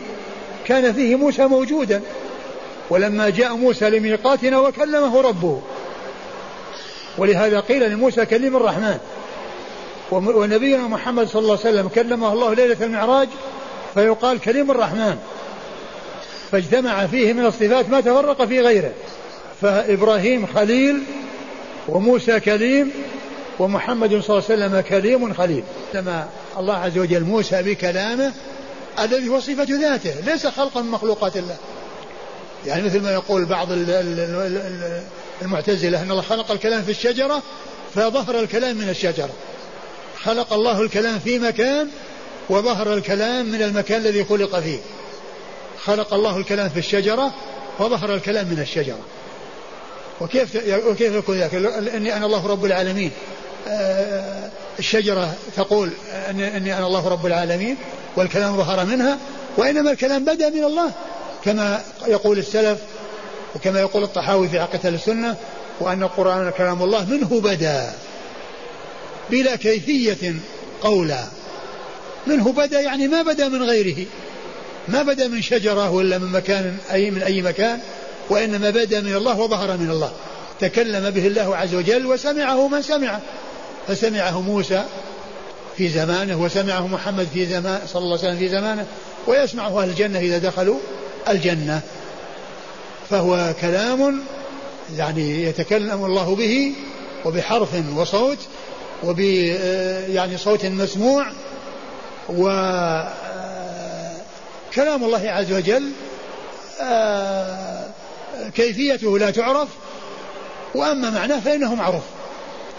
كان 0.66 0.92
فيه 0.92 1.16
موسى 1.16 1.46
موجودا. 1.46 2.02
ولما 2.90 3.30
جاء 3.30 3.56
موسى 3.56 3.90
لميقاتنا 3.90 4.58
وكلمه 4.58 5.20
ربه. 5.20 5.62
ولهذا 7.18 7.60
قيل 7.60 7.90
لموسى 7.90 8.26
كلم 8.26 8.56
الرحمن. 8.56 8.98
ونبينا 10.10 10.86
محمد 10.86 11.28
صلى 11.28 11.42
الله 11.42 11.58
عليه 11.64 11.70
وسلم 11.70 11.88
كلمه 11.88 12.32
الله 12.32 12.54
ليلة 12.54 12.84
المعراج 12.84 13.28
فيقال 13.94 14.40
كلم 14.40 14.70
الرحمن. 14.70 15.18
فاجتمع 16.52 17.06
فيه 17.06 17.32
من 17.32 17.46
الصفات 17.46 17.88
ما 17.88 18.00
تفرق 18.00 18.44
في 18.44 18.60
غيره. 18.60 18.92
فإبراهيم 19.60 20.46
خليل 20.46 21.02
وموسى 21.88 22.40
كليم 22.40 22.90
ومحمد 23.58 24.08
صلى 24.08 24.38
الله 24.38 24.44
عليه 24.50 24.64
وسلم 24.64 24.80
كليم 24.80 25.34
خليل. 25.34 25.64
لما 25.94 26.28
الله 26.58 26.74
عز 26.74 26.98
وجل 26.98 27.24
موسى 27.24 27.62
بكلامه 27.62 28.32
الذي 28.98 29.28
هو 29.28 29.40
صفة 29.40 29.66
ذاته 29.80 30.14
ليس 30.26 30.46
خلقا 30.46 30.82
من 30.82 30.90
مخلوقات 30.90 31.36
الله. 31.36 31.56
يعني 32.66 32.82
مثل 32.82 33.02
ما 33.02 33.12
يقول 33.12 33.44
بعض 33.44 33.68
المعتزلة 35.42 36.02
أن 36.02 36.10
الله 36.10 36.22
خلق 36.22 36.50
الكلام 36.50 36.82
في 36.82 36.90
الشجرة 36.90 37.42
فظهر 37.94 38.40
الكلام 38.40 38.76
من 38.76 38.88
الشجرة. 38.88 39.30
خلق 40.24 40.52
الله 40.52 40.80
الكلام 40.80 41.18
في 41.18 41.38
مكان 41.38 41.88
وظهر 42.50 42.94
الكلام 42.94 43.46
من 43.46 43.62
المكان 43.62 44.00
الذي 44.00 44.24
خلق 44.24 44.60
فيه. 44.60 44.78
خلق 45.84 46.14
الله 46.14 46.36
الكلام 46.36 46.68
في 46.68 46.78
الشجرة 46.78 47.34
وظهر 47.78 48.14
الكلام 48.14 48.46
من 48.46 48.60
الشجرة. 48.60 48.98
وكيف 50.20 50.56
وكيف 50.86 51.14
يكون 51.14 51.36
ذلك؟ 51.38 51.54
إني 51.94 52.16
أنا 52.16 52.26
الله 52.26 52.46
رب 52.46 52.64
العالمين. 52.64 53.10
آه، 53.68 54.48
الشجرة 54.78 55.34
تقول 55.56 55.90
اني 56.30 56.78
أنا 56.78 56.86
الله 56.86 57.08
رب 57.08 57.26
العالمين 57.26 57.76
والكلام 58.16 58.56
ظهر 58.56 58.84
منها 58.84 59.18
وإنما 59.56 59.90
الكلام 59.90 60.24
بدأ 60.24 60.50
من 60.50 60.64
الله 60.64 60.92
كما 61.44 61.82
يقول 62.06 62.38
السلف 62.38 62.78
وكما 63.54 63.80
يقول 63.80 64.02
الطحاوي 64.02 64.48
في 64.48 64.58
عقيدة 64.58 64.88
السنة 64.88 65.36
وأن 65.80 66.02
القرآن 66.02 66.50
كلام 66.50 66.82
الله 66.82 67.04
منه 67.04 67.40
بدأ. 67.40 67.92
بلا 69.30 69.56
كيفية 69.56 70.34
قولا. 70.80 71.24
منه 72.26 72.52
بدأ 72.52 72.80
يعني 72.80 73.08
ما 73.08 73.22
بدأ 73.22 73.48
من 73.48 73.62
غيره. 73.62 74.06
ما 74.88 75.02
بدأ 75.02 75.28
من 75.28 75.42
شجرة 75.42 75.90
ولا 75.90 76.18
من 76.18 76.32
مكان 76.32 76.76
أي 76.92 77.10
من 77.10 77.22
أي 77.22 77.42
مكان 77.42 77.80
وإنما 78.30 78.70
بدأ 78.70 79.00
من 79.00 79.14
الله 79.14 79.40
وظهر 79.40 79.76
من 79.76 79.90
الله. 79.90 80.12
تكلم 80.60 81.10
به 81.10 81.26
الله 81.26 81.56
عز 81.56 81.74
وجل 81.74 82.06
وسمعه 82.06 82.68
من 82.68 82.82
سمعه. 82.82 83.20
فسمعه 83.88 84.40
موسى 84.40 84.84
في 85.76 85.88
زمانه 85.88 86.42
وسمعه 86.42 86.86
محمد 86.86 87.26
في 87.34 87.46
زمان 87.46 87.80
صلى 87.86 88.02
الله 88.02 88.18
عليه 88.18 88.28
وسلم 88.28 88.38
في 88.38 88.48
زمانه 88.48 88.86
ويسمعه 89.26 89.82
أهل 89.82 89.88
الجنة 89.88 90.18
إذا 90.18 90.38
دخلوا 90.38 90.78
الجنة. 91.28 91.80
فهو 93.10 93.54
كلام 93.60 94.20
يعني 94.96 95.44
يتكلم 95.44 96.04
الله 96.04 96.36
به 96.36 96.72
وبحرف 97.24 97.68
وصوت 97.96 98.38
وب 99.04 99.20
يعني 100.08 100.38
صوت 100.38 100.64
مسموع 100.64 101.26
و 102.28 102.42
كلام 104.74 105.04
الله 105.04 105.30
عز 105.30 105.52
وجل 105.52 105.90
كيفيته 108.54 109.18
لا 109.18 109.30
تعرف 109.30 109.68
وأما 110.74 111.10
معناه 111.10 111.40
فإنه 111.40 111.74
معروف. 111.74 112.02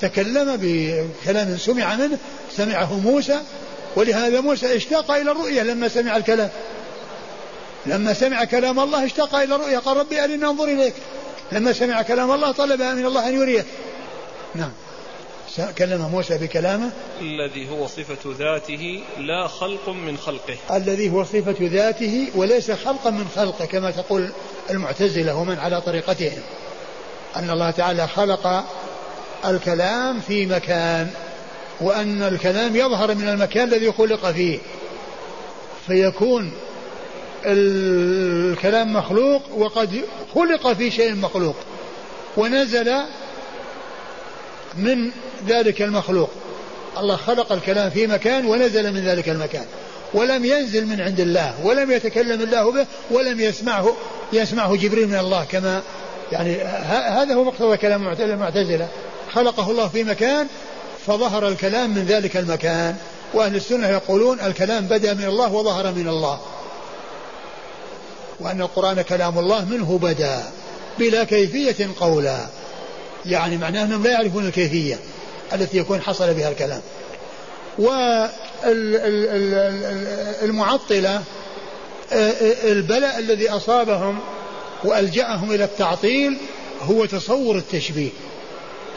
تكلم 0.01 0.57
بكلام 0.61 1.57
سمع 1.57 1.95
منه 1.95 2.17
سمعه 2.57 2.99
موسى 2.99 3.39
ولهذا 3.95 4.41
موسى 4.41 4.75
اشتاق 4.75 5.11
إلى 5.11 5.31
الرؤيا 5.31 5.63
لما 5.63 5.87
سمع 5.87 6.17
الكلام. 6.17 6.49
لما 7.85 8.13
سمع 8.13 8.43
كلام 8.43 8.79
الله 8.79 9.05
اشتاق 9.05 9.35
إلى 9.35 9.55
الرؤيا 9.55 9.79
قال 9.79 9.97
ربي 9.97 10.23
أرني 10.23 10.45
أنظر 10.45 10.63
إليك. 10.63 10.93
لما 11.51 11.73
سمع 11.73 12.01
كلام 12.01 12.31
الله 12.31 12.51
طلب 12.51 12.81
من 12.81 13.05
الله 13.05 13.29
أن 13.29 13.33
يريه. 13.33 13.65
نعم. 14.55 14.71
كلم 15.77 16.01
موسى 16.01 16.37
بكلامه. 16.37 16.91
الذي 17.21 17.69
هو 17.69 17.87
صفة 17.87 18.33
ذاته 18.39 19.03
لا 19.17 19.47
خلق 19.47 19.89
من 19.89 20.17
خلقه. 20.17 20.55
الذي 20.71 21.09
هو 21.09 21.23
صفة 21.23 21.55
ذاته 21.61 22.27
وليس 22.35 22.71
خلقا 22.71 23.09
من 23.09 23.27
خلقه 23.35 23.65
كما 23.65 23.91
تقول 23.91 24.29
المعتزلة 24.69 25.35
ومن 25.35 25.59
على 25.59 25.81
طريقتهم. 25.81 26.41
أن 27.35 27.49
الله 27.49 27.71
تعالى 27.71 28.07
خلق 28.07 28.63
الكلام 29.45 30.19
في 30.19 30.45
مكان 30.45 31.09
وأن 31.81 32.21
الكلام 32.21 32.75
يظهر 32.75 33.15
من 33.15 33.29
المكان 33.29 33.67
الذي 33.67 33.91
خلق 33.91 34.31
فيه. 34.31 34.59
فيكون 35.87 36.51
الكلام 37.45 38.93
مخلوق 38.93 39.41
وقد 39.57 40.01
خلق 40.35 40.73
في 40.73 40.91
شيء 40.91 41.15
مخلوق. 41.15 41.55
ونزل 42.37 42.93
من 44.79 45.11
ذلك 45.47 45.81
المخلوق. 45.81 46.29
الله 46.97 47.15
خلق 47.15 47.51
الكلام 47.51 47.89
في 47.89 48.07
مكان 48.07 48.45
ونزل 48.45 48.93
من 48.93 49.05
ذلك 49.05 49.29
المكان. 49.29 49.65
ولم 50.13 50.45
ينزل 50.45 50.85
من 50.85 51.01
عند 51.01 51.19
الله 51.19 51.65
ولم 51.65 51.91
يتكلم 51.91 52.41
الله 52.41 52.71
به 52.71 52.85
ولم 53.11 53.39
يسمعه 53.39 53.95
يسمعه 54.33 54.75
جبريل 54.75 55.07
من 55.07 55.15
الله 55.15 55.43
كما 55.43 55.81
يعني 56.31 56.61
هذا 56.91 57.33
هو 57.33 57.43
مقتضى 57.43 57.77
كلام 57.77 58.07
المعتزلة. 58.19 58.87
خلقه 59.33 59.71
الله 59.71 59.87
في 59.87 60.03
مكان 60.03 60.47
فظهر 61.07 61.47
الكلام 61.47 61.89
من 61.89 62.05
ذلك 62.05 62.37
المكان. 62.37 62.95
وأهل 63.33 63.55
السنة 63.55 63.87
يقولون 63.87 64.39
الكلام 64.39 64.85
بدأ 64.85 65.13
من 65.13 65.25
الله 65.25 65.53
وظهر 65.53 65.91
من 65.91 66.07
الله. 66.07 66.39
وأن 68.39 68.61
القرآن 68.61 69.01
كلام 69.01 69.39
الله 69.39 69.65
منه 69.65 69.99
بدأ 70.01 70.43
بلا 70.99 71.23
كيفية 71.23 71.89
قولا. 71.99 72.37
يعني 73.25 73.57
معناه 73.57 73.83
أنهم 73.83 74.03
لا 74.03 74.11
يعرفون 74.11 74.47
الكيفية 74.47 74.99
التي 75.53 75.77
يكون 75.77 76.01
حصل 76.01 76.33
بها 76.33 76.49
الكلام. 76.49 76.81
والمعطلة 80.41 81.23
البلاء 82.63 83.19
الذي 83.19 83.49
أصابهم 83.49 84.19
وألجأهم 84.83 85.51
إلى 85.51 85.63
التعطيل 85.63 86.37
هو 86.81 87.05
تصور 87.05 87.57
التشبيه. 87.57 88.09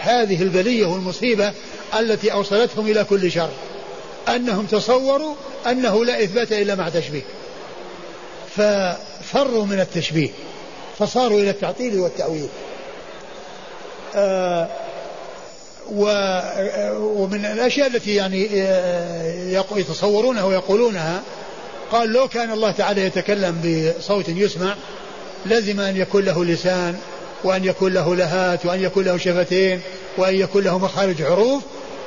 هذه 0.01 0.43
البلية 0.43 0.87
والمصيبة 0.87 1.53
التي 1.99 2.33
أوصلتهم 2.33 2.87
إلى 2.87 3.05
كل 3.05 3.31
شر. 3.33 3.51
أنهم 4.29 4.66
تصوروا 4.66 5.35
أنه 5.66 6.05
لا 6.05 6.25
إثبات 6.25 6.53
إلا 6.53 6.75
مع 6.75 6.89
تشبيه. 6.89 7.23
ففروا 8.57 9.66
من 9.66 9.81
التشبيه 9.81 10.31
فصاروا 10.99 11.41
إلى 11.41 11.51
التعطيل 11.51 12.01
والتأويل. 12.01 12.49
ومن 17.01 17.45
الأشياء 17.45 17.87
التي 17.87 18.15
يعني 18.15 18.49
آه، 18.55 19.65
يتصورونها 19.77 20.45
ويقولونها 20.45 21.23
قال 21.93 22.13
لو 22.13 22.29
كان 22.29 22.51
الله 22.51 22.71
تعالى 22.71 23.05
يتكلم 23.05 23.61
بصوت 23.99 24.29
يسمع 24.29 24.75
لزم 25.47 25.81
أن 25.81 25.97
يكون 25.97 26.25
له 26.25 26.45
لسان 26.45 26.97
وأن 27.45 27.65
يكون 27.65 27.93
له 27.93 28.17
لهات 28.17 28.67
وأن 28.67 28.83
يكون 28.83 29.05
له 29.05 29.17
شفتين 29.17 29.81
وأن 30.19 30.35
يكون 30.35 30.65
له 30.65 30.79
مخارج 30.79 31.23
حروف 31.23 31.63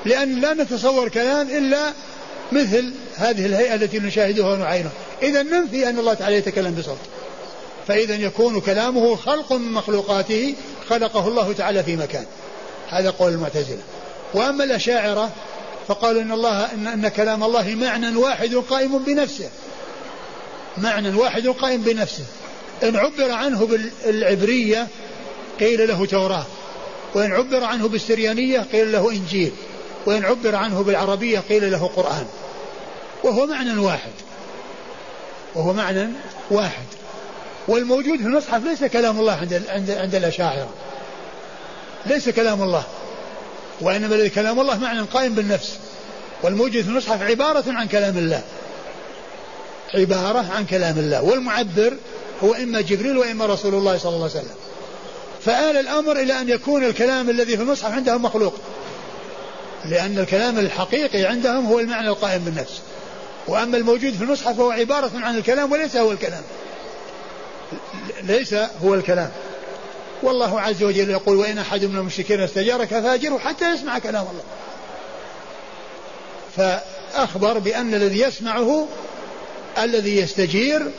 لأن 0.05 0.41
لا 0.41 0.53
نتصور 0.53 1.09
كلام 1.09 1.49
إلا 1.49 1.93
مثل 2.51 2.93
هذه 3.15 3.45
الهيئة 3.45 3.75
التي 3.75 3.99
نشاهدها 3.99 4.53
ونعينها. 4.53 4.91
إذا 5.21 5.43
ننفي 5.43 5.89
أن 5.89 5.99
الله 5.99 6.13
تعالى 6.13 6.35
يتكلم 6.35 6.75
بصوت. 6.75 6.97
فإذا 7.87 8.15
يكون 8.15 8.61
كلامه 8.61 9.15
خلق 9.15 9.53
من 9.53 9.71
مخلوقاته 9.71 10.55
خلقه 10.89 11.27
الله 11.27 11.53
تعالى 11.53 11.83
في 11.83 11.95
مكان. 11.95 12.25
هذا 12.89 13.09
قول 13.09 13.33
المعتزلة. 13.33 13.81
وأما 14.33 14.63
الأشاعرة 14.63 15.31
فقالوا 15.87 16.21
إن 16.21 16.31
الله 16.31 16.73
إن, 16.73 16.87
إن 16.87 17.07
كلام 17.07 17.43
الله 17.43 17.75
معنى 17.75 18.15
واحد 18.15 18.55
قائم 18.55 18.97
بنفسه. 18.97 19.49
معنى 20.77 21.15
واحد 21.15 21.47
قائم 21.47 21.81
بنفسه. 21.81 22.23
إن 22.83 22.95
عبر 22.95 23.31
عنه 23.31 23.67
بالعبرية 24.05 24.87
قيل 25.59 25.87
له 25.87 26.05
توراة. 26.05 26.45
وإن 27.15 27.31
عبر 27.31 27.63
عنه 27.63 27.87
بالسريانية 27.87 28.59
قيل 28.59 28.91
له 28.91 29.11
إنجيل. 29.11 29.51
وإن 30.05 30.25
عبر 30.25 30.55
عنه 30.55 30.83
بالعربية 30.83 31.39
قيل 31.39 31.71
له 31.71 31.89
قرآن. 31.95 32.25
وهو 33.23 33.45
معنى 33.45 33.77
واحد. 33.77 34.11
وهو 35.55 35.73
معنى 35.73 36.07
واحد. 36.51 36.85
والموجود 37.67 38.17
في 38.17 38.25
المصحف 38.25 38.63
ليس 38.63 38.83
كلام 38.83 39.19
الله 39.19 39.33
عند 39.33 39.63
عند 39.69 39.91
عند 39.91 40.15
الأشاعرة. 40.15 40.69
ليس 42.05 42.29
كلام 42.29 42.63
الله. 42.63 42.83
وإنما 43.81 44.27
كلام 44.27 44.59
الله 44.59 44.77
معنى 44.77 45.01
قائم 45.01 45.33
بالنفس. 45.33 45.77
والموجود 46.43 46.83
في 46.83 46.89
المصحف 46.89 47.21
عبارة 47.21 47.63
عن 47.67 47.87
كلام 47.87 48.17
الله. 48.17 48.41
عبارة 49.93 50.45
عن 50.55 50.65
كلام 50.65 50.99
الله. 50.99 51.23
والمعبر 51.23 51.93
هو 52.43 52.53
إما 52.53 52.81
جبريل 52.81 53.17
وإما 53.17 53.45
رسول 53.45 53.73
الله 53.73 53.97
صلى 53.97 54.15
الله 54.15 54.29
عليه 54.29 54.39
وسلم. 54.39 54.55
فآل 55.45 55.77
الأمر 55.77 56.19
إلى 56.19 56.41
أن 56.41 56.49
يكون 56.49 56.83
الكلام 56.83 57.29
الذي 57.29 57.57
في 57.57 57.63
المصحف 57.63 57.91
عندهم 57.91 58.23
مخلوق. 58.23 58.53
لأن 59.85 60.19
الكلام 60.19 60.59
الحقيقي 60.59 61.25
عندهم 61.25 61.65
هو 61.65 61.79
المعنى 61.79 62.07
القائم 62.07 62.43
بالنفس. 62.43 62.81
وأما 63.47 63.77
الموجود 63.77 64.13
في 64.13 64.23
المصحف 64.23 64.57
فهو 64.57 64.71
عبارة 64.71 65.11
عن 65.15 65.37
الكلام 65.37 65.71
وليس 65.71 65.95
هو 65.97 66.11
الكلام. 66.11 66.43
ليس 68.23 68.55
هو 68.83 68.93
الكلام. 68.93 69.31
والله 70.23 70.61
عز 70.61 70.83
وجل 70.83 71.09
يقول 71.09 71.37
وإن 71.37 71.57
أحد 71.57 71.85
من 71.85 71.97
المشركين 71.97 72.41
استجارك 72.41 72.87
فاجره 72.87 73.37
حتى 73.37 73.73
يسمع 73.73 73.99
كلام 73.99 74.27
الله. 74.31 74.43
فأخبر 76.57 77.59
بأن 77.59 77.93
الذي 77.93 78.19
يسمعه 78.19 78.87
الذي 79.77 80.17
يستجير 80.17 80.91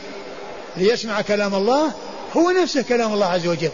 ليسمع 0.77 1.21
كلام 1.21 1.55
الله 1.55 1.91
هو 2.37 2.49
نفسه 2.49 2.81
كلام 2.81 3.13
الله 3.13 3.25
عز 3.25 3.47
وجل. 3.47 3.71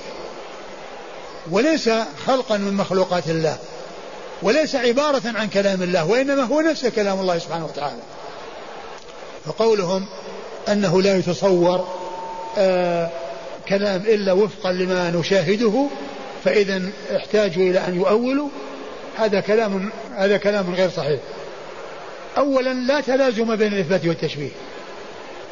وليس 1.52 1.90
خلقا 2.26 2.58
من 2.58 2.74
مخلوقات 2.74 3.28
الله 3.30 3.58
وليس 4.42 4.76
عبارة 4.76 5.22
عن 5.26 5.50
كلام 5.50 5.84
الله 5.84 6.06
وإنما 6.10 6.44
هو 6.44 6.62
نفسه 6.62 6.90
كلام 6.90 7.20
الله 7.20 7.38
سبحانه 7.38 7.66
وتعالى. 7.66 8.02
فقولهم 9.46 10.06
أنه 10.68 11.02
لا 11.02 11.18
يتصور 11.18 11.88
آه 12.58 13.10
كلام 13.70 14.02
إلا 14.02 14.32
وفقا 14.32 14.72
لما 14.72 15.12
نشاهده 15.12 15.88
فإذا 16.46 16.82
احتاجوا 17.16 17.64
إلى 17.64 17.80
أن 17.88 17.96
يؤولوا. 17.96 18.50
هذا 19.18 19.40
كلام 19.40 19.92
هذا 20.16 20.38
كلام 20.38 20.76
غير 20.76 20.90
صحيح. 20.90 21.20
أولا 22.38 22.74
لا 22.74 23.02
تلازم 23.02 23.56
بين 23.56 23.74
الإثبات 23.74 24.06
والتشبيه. 24.06 24.52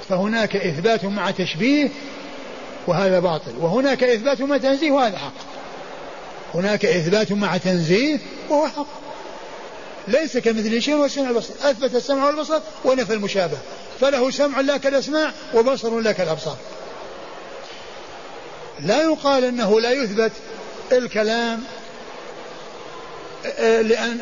فهناك 0.09 0.55
إثبات 0.55 1.05
مع 1.05 1.31
تشبيه 1.31 1.89
وهذا 2.87 3.19
باطل. 3.19 3.51
وهناك 3.59 4.03
إثبات 4.03 4.41
مع 4.41 4.57
تنزيه 4.57 4.91
وهذا 4.91 5.17
حق. 5.17 5.33
هناك 6.53 6.85
إثبات 6.85 7.31
مع 7.31 7.57
تنزيه 7.57 8.19
وهو 8.49 8.67
حق. 8.67 8.87
ليس 10.07 10.37
كمثل 10.37 10.81
شيء 10.81 10.95
والسمع 10.95 11.29
البصر. 11.29 11.53
أثبت 11.63 11.95
السمع 11.95 12.25
والبصر 12.25 12.59
ونفى 12.85 13.13
المشابه. 13.13 13.57
فله 13.99 14.31
سمع 14.31 14.61
لا 14.61 14.77
كالأسماع 14.77 15.31
وبصر 15.53 15.99
لا 15.99 16.11
كالأبصار. 16.11 16.57
لا 18.85 19.01
يقال 19.01 19.43
أنه 19.43 19.81
لا 19.81 19.91
يثبت 19.91 20.31
الكلام 20.91 21.63
لأن 23.59 24.21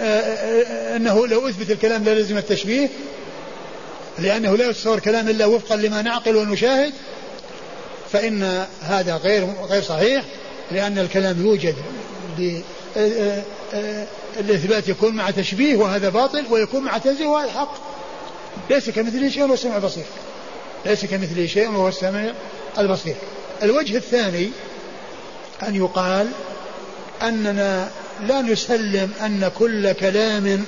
أنه 0.96 1.28
لو 1.28 1.50
أثبت 1.50 1.72
الكلام 1.72 2.04
لا 2.04 2.14
لازم 2.14 2.38
التشبيه 2.38 2.90
لأنه 4.20 4.58
لا 4.58 4.70
يتصور 4.70 5.00
كلام 5.00 5.30
إلا 5.30 5.46
وفقا 5.46 5.76
لما 5.76 6.02
نعقل 6.02 6.36
ونشاهد 6.36 6.94
فإن 8.12 8.66
هذا 8.82 9.16
غير 9.16 9.48
غير 9.70 9.82
صحيح 9.82 10.24
لأن 10.72 11.00
الكلام 11.00 11.46
يوجد 11.46 11.76
الإثبات 14.40 14.88
يكون 14.88 15.16
مع 15.16 15.32
تشبيه 15.32 15.76
وهذا 15.76 16.10
باطل 16.10 16.46
ويكون 16.50 16.84
مع 16.84 16.98
تنزيه 16.98 17.28
وهذا 17.28 17.52
حق 17.52 17.76
ليس 18.70 18.90
كمثله 18.90 19.30
شيء 19.30 19.44
وهو 19.44 19.54
السمع 19.54 19.76
البصير. 19.76 20.04
ليس 20.86 21.06
كمثله 21.06 21.46
شيء 21.46 21.70
وهو 21.70 21.88
السمع 21.88 22.34
البصير. 22.78 23.16
الوجه 23.64 23.98
الثاني 23.98 24.50
أن 25.68 25.76
يقال 25.76 26.28
أننا 27.22 27.90
لا 28.28 28.42
نسلم 28.42 29.12
أن 29.22 29.52
كل 29.60 29.92
كلام 29.92 30.66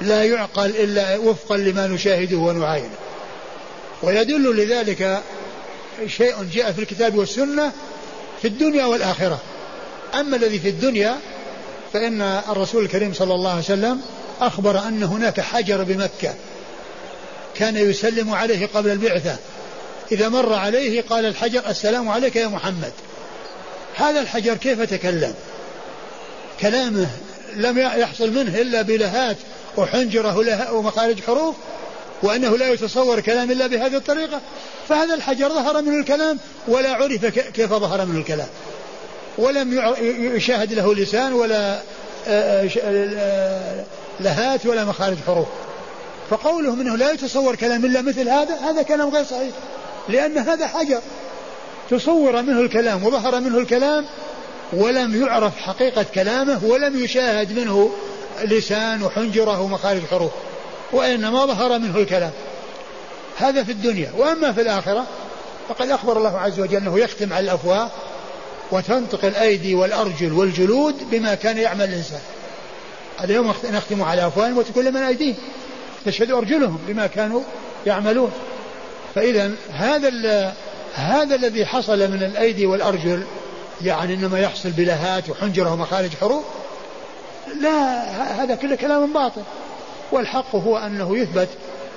لا 0.00 0.24
يعقل 0.24 0.70
إلا 0.70 1.16
وفقا 1.16 1.56
لما 1.56 1.86
نشاهده 1.86 2.36
ونعاينه. 2.36 2.94
ويدل 4.02 4.56
لذلك 4.56 5.22
شيء 6.06 6.34
جاء 6.52 6.72
في 6.72 6.80
الكتاب 6.80 7.14
والسنة 7.14 7.72
في 8.42 8.48
الدنيا 8.48 8.84
والآخرة. 8.84 9.38
أما 10.14 10.36
الذي 10.36 10.58
في 10.58 10.68
الدنيا 10.68 11.16
فإن 11.92 12.22
الرسول 12.22 12.84
الكريم 12.84 13.14
صلى 13.14 13.34
الله 13.34 13.50
عليه 13.50 13.60
وسلم 13.60 14.00
أخبر 14.40 14.78
أن 14.78 15.02
هناك 15.02 15.40
حجر 15.40 15.82
بمكة 15.82 16.34
كان 17.54 17.76
يسلم 17.76 18.30
عليه 18.30 18.66
قبل 18.74 18.90
البعثة. 18.90 19.36
إذا 20.12 20.28
مر 20.28 20.52
عليه 20.52 21.02
قال 21.02 21.26
الحجر 21.26 21.62
السلام 21.68 22.08
عليك 22.08 22.36
يا 22.36 22.46
محمد. 22.46 22.92
هذا 23.94 24.20
الحجر 24.20 24.56
كيف 24.56 24.80
تكلم؟ 24.80 25.34
كلامه 26.60 27.06
لم 27.56 27.78
يحصل 27.78 28.30
منه 28.30 28.60
إلا 28.60 28.82
بلهات 28.82 29.36
وحنجرة 29.76 30.72
ومخارج 30.72 31.22
حروف 31.22 31.54
وأنه 32.22 32.56
لا 32.56 32.68
يتصور 32.68 33.20
كلام 33.20 33.50
إلا 33.50 33.66
بهذه 33.66 33.96
الطريقة. 33.96 34.40
فهذا 34.88 35.14
الحجر 35.14 35.48
ظهر 35.48 35.82
منه 35.82 36.00
الكلام 36.00 36.38
ولا 36.68 36.92
عرف 36.92 37.26
كيف 37.26 37.70
ظهر 37.70 38.04
منه 38.04 38.18
الكلام. 38.18 38.48
ولم 39.38 39.96
يشاهد 40.36 40.72
له 40.72 40.94
لسان 40.94 41.32
ولا 41.32 41.80
آه، 42.28 42.68
آه، 42.82 43.84
لهات 44.20 44.66
ولا 44.66 44.84
مخارج 44.84 45.16
حروف. 45.26 45.46
فقولهم 46.30 46.80
انه 46.80 46.96
لا 46.96 47.12
يتصور 47.12 47.56
كلام 47.56 47.84
إلا 47.84 48.02
مثل 48.02 48.28
هذا 48.28 48.54
هذا 48.54 48.82
كلام 48.82 49.10
غير 49.14 49.24
صحيح. 49.24 49.52
لأن 50.08 50.38
هذا 50.38 50.66
حجر. 50.66 51.00
تصور 51.90 52.42
منه 52.42 52.60
الكلام 52.60 53.04
وظهر 53.04 53.40
منه 53.40 53.58
الكلام 53.58 54.06
ولم 54.72 55.22
يعرف 55.22 55.56
حقيقة 55.58 56.06
كلامه 56.14 56.64
ولم 56.64 57.04
يشاهد 57.04 57.58
منه 57.58 57.90
لسان 58.44 59.02
وحنجرة 59.02 59.60
ومخارج 59.60 60.00
حروف 60.10 60.30
وإنما 60.92 61.46
ظهر 61.46 61.78
منه 61.78 61.98
الكلام. 61.98 62.30
هذا 63.38 63.64
في 63.64 63.72
الدنيا. 63.72 64.12
وأما 64.16 64.52
في 64.52 64.60
الآخرة 64.60 65.06
فقد 65.68 65.90
أخبر 65.90 66.16
الله 66.16 66.38
عز 66.38 66.60
وجل 66.60 66.76
أنه 66.76 66.98
يختم 66.98 67.32
على 67.32 67.44
الأفواه 67.44 67.90
وتنطق 68.70 69.24
الأيدي 69.24 69.74
والأرجل 69.74 70.32
والجلود 70.32 71.10
بما 71.10 71.34
كان 71.34 71.58
يعمل 71.58 71.84
الإنسان. 71.84 72.20
اليوم 73.24 73.54
نختم 73.70 74.02
على 74.02 74.26
أفواههم 74.26 74.58
وتكون 74.58 74.84
من 74.84 75.02
أيديهم. 75.02 75.36
تشهد 76.06 76.30
أرجلهم 76.30 76.78
بما 76.88 77.06
كانوا 77.06 77.40
يعملون. 77.86 78.32
فإذا 79.14 79.50
هذا 79.72 80.54
هذا 80.94 81.34
الذي 81.34 81.66
حصل 81.66 81.98
من 82.10 82.22
الأيدي 82.22 82.66
والأرجل 82.66 83.24
يعني 83.82 84.14
إنما 84.14 84.40
يحصل 84.40 84.70
بلهات 84.70 85.30
وحنجرة 85.30 85.72
ومخارج 85.72 86.10
حروف 86.20 86.44
لا 87.60 88.02
هذا 88.42 88.54
كله 88.54 88.76
كلام 88.76 89.12
باطل. 89.12 89.42
والحق 90.12 90.56
هو 90.56 90.76
أنه 90.76 91.18
يثبت 91.18 91.48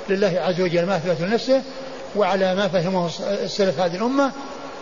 لله 0.09 0.39
عز 0.39 0.61
وجل 0.61 0.85
ما 0.85 0.95
أثبت 0.95 1.21
لنفسه 1.21 1.61
وعلى 2.15 2.55
ما 2.55 2.67
فهمه 2.67 3.09
السلف 3.43 3.79
هذه 3.79 3.95
الأمة 3.95 4.31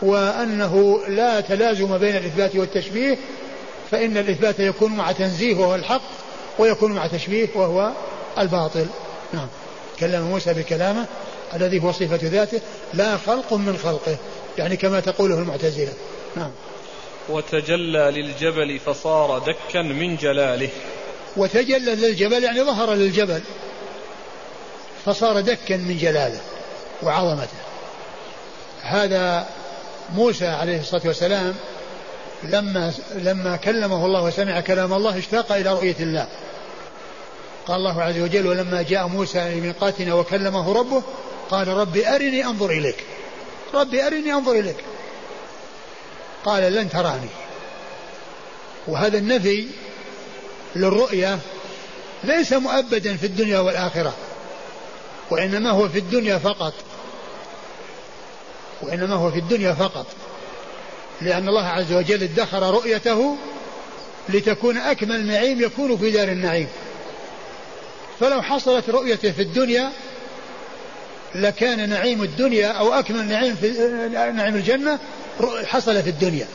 وأنه 0.02 1.00
لا 1.08 1.42
تلازم 1.42 1.98
بين 1.98 2.16
الإثبات 2.16 2.56
والتشبيه 2.56 3.18
فإن 3.92 4.18
الإثبات 4.18 4.60
يكون 4.60 4.92
مع 4.92 5.12
تنزيه 5.12 5.56
وهو 5.56 5.76
الحق 5.76 6.02
ويكون 6.60 6.92
مع 6.92 7.08
تشبيه 7.08 7.48
وهو 7.56 7.92
الباطل. 8.38 8.86
نعم. 9.34 9.48
كلم 10.00 10.22
موسى 10.22 10.54
بكلامه 10.54 11.06
الذي 11.56 11.84
هو 11.84 11.92
صفة 11.92 12.20
ذاته 12.24 12.62
لا 12.94 13.18
خلق 13.18 13.54
من 13.54 13.78
خلقه. 13.78 14.18
يعني 14.58 14.78
كما 14.78 15.00
تقوله 15.00 15.36
المعتزلة. 15.36 15.94
نعم. 16.36 16.52
وتجلى 17.30 18.12
للجبل 18.12 18.80
فصار 18.80 19.40
دكا 19.40 19.82
من 19.82 20.16
جلاله. 20.16 20.70
وتجلى 21.38 21.96
للجبل 21.96 22.44
يعني 22.44 22.64
ظهر 22.64 22.94
للجبل. 22.94 23.42
فصار 25.06 25.40
دكا 25.40 25.78
من 25.78 25.98
جلاله 25.98 26.40
وعظمته. 27.04 27.58
هذا 28.82 29.48
موسى 30.14 30.48
عليه 30.48 30.80
الصلاة 30.80 31.02
والسلام 31.06 31.56
لما 32.44 32.94
لما 33.16 33.56
كلمه 33.56 34.06
الله 34.06 34.24
وسمع 34.24 34.60
كلام 34.60 34.94
الله 34.94 35.18
اشتاق 35.18 35.52
إلى 35.52 35.74
رؤية 35.74 35.96
الله. 36.00 36.28
قال 37.68 37.78
الله 37.78 38.02
عز 38.02 38.20
وجل 38.20 38.48
ولما 38.48 38.82
جاء 38.82 39.08
موسى 39.08 39.56
لميقاتنا 39.56 40.14
وكلمه 40.14 40.74
ربه 40.74 41.04
قال 41.50 41.68
ربي 41.68 42.08
أرني 42.08 42.46
أنظر 42.46 42.70
إليك. 42.70 43.04
ربي 43.74 44.08
أرني 44.08 44.34
أنظر 44.34 44.52
إليك. 44.52 44.78
قال 46.46 46.74
لن 46.74 46.90
تراني. 46.90 47.30
وهذا 48.88 49.18
النفي 49.18 49.68
للرؤية 50.76 51.40
ليس 52.24 52.54
مؤبدا 52.54 53.18
في 53.18 53.26
الدنيا 53.26 53.60
والآخرة 53.60 54.14
وإنما 55.30 55.70
هو 55.70 55.90
في 55.90 56.00
الدنيا 56.00 56.38
فقط. 56.38 56.74
وإنما 58.82 59.16
هو 59.16 59.32
في 59.32 59.40
الدنيا 59.40 59.74
فقط. 59.74 60.06
لأن 61.22 61.48
الله 61.48 61.66
عز 61.66 61.94
وجل 61.94 62.24
ادخر 62.24 62.74
رؤيته 62.74 63.38
لتكون 64.30 64.78
أكمل 64.78 65.26
نعيم 65.26 65.62
يكون 65.62 65.98
في 65.98 66.12
دار 66.12 66.28
النعيم. 66.28 66.68
فلو 68.20 68.42
حصلت 68.42 68.90
رؤيته 68.90 69.32
في 69.32 69.42
الدنيا 69.42 69.92
لكان 71.36 71.90
نعيم 71.90 72.24
الدنيا 72.24 72.68
أو 72.68 72.94
أكمل 72.94 73.28
نعيم 73.28 73.56
في 73.56 73.72
نعيم 74.36 74.56
الجنة 74.56 75.00
حصل 75.66 76.04
في 76.04 76.10
الدنيا. 76.10 76.48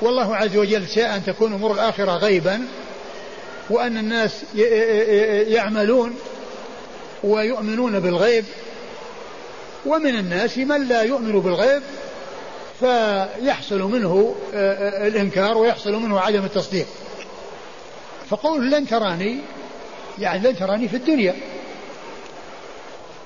والله 0.00 0.36
عز 0.36 0.56
وجل 0.56 0.88
شاء 0.88 1.16
أن 1.16 1.24
تكون 1.24 1.52
أمور 1.52 1.72
الآخرة 1.72 2.16
غيبا 2.16 2.62
وأن 3.70 3.98
الناس 3.98 4.32
يعملون 5.48 6.14
ويؤمنون 7.24 8.00
بالغيب 8.00 8.44
ومن 9.86 10.18
الناس 10.18 10.58
من 10.58 10.88
لا 10.88 11.02
يؤمن 11.02 11.40
بالغيب 11.40 11.82
فيحصل 12.80 13.82
منه 13.82 14.34
الإنكار 15.06 15.58
ويحصل 15.58 15.92
منه 15.92 16.20
عدم 16.20 16.44
التصديق. 16.44 16.86
فقول 18.30 18.70
لن 18.70 18.86
تراني 18.86 19.38
يعني 20.18 20.48
لن 20.48 20.56
تراني 20.56 20.88
في 20.88 20.96
الدنيا. 20.96 21.34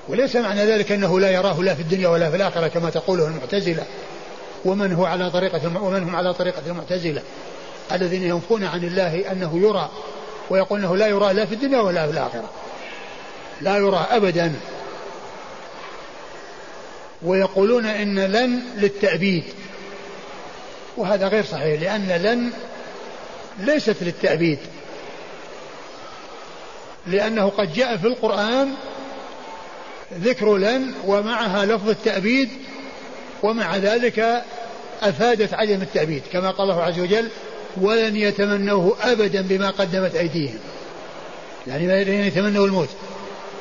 وليس 0.07 0.35
معنى 0.35 0.65
ذلك 0.65 0.91
أنه 0.91 1.19
لا 1.19 1.31
يراه 1.31 1.61
لا 1.61 1.75
في 1.75 1.81
الدنيا 1.81 2.07
ولا 2.07 2.29
في 2.29 2.35
الآخرة 2.35 2.67
كما 2.67 2.89
تقوله 2.89 3.27
المعتزلة. 3.27 3.83
ومن 4.65 4.93
هو 4.93 5.05
على 5.05 5.31
طريقة 5.31 5.83
ومن 5.83 6.03
هم 6.03 6.15
على 6.15 6.33
طريقة 6.33 6.61
المعتزلة؟ 6.67 7.21
الذين 7.91 8.23
ينفون 8.23 8.63
عن 8.63 8.83
الله 8.83 9.31
أنه 9.31 9.59
يرى 9.59 9.89
ويقول 10.49 10.79
أنه 10.79 10.97
لا 10.97 11.07
يرى 11.07 11.33
لا 11.33 11.45
في 11.45 11.55
الدنيا 11.55 11.79
ولا 11.79 12.05
في 12.05 12.13
الآخرة. 12.13 12.49
لا 13.61 13.77
يرى 13.77 14.07
أبدا. 14.09 14.53
ويقولون 17.23 17.85
إن 17.85 18.19
لن 18.19 18.61
للتأبيد. 18.77 19.43
وهذا 20.97 21.27
غير 21.27 21.43
صحيح 21.43 21.81
لأن 21.81 22.07
لن 22.07 22.51
ليست 23.59 23.95
للتأبيد. 24.01 24.59
لأنه 27.07 27.49
قد 27.49 27.73
جاء 27.73 27.97
في 27.97 28.07
القرآن 28.07 28.73
ذكر 30.19 30.57
لن 30.57 30.93
ومعها 31.05 31.65
لفظ 31.65 31.89
التأبيد 31.89 32.49
ومع 33.43 33.77
ذلك 33.77 34.43
أفادت 35.01 35.53
عدم 35.53 35.81
التأبيد 35.81 36.21
كما 36.33 36.51
قال 36.51 36.71
الله 36.71 36.83
عز 36.83 36.99
وجل 36.99 37.29
ولن 37.77 38.15
يتمنوه 38.15 38.97
أبدا 39.01 39.41
بما 39.41 39.69
قدمت 39.69 40.15
أيديهم 40.15 40.59
يعني 41.67 42.03
لن 42.03 42.13
يتمنوا 42.13 42.65
الموت. 42.65 42.89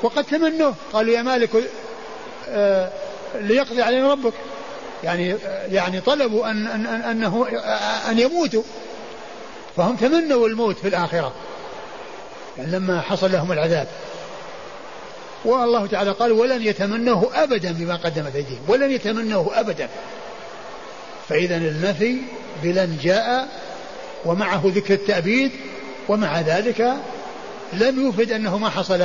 وقد 0.02 0.24
تمنوه 0.24 0.74
قالوا 0.92 1.14
يا 1.14 1.22
مالك 1.22 1.50
آه 2.48 2.90
ليقضي 3.34 3.82
علينا 3.82 4.12
ربك 4.12 4.32
يعني 5.04 5.36
يعني 5.68 6.00
طلبوا 6.00 6.50
أن, 6.50 6.66
أن, 6.66 6.86
أن 6.86 7.02
أنه 7.02 7.46
أن 8.10 8.18
يموتوا. 8.18 8.62
فهم 9.76 9.96
تمنوا 9.96 10.48
الموت 10.48 10.78
في 10.78 10.88
الآخرة. 10.88 11.32
يعني 12.58 12.72
لما 12.72 13.00
حصل 13.00 13.32
لهم 13.32 13.52
العذاب. 13.52 13.86
والله 15.44 15.86
تعالى 15.86 16.10
قال 16.10 16.32
ولن 16.32 16.62
يتمنوه 16.62 17.30
أبدا 17.34 17.72
بما 17.72 17.96
قدمت 17.96 18.36
أيديهم. 18.36 18.60
ولن 18.68 18.90
يتمنوه 18.90 19.60
أبدا. 19.60 19.88
فإذا 21.28 21.56
النفي 21.56 22.16
بلن 22.62 22.98
جاء 23.02 23.48
ومعه 24.24 24.62
ذكر 24.64 24.94
التأبيد 24.94 25.50
ومع 26.08 26.40
ذلك 26.40 26.94
لم 27.72 28.08
يفد 28.08 28.32
أنه 28.32 28.58
ما 28.58 28.70
حصل 28.70 29.04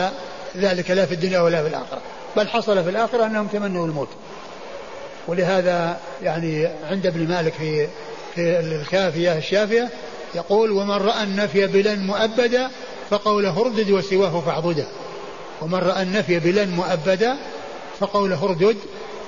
ذلك 0.57 0.91
لا 0.91 1.05
في 1.05 1.13
الدنيا 1.13 1.39
ولا 1.39 1.61
في 1.61 1.67
الآخرة. 1.69 2.01
بل 2.37 2.47
حصل 2.47 2.83
في 2.83 2.89
الآخرة 2.89 3.25
أنهم 3.25 3.47
تمنوا 3.47 3.87
الموت. 3.87 4.09
ولهذا 5.27 5.99
يعني 6.23 6.67
عند 6.89 7.05
ابن 7.05 7.27
مالك 7.27 7.53
في 7.53 7.87
في 8.35 8.59
الكافية 8.59 9.37
الشافية 9.37 9.89
يقول 10.35 10.71
ومن 10.71 10.91
رأى 10.91 11.23
النفي 11.23 11.67
بلن 11.67 11.99
مؤبدا 11.99 12.71
فقوله 13.09 13.61
اردد 13.61 13.91
وسواه 13.91 14.41
فاعبدا 14.41 14.87
ومن 15.61 15.79
رأى 15.79 16.01
النفي 16.01 16.39
بلن 16.39 16.69
مؤبدا 16.69 17.35
فقوله 17.99 18.43
اردد 18.43 18.77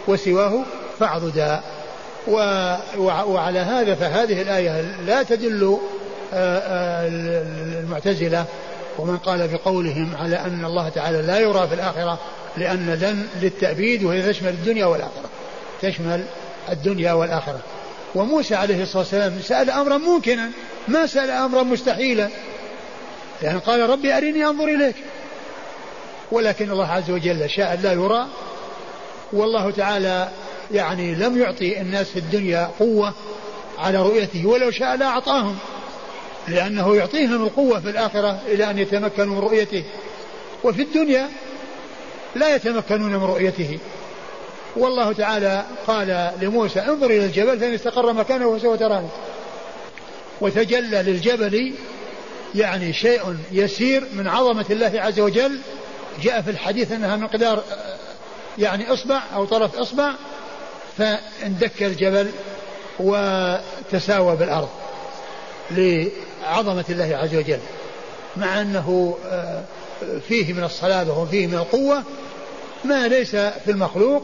وسواه 0.08 0.64
فاعبدا 1.00 1.62
وعلى 3.28 3.60
هذا 3.60 3.96
فهذه 3.96 4.42
الآية 4.42 4.82
لا 4.82 5.24
تدل 5.24 5.78
آه، 6.34 6.60
آه، 6.60 7.08
المعتزلة 7.80 8.46
ومن 8.98 9.18
قال 9.18 9.48
بقولهم 9.48 10.16
على 10.16 10.36
أن 10.36 10.66
الله 10.66 10.90
تعالى 10.90 11.22
لا 11.22 11.40
يرى 11.40 11.68
في 11.68 11.74
الآخرة 11.74 12.20
لأن 12.58 12.98
لن 13.02 13.28
للتأبيد 13.42 14.04
وهي 14.04 14.34
تشمل 14.34 14.50
الدنيا 14.50 14.86
والآخرة. 14.86 15.30
تشمل 15.82 16.24
الدنيا 16.70 17.14
والآخرة. 17.14 17.60
وموسى 18.16 18.56
عليه 18.56 18.84
الصلاة 18.84 19.00
والسلام 19.00 19.40
سأل 19.44 19.70
أمرا 19.70 19.98
ممكنا 19.98 20.50
ما 20.88 21.06
سأل 21.06 21.30
أمرا 21.30 21.64
مستحيلا. 21.64 22.30
يعني 23.44 23.60
قال 23.60 23.90
ربي 23.90 24.18
أريني 24.18 24.46
أنظر 24.46 24.66
إليك. 24.66 24.96
ولكن 26.32 26.72
الله 26.72 26.88
عز 26.88 27.12
وجل 27.12 27.50
شاء 27.50 27.80
لا 27.84 27.94
يرى. 27.94 28.28
والله 29.34 29.72
تعالى 29.72 30.30
يعني 30.72 31.16
لم 31.16 31.42
يعطي 31.42 31.82
الناس 31.82 32.10
في 32.10 32.20
الدنيا 32.20 32.72
قوة 32.80 33.14
على 33.78 33.98
رؤيته 33.98 34.46
ولو 34.46 34.72
شاء 34.72 34.96
لا 34.96 35.06
أعطاهم 35.06 35.58
لأنه 36.48 36.96
يعطيهم 36.96 37.44
القوة 37.44 37.80
في 37.80 37.90
الآخرة 37.90 38.42
إلى 38.48 38.70
أن 38.70 38.78
يتمكنوا 38.78 39.36
من 39.36 39.40
رؤيته. 39.40 39.84
وفي 40.64 40.82
الدنيا 40.82 41.30
لا 42.36 42.56
يتمكنون 42.56 43.12
من 43.12 43.24
رؤيته. 43.24 43.80
والله 44.76 45.14
تعالى 45.14 45.66
قال 45.88 46.32
لموسى 46.42 46.80
انظر 46.80 47.06
إلى 47.06 47.26
الجبل 47.26 47.60
فإن 47.60 47.74
استقر 47.74 48.14
مكانه 48.14 48.58
فسوف 48.58 48.80
تراني. 48.80 49.08
وتجلى 50.42 51.04
للجبل 51.04 51.74
يعني 52.56 52.94
شيء 52.94 53.38
يسير 53.52 54.04
من 54.14 54.28
عظمة 54.28 54.66
الله 54.70 54.92
عز 54.96 55.20
وجل 55.20 55.60
جاء 56.22 56.42
في 56.42 56.50
الحديث 56.50 56.92
أنها 56.92 57.16
مقدار 57.16 57.64
يعني 58.58 58.94
إصبع 58.94 59.22
أو 59.34 59.46
طرف 59.46 59.76
إصبع 59.76 60.14
فاندك 60.98 61.84
الجبل 61.84 62.32
وتساوى 63.00 64.36
بالأرض 64.36 64.70
لعظمة 65.72 66.86
الله 66.90 67.18
عز 67.18 67.36
وجل 67.36 67.60
مع 68.38 68.62
أنه 68.62 69.18
آه، 69.26 69.64
فيه 70.28 70.54
من 70.54 70.64
الصلابة 70.64 71.20
وفيه 71.20 71.48
من 71.48 71.54
القوة 71.54 72.04
ما 72.84 73.08
ليس 73.08 73.36
في 73.36 73.72
المخلوق 73.72 74.24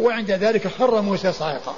وعند 0.00 0.30
ذلك 0.30 0.68
خر 0.68 1.00
موسى 1.00 1.32
صاعقا. 1.32 1.74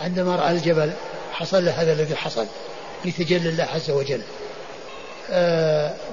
عندما 0.00 0.36
رأى 0.36 0.52
الجبل 0.52 0.92
حصل 1.32 1.64
له 1.64 1.70
هذا 1.70 1.92
الذي 1.92 2.16
حصل 2.16 2.46
لتجلى 3.04 3.48
الله 3.48 3.64
عز 3.64 3.90
وجل. 3.90 4.22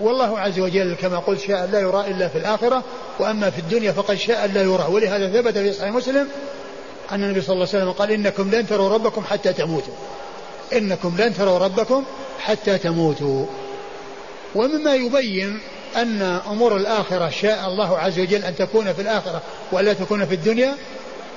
والله 0.01 0.39
عز 0.39 0.59
وجل 0.59 0.95
كما 1.01 1.19
قلت 1.19 1.39
شاء 1.39 1.69
لا 1.71 1.79
يرى 1.79 2.05
إلا 2.07 2.27
في 2.27 2.37
الآخرة 2.37 2.83
وأما 3.19 3.49
في 3.49 3.59
الدنيا 3.59 3.91
فقد 3.91 4.15
شاء 4.15 4.47
لا 4.47 4.61
يرى. 4.61 4.85
ولهذا 4.89 5.41
ثبت 5.41 5.57
في 5.57 5.73
صحيح 5.73 5.91
مسلم 5.91 6.27
أن 7.11 7.23
النبي 7.23 7.41
صلى 7.41 7.53
الله 7.53 7.67
عليه 7.67 7.77
وسلم 7.77 7.91
قال 7.91 8.11
إنكم 8.11 8.51
لن 8.51 8.67
تروا 8.67 8.89
ربكم 8.89 9.23
حتى 9.23 9.53
تموتوا. 9.53 9.93
إنكم 10.73 11.15
لن 11.17 11.33
تروا 11.33 11.57
ربكم 11.57 12.03
حتى 12.39 12.77
تموتوا. 12.77 13.45
ومما 14.55 14.95
يبين 14.95 15.59
أن 15.95 16.21
أمور 16.21 16.77
الآخرة 16.77 17.29
شاء 17.29 17.67
الله 17.67 17.97
عز 17.97 18.19
وجل 18.19 18.45
أن 18.45 18.55
تكون 18.55 18.93
في 18.93 19.01
الآخرة 19.01 19.41
ولا 19.71 19.93
تكون 19.93 20.25
في 20.25 20.35
الدنيا 20.35 20.75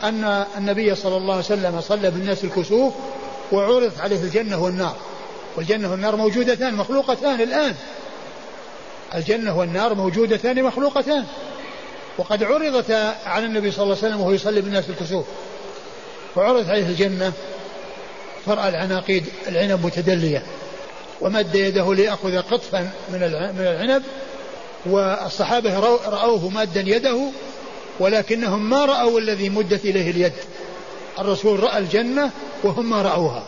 أن 0.03 0.45
النبي 0.59 0.95
صلى 0.95 1.17
الله 1.17 1.35
عليه 1.35 1.45
وسلم 1.45 1.81
صلى 1.81 2.11
بالناس 2.11 2.45
الكسوف 2.45 2.93
وعرضت 3.53 4.01
عليه 4.01 4.23
الجنة 4.23 4.63
والنار. 4.63 4.97
والجنة 5.57 5.91
والنار 5.91 6.17
موجودتان 6.17 6.75
مخلوقتان 6.75 7.41
الآن. 7.41 7.75
الجنة 9.15 9.59
والنار 9.59 9.95
موجودتان 9.95 10.63
مخلوقتان. 10.63 11.25
وقد 12.19 12.43
عرضتا 12.43 13.17
على 13.27 13.47
النبي 13.47 13.71
صلى 13.71 13.83
الله 13.83 13.97
عليه 13.97 14.07
وسلم 14.07 14.21
وهو 14.21 14.33
يصلي 14.33 14.61
بالناس 14.61 14.85
الكسوف. 14.91 15.27
فعرضت 16.35 16.69
عليه 16.69 16.87
الجنة 16.87 17.33
فرأى 18.47 18.69
العناقيد 18.69 19.25
العنب 19.49 19.87
متدلية. 19.87 20.43
ومد 21.21 21.55
يده 21.55 21.95
ليأخذ 21.95 22.39
قطفا 22.39 22.91
من 23.13 23.23
العنب. 23.61 24.03
والصحابة 24.87 25.79
رأوه 26.09 26.49
مادا 26.49 26.81
يده 26.81 27.19
ولكنهم 28.01 28.71
ما 28.71 28.85
رأوا 28.85 29.21
الذي 29.21 29.49
مدت 29.49 29.85
إليه 29.85 30.11
اليد. 30.11 30.33
الرسول 31.19 31.61
رأى 31.61 31.79
الجنة 31.79 32.31
وهم 32.63 32.91
ما 32.91 33.03
رأوها. 33.03 33.45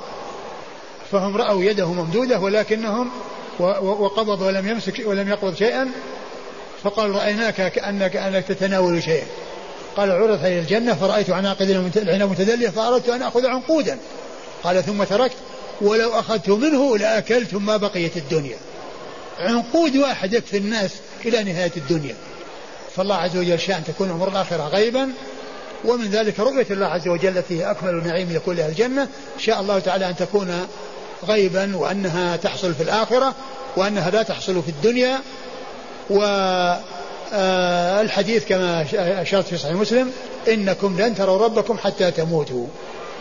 فهم 1.13 1.37
رأوا 1.37 1.65
يده 1.65 1.93
ممدودة 1.93 2.41
ولكنهم 2.41 3.11
وقبض 3.59 4.41
ولم 4.41 4.69
يمسك 4.69 5.03
ولم 5.05 5.29
يقبض 5.29 5.55
شيئا. 5.55 5.89
فقال 6.83 7.11
رأيناك 7.11 7.73
كأنك 7.73 8.17
أنك 8.17 8.45
تتناول 8.45 9.03
شيئا. 9.03 9.27
قال 9.97 10.11
عرضت 10.11 10.45
علي 10.45 10.59
الجنة 10.59 10.95
فرأيت 10.95 11.31
عناقد 11.31 11.71
العنب 11.97 12.31
متدلية 12.31 12.69
فأردت 12.69 13.09
أن 13.09 13.23
أخذ 13.23 13.47
عنقودا. 13.47 13.99
قال 14.65 14.85
ثم 14.85 15.05
تركت. 15.05 15.37
ولو 15.81 16.11
أخذت 16.11 16.49
منه 16.49 16.99
لأكلت 16.99 17.55
ما 17.55 17.77
بقيت 17.77 18.17
الدنيا. 18.17 18.57
عنقود 19.39 19.97
واحد 19.97 20.33
يكفي 20.33 20.57
الناس 20.57 20.91
إلى 21.25 21.45
نهاية 21.45 21.73
الدنيا. 21.77 22.15
فالله 22.97 23.15
عز 23.15 23.37
وجل 23.37 23.61
شاء 23.61 23.79
أن 23.79 23.85
تكون 23.85 24.11
أمور 24.11 24.29
الآخرة 24.29 24.69
غيبا. 24.69 25.09
ومن 25.85 26.11
ذلك 26.11 26.41
رؤية 26.41 26.67
الله 26.71 26.87
عز 26.87 27.09
وجل 27.09 27.39
التي 27.39 27.71
أكمل 27.71 28.07
نعيم 28.07 28.31
يكون 28.31 28.57
لها 28.57 28.69
الجنة. 28.69 29.09
شاء 29.39 29.61
الله 29.61 29.79
تعالى 29.79 30.09
أن 30.09 30.17
تكون 30.17 30.67
غيبا 31.29 31.77
وأنها 31.77 32.37
تحصل 32.37 32.75
في 32.75 32.83
الآخرة 32.83 33.35
وأنها 33.77 34.11
لا 34.11 34.23
تحصل 34.23 34.63
في 34.63 34.69
الدنيا. 34.69 35.21
والحديث 37.33 38.47
كما 38.49 38.87
أشرت 39.23 39.47
في 39.47 39.59
صحيح 39.59 39.75
مسلم 39.75 40.13
إنكم 40.49 41.01
لن 41.01 41.15
تروا 41.15 41.45
ربكم 41.45 41.79
حتى 41.79 42.11
تموتوا. 42.11 42.67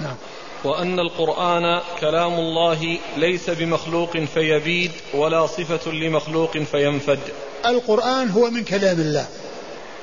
نعم. 0.02 0.16
وأن 0.64 1.00
القرآن 1.00 1.82
كلام 2.00 2.34
الله 2.34 2.98
ليس 3.18 3.50
بمخلوق 3.50 4.18
فيبيد 4.18 4.92
ولا 5.14 5.48
صفة 5.48 5.92
لمخلوق 5.92 6.58
فينفد. 6.58 7.20
القرآن 7.66 8.30
هو 8.30 8.50
من 8.50 8.64
كلام 8.64 9.00
الله 9.00 9.26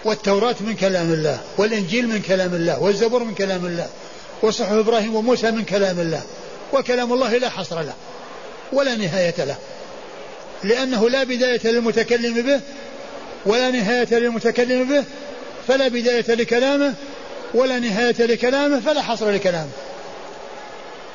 والتوراة 0.05 0.57
من 0.61 0.75
كلام 0.75 1.13
الله 1.13 1.41
والإنجيل 1.59 2.09
من 2.09 2.23
كلام 2.23 2.55
الله 2.55 2.83
والزبور 2.83 3.25
من 3.25 3.35
كلام 3.35 3.67
الله 3.67 3.87
وصحف 4.43 4.73
إبراهيم 4.73 5.15
وموسى 5.15 5.51
من 5.51 5.65
كلام 5.65 6.01
الله. 6.01 6.23
وكلام 6.73 7.13
الله 7.13 7.39
لا 7.39 7.49
حصر 7.49 7.83
له 7.83 7.95
ولا 8.73 8.97
نهاية 8.97 9.35
له. 9.39 9.57
لأنه 10.65 11.11
لا 11.11 11.25
بداية 11.25 11.61
للمتكلم 11.65 12.43
به 12.43 12.61
ولا 13.47 13.71
نهاية 13.71 14.09
للمتكلم 14.11 14.89
به 14.89 15.05
فلا 15.69 15.89
بداية 15.89 16.35
لكلامه 16.35 16.95
ولا 17.55 17.79
نهاية 17.79 18.17
لكلامه 18.19 18.81
فلا 18.81 19.03
حصر 19.03 19.31
لكلامه. 19.31 19.71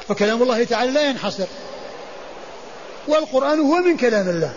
فكلام 0.08 0.44
الله 0.44 0.64
تعالى 0.64 0.92
لا 0.92 1.10
ينحصر. 1.10 1.46
والقرآن 3.08 3.60
هو 3.60 3.76
من 3.76 3.98
كلام 3.98 4.30
الله. 4.30 4.54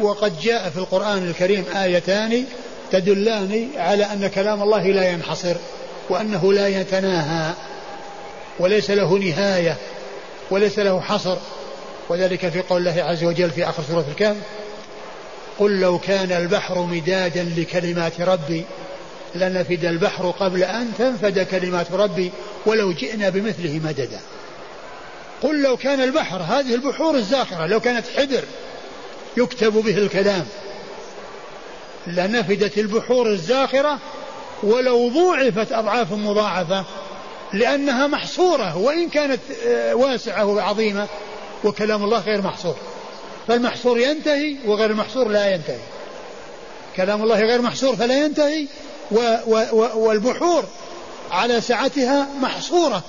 وقد 0.00 0.40
جاء 0.40 0.70
في 0.70 0.76
القرآن 0.76 1.28
الكريم 1.28 1.64
آيتان 1.74 2.44
تدلان 2.92 3.68
على 3.76 4.04
أن 4.04 4.26
كلام 4.26 4.62
الله 4.62 4.86
لا 4.86 5.10
ينحصر 5.10 5.54
وأنه 6.08 6.52
لا 6.52 6.68
يتناهى 6.68 7.52
وليس 8.58 8.90
له 8.90 9.18
نهاية. 9.18 9.76
وليس 10.52 10.78
له 10.78 11.00
حصر. 11.00 11.36
وذلك 12.08 12.48
في 12.48 12.60
قول 12.60 12.88
الله 12.88 13.02
عز 13.02 13.24
وجل 13.24 13.50
في 13.50 13.68
آخر 13.68 13.82
سورة 13.82 14.04
الكهف 14.10 14.36
قل 15.58 15.80
لو 15.80 15.98
كان 15.98 16.32
البحر 16.32 16.82
مدادا 16.82 17.52
لكلمات 17.56 18.20
ربي 18.20 18.64
لنفد 19.34 19.84
البحر 19.84 20.30
قبل 20.30 20.62
أن 20.62 20.92
تنفد 20.98 21.46
كلمات 21.46 21.92
ربي 21.92 22.32
ولو 22.66 22.92
جئنا 22.92 23.28
بمثله 23.28 23.80
مددا. 23.84 24.20
قل 25.42 25.62
لو 25.62 25.76
كان 25.76 26.00
البحر 26.00 26.36
هذه 26.36 26.74
البحور 26.74 27.14
الزاخرة 27.14 27.66
لو 27.66 27.80
كانت 27.80 28.06
حبر 28.16 28.44
يكتب 29.36 29.72
به 29.72 29.98
الكلام. 29.98 30.46
لنفدت 32.06 32.78
البحور 32.78 33.26
الزاخرة 33.30 33.98
ولو 34.62 35.08
ضوعفت 35.08 35.72
أضعاف 35.72 36.12
مضاعفة. 36.12 36.84
لأنها 37.52 38.06
محصورة 38.06 38.76
وإن 38.76 39.08
كانت 39.08 39.40
آه، 39.66 39.94
واسعة 39.94 40.44
وعظيمة 40.44 41.06
وكلام 41.64 42.04
الله 42.04 42.20
غير 42.20 42.42
محصور. 42.42 42.76
فالمحصور 43.48 43.98
ينتهي 43.98 44.56
وغير 44.66 44.90
المحصور 44.90 45.28
لا 45.28 45.54
ينتهي. 45.54 45.80
كلام 46.96 47.22
الله 47.22 47.40
غير 47.40 47.62
محصور 47.62 47.96
فلا 47.96 48.24
ينتهي 48.24 48.66
و 49.10 49.18
و 49.46 49.64
و 49.72 49.98
والبحور 49.98 50.64
على 51.30 51.60
سعتها 51.60 52.26
محصورة. 52.40 53.02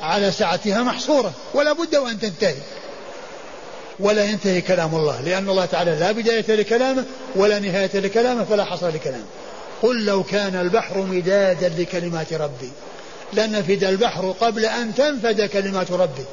على 0.00 0.30
سعتها 0.30 0.82
محصورة 0.82 1.32
ولا 1.54 1.72
بد 1.72 1.96
وأن 1.96 2.20
تنتهي. 2.20 2.54
ولا 4.00 4.24
ينتهي 4.24 4.60
كلام 4.60 4.94
الله 4.94 5.20
لأن 5.20 5.48
الله 5.48 5.64
تعالى 5.64 5.96
لا 6.00 6.12
بداية 6.12 6.56
لكلامه 6.56 7.04
ولا 7.36 7.58
نهاية 7.58 7.90
لكلامه 7.94 8.44
فلا 8.44 8.64
حصر 8.64 8.88
لكلامه. 8.88 9.26
قل 9.84 10.04
لو 10.04 10.22
كان 10.22 10.54
البحر 10.54 10.98
مدادا 10.98 11.68
لكلمات 11.68 12.32
ربي. 12.32 12.70
لنفد 13.32 13.84
البحر 13.84 14.34
قبل 14.40 14.64
أن 14.64 14.94
تنفد 14.94 15.40
كلمات 15.40 15.90
ربي. 15.90 16.24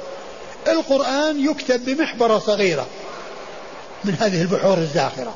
القرآن 0.68 1.50
يكتب 1.50 1.84
بمحبرة 1.84 2.38
صغيرة 2.38 2.86
من 4.04 4.14
هذه 4.20 4.42
البحور 4.42 4.78
الزاخرة. 4.78 5.34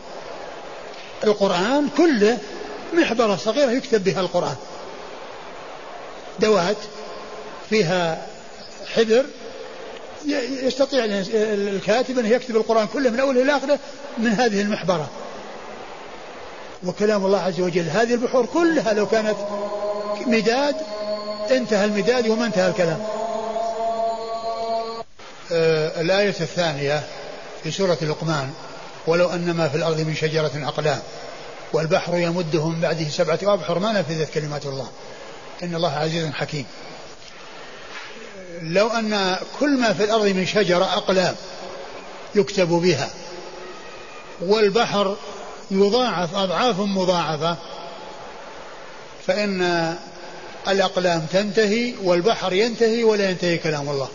القرآن 1.24 1.88
كله 1.96 2.38
محبرة 2.94 3.36
صغيرة 3.36 3.70
يكتب 3.70 4.04
بها 4.04 4.20
القرآن. 4.20 4.56
دوات 6.38 6.76
فيها 7.70 8.26
حبر. 8.94 9.24
يستطيع 10.62 11.04
الكاتب 11.04 12.18
أن 12.18 12.26
يكتب 12.26 12.56
القرآن 12.56 12.86
كله 12.86 13.10
من 13.10 13.20
أوله 13.20 13.42
إلى 13.42 13.56
آخره 13.56 13.78
من 14.18 14.30
هذه 14.30 14.60
المحبرة. 14.60 15.10
وكلام 16.89 17.26
الله 17.26 17.41
عز 17.41 17.61
وجل. 17.61 17.89
هذه 17.89 18.14
البحور 18.14 18.47
كلها 18.47 18.93
لو 18.93 19.07
كانت 19.07 19.37
مداد 20.26 20.76
انتهى 21.51 21.84
المداد 21.84 22.28
وما 22.28 22.47
انتهى 22.47 22.68
الكلام. 22.68 23.07
آه 25.53 26.01
الآية 26.01 26.28
الثانية 26.28 27.03
في 27.62 27.70
سورة 27.70 27.99
لقمان 28.03 28.51
ولو 29.07 29.30
أن 29.30 29.51
ما 29.51 29.68
في 29.68 29.76
الأرض 29.76 30.01
من 30.01 30.14
شجرة 30.14 30.51
أقلام 30.55 31.01
والبحر 31.72 32.16
يمده 32.16 32.68
من 32.68 32.80
بعده 32.80 33.09
سبعة 33.09 33.39
أبحر. 33.43 33.78
ما 33.78 33.93
نفذت 33.93 34.34
كلمات 34.34 34.66
الله. 34.66 34.89
إن 35.62 35.74
الله 35.74 35.93
عزيز 35.93 36.32
حكيم. 36.32 36.66
لو 38.62 38.89
أن 38.89 39.37
كل 39.61 39.80
ما 39.80 39.93
في 39.93 40.05
الأرض 40.05 40.26
من 40.26 40.47
شجرة 40.47 40.84
أقلام 40.84 41.34
يكتب 42.34 42.68
بها 42.68 43.11
والبحر 44.41 45.16
يضاعف 45.70 46.34
أضعاف 46.34 46.80
مضاعفة. 46.80 47.56
فإن 49.26 49.94
الأقلام 50.68 51.26
تنتهي 51.32 51.94
والبحر 52.04 52.52
ينتهي 52.52 53.04
ولا 53.04 53.30
ينتهي 53.30 53.58
كلام 53.58 53.88
الله. 53.88 54.08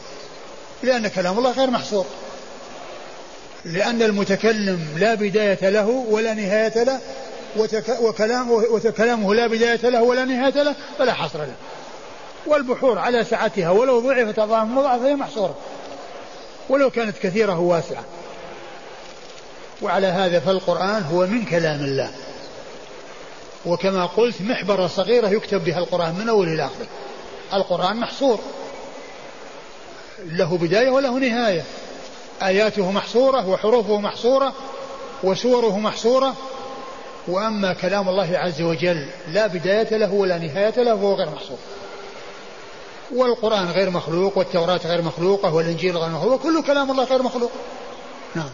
لأن 0.83 1.07
كلام 1.07 1.37
الله 1.37 1.51
غير 1.51 1.69
محصور. 1.69 2.05
لأن 3.65 4.01
المتكلم 4.01 4.79
لا 4.97 5.13
بداية 5.13 5.69
له 5.69 5.87
ولا 5.87 6.33
نهاية 6.33 6.83
له 6.83 6.99
وكلامه, 8.01 8.51
وكلامه 8.53 9.35
لا 9.35 9.47
بداية 9.47 9.89
له 9.89 10.01
ولا 10.01 10.25
نهاية 10.25 10.63
له 10.63 10.75
فلا 10.99 11.13
حصر 11.13 11.39
له. 11.39 11.53
والبحور 12.47 12.99
على 12.99 13.23
سعتها 13.23 13.69
ولو 13.69 13.99
ضعفت 13.99 14.39
أضعاف 14.39 14.67
مضاعفة 14.67 15.07
هي 15.07 15.15
محصورة. 15.15 15.55
ولو 16.69 16.89
كانت 16.89 17.17
كثيرة 17.17 17.59
واسعة. 17.59 18.03
وعلى 19.81 20.07
هذا 20.07 20.39
فالقرآن 20.39 21.03
هو 21.03 21.25
من 21.25 21.45
كلام 21.45 21.79
الله. 21.79 22.11
وكما 23.65 24.05
قلت 24.05 24.41
محبرة 24.41 24.87
صغيرة 24.87 25.27
يكتب 25.27 25.63
بها 25.63 25.79
القرآن 25.79 26.15
من 26.15 26.29
أول 26.29 26.47
إلى 26.47 26.65
آخره. 26.65 26.87
القرآن 27.53 27.97
محصور. 27.97 28.39
له 30.25 30.57
بداية 30.57 30.89
وله 30.89 31.19
نهاية. 31.19 31.63
آياته 32.43 32.91
محصورة 32.91 33.47
وحروفه 33.49 33.99
محصورة 33.99 34.53
وسوره 35.23 35.79
محصورة. 35.79 36.35
وأما 37.27 37.73
كلام 37.73 38.09
الله 38.09 38.37
عز 38.37 38.61
وجل 38.61 39.05
لا 39.27 39.47
بداية 39.47 39.97
له 39.97 40.13
ولا 40.13 40.37
نهاية 40.37 40.83
له 40.83 40.95
وهو 40.95 41.13
غير 41.13 41.29
محصور. 41.29 41.57
والقرآن 43.15 43.71
غير 43.71 43.89
مخلوق 43.89 44.37
والتوراة 44.37 44.79
غير 44.85 45.01
مخلوقة 45.01 45.53
والإنجيل 45.53 45.97
غير 45.97 46.09
مخلوق 46.09 46.33
وكل 46.33 46.63
كلام 46.63 46.91
الله 46.91 47.03
غير 47.03 47.23
مخلوق. 47.23 47.51
نعم. 48.35 48.49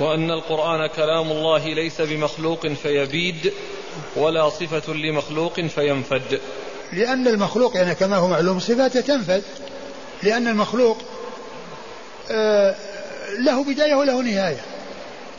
وأن 0.00 0.30
القرآن 0.30 0.86
كلام 0.86 1.30
الله 1.30 1.74
ليس 1.74 2.00
بمخلوق 2.00 2.66
فيبيد 2.66 3.52
ولا 4.16 4.48
صفة 4.48 4.94
لمخلوق 4.94 5.60
فينفد. 5.60 6.40
لأن 6.92 7.28
المخلوق 7.28 7.76
يعني 7.76 7.94
كما 7.94 8.16
هو 8.16 8.28
معلوم 8.28 8.60
صفاته 8.60 9.00
تنفد. 9.00 9.42
لأن 10.22 10.48
المخلوق 10.48 10.98
آه، 12.30 12.74
له 13.38 13.64
بداية 13.64 13.94
وله 13.94 14.22
نهاية. 14.22 14.60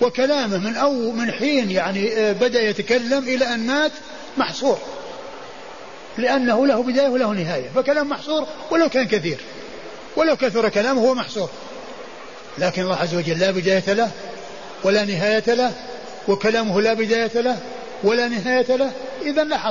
وكلامه 0.02 0.58
من 0.58 0.76
أو 0.76 1.12
من 1.12 1.32
حين 1.32 1.72
يعني 1.72 2.14
آه، 2.14 2.32
بدأ 2.32 2.62
يتكلم 2.62 3.24
إلى 3.24 3.46
أن 3.54 3.68
مات 3.68 3.92
محصور. 4.38 4.80
لأنه 6.18 6.68
له 6.68 6.84
بداية 6.84 7.08
وله 7.08 7.34
نهاية. 7.34 7.70
فكلام 7.76 8.10
محصور 8.10 8.48
ولو 8.72 8.90
كان 8.90 9.08
كثير. 9.08 9.38
ولو 10.16 10.36
كثر 10.36 10.70
كلامه 10.70 11.02
هو 11.02 11.14
محصور. 11.14 11.50
لكن 12.58 12.82
الله 12.82 12.96
عز 12.96 13.16
وجل 13.16 13.40
لا 13.40 13.52
بداية 13.52 13.94
له. 13.94 14.12
ولا 14.84 15.06
نهاية 15.06 15.44
له 15.48 15.72
وكلامه 16.28 16.82
لا 16.82 16.94
بداية 16.94 17.42
له 17.42 17.58
ولا 18.04 18.28
نهاية 18.28 18.76
له 18.76 18.92
إذا 19.22 19.44
لا 19.44 19.58
حصر. 19.58 19.68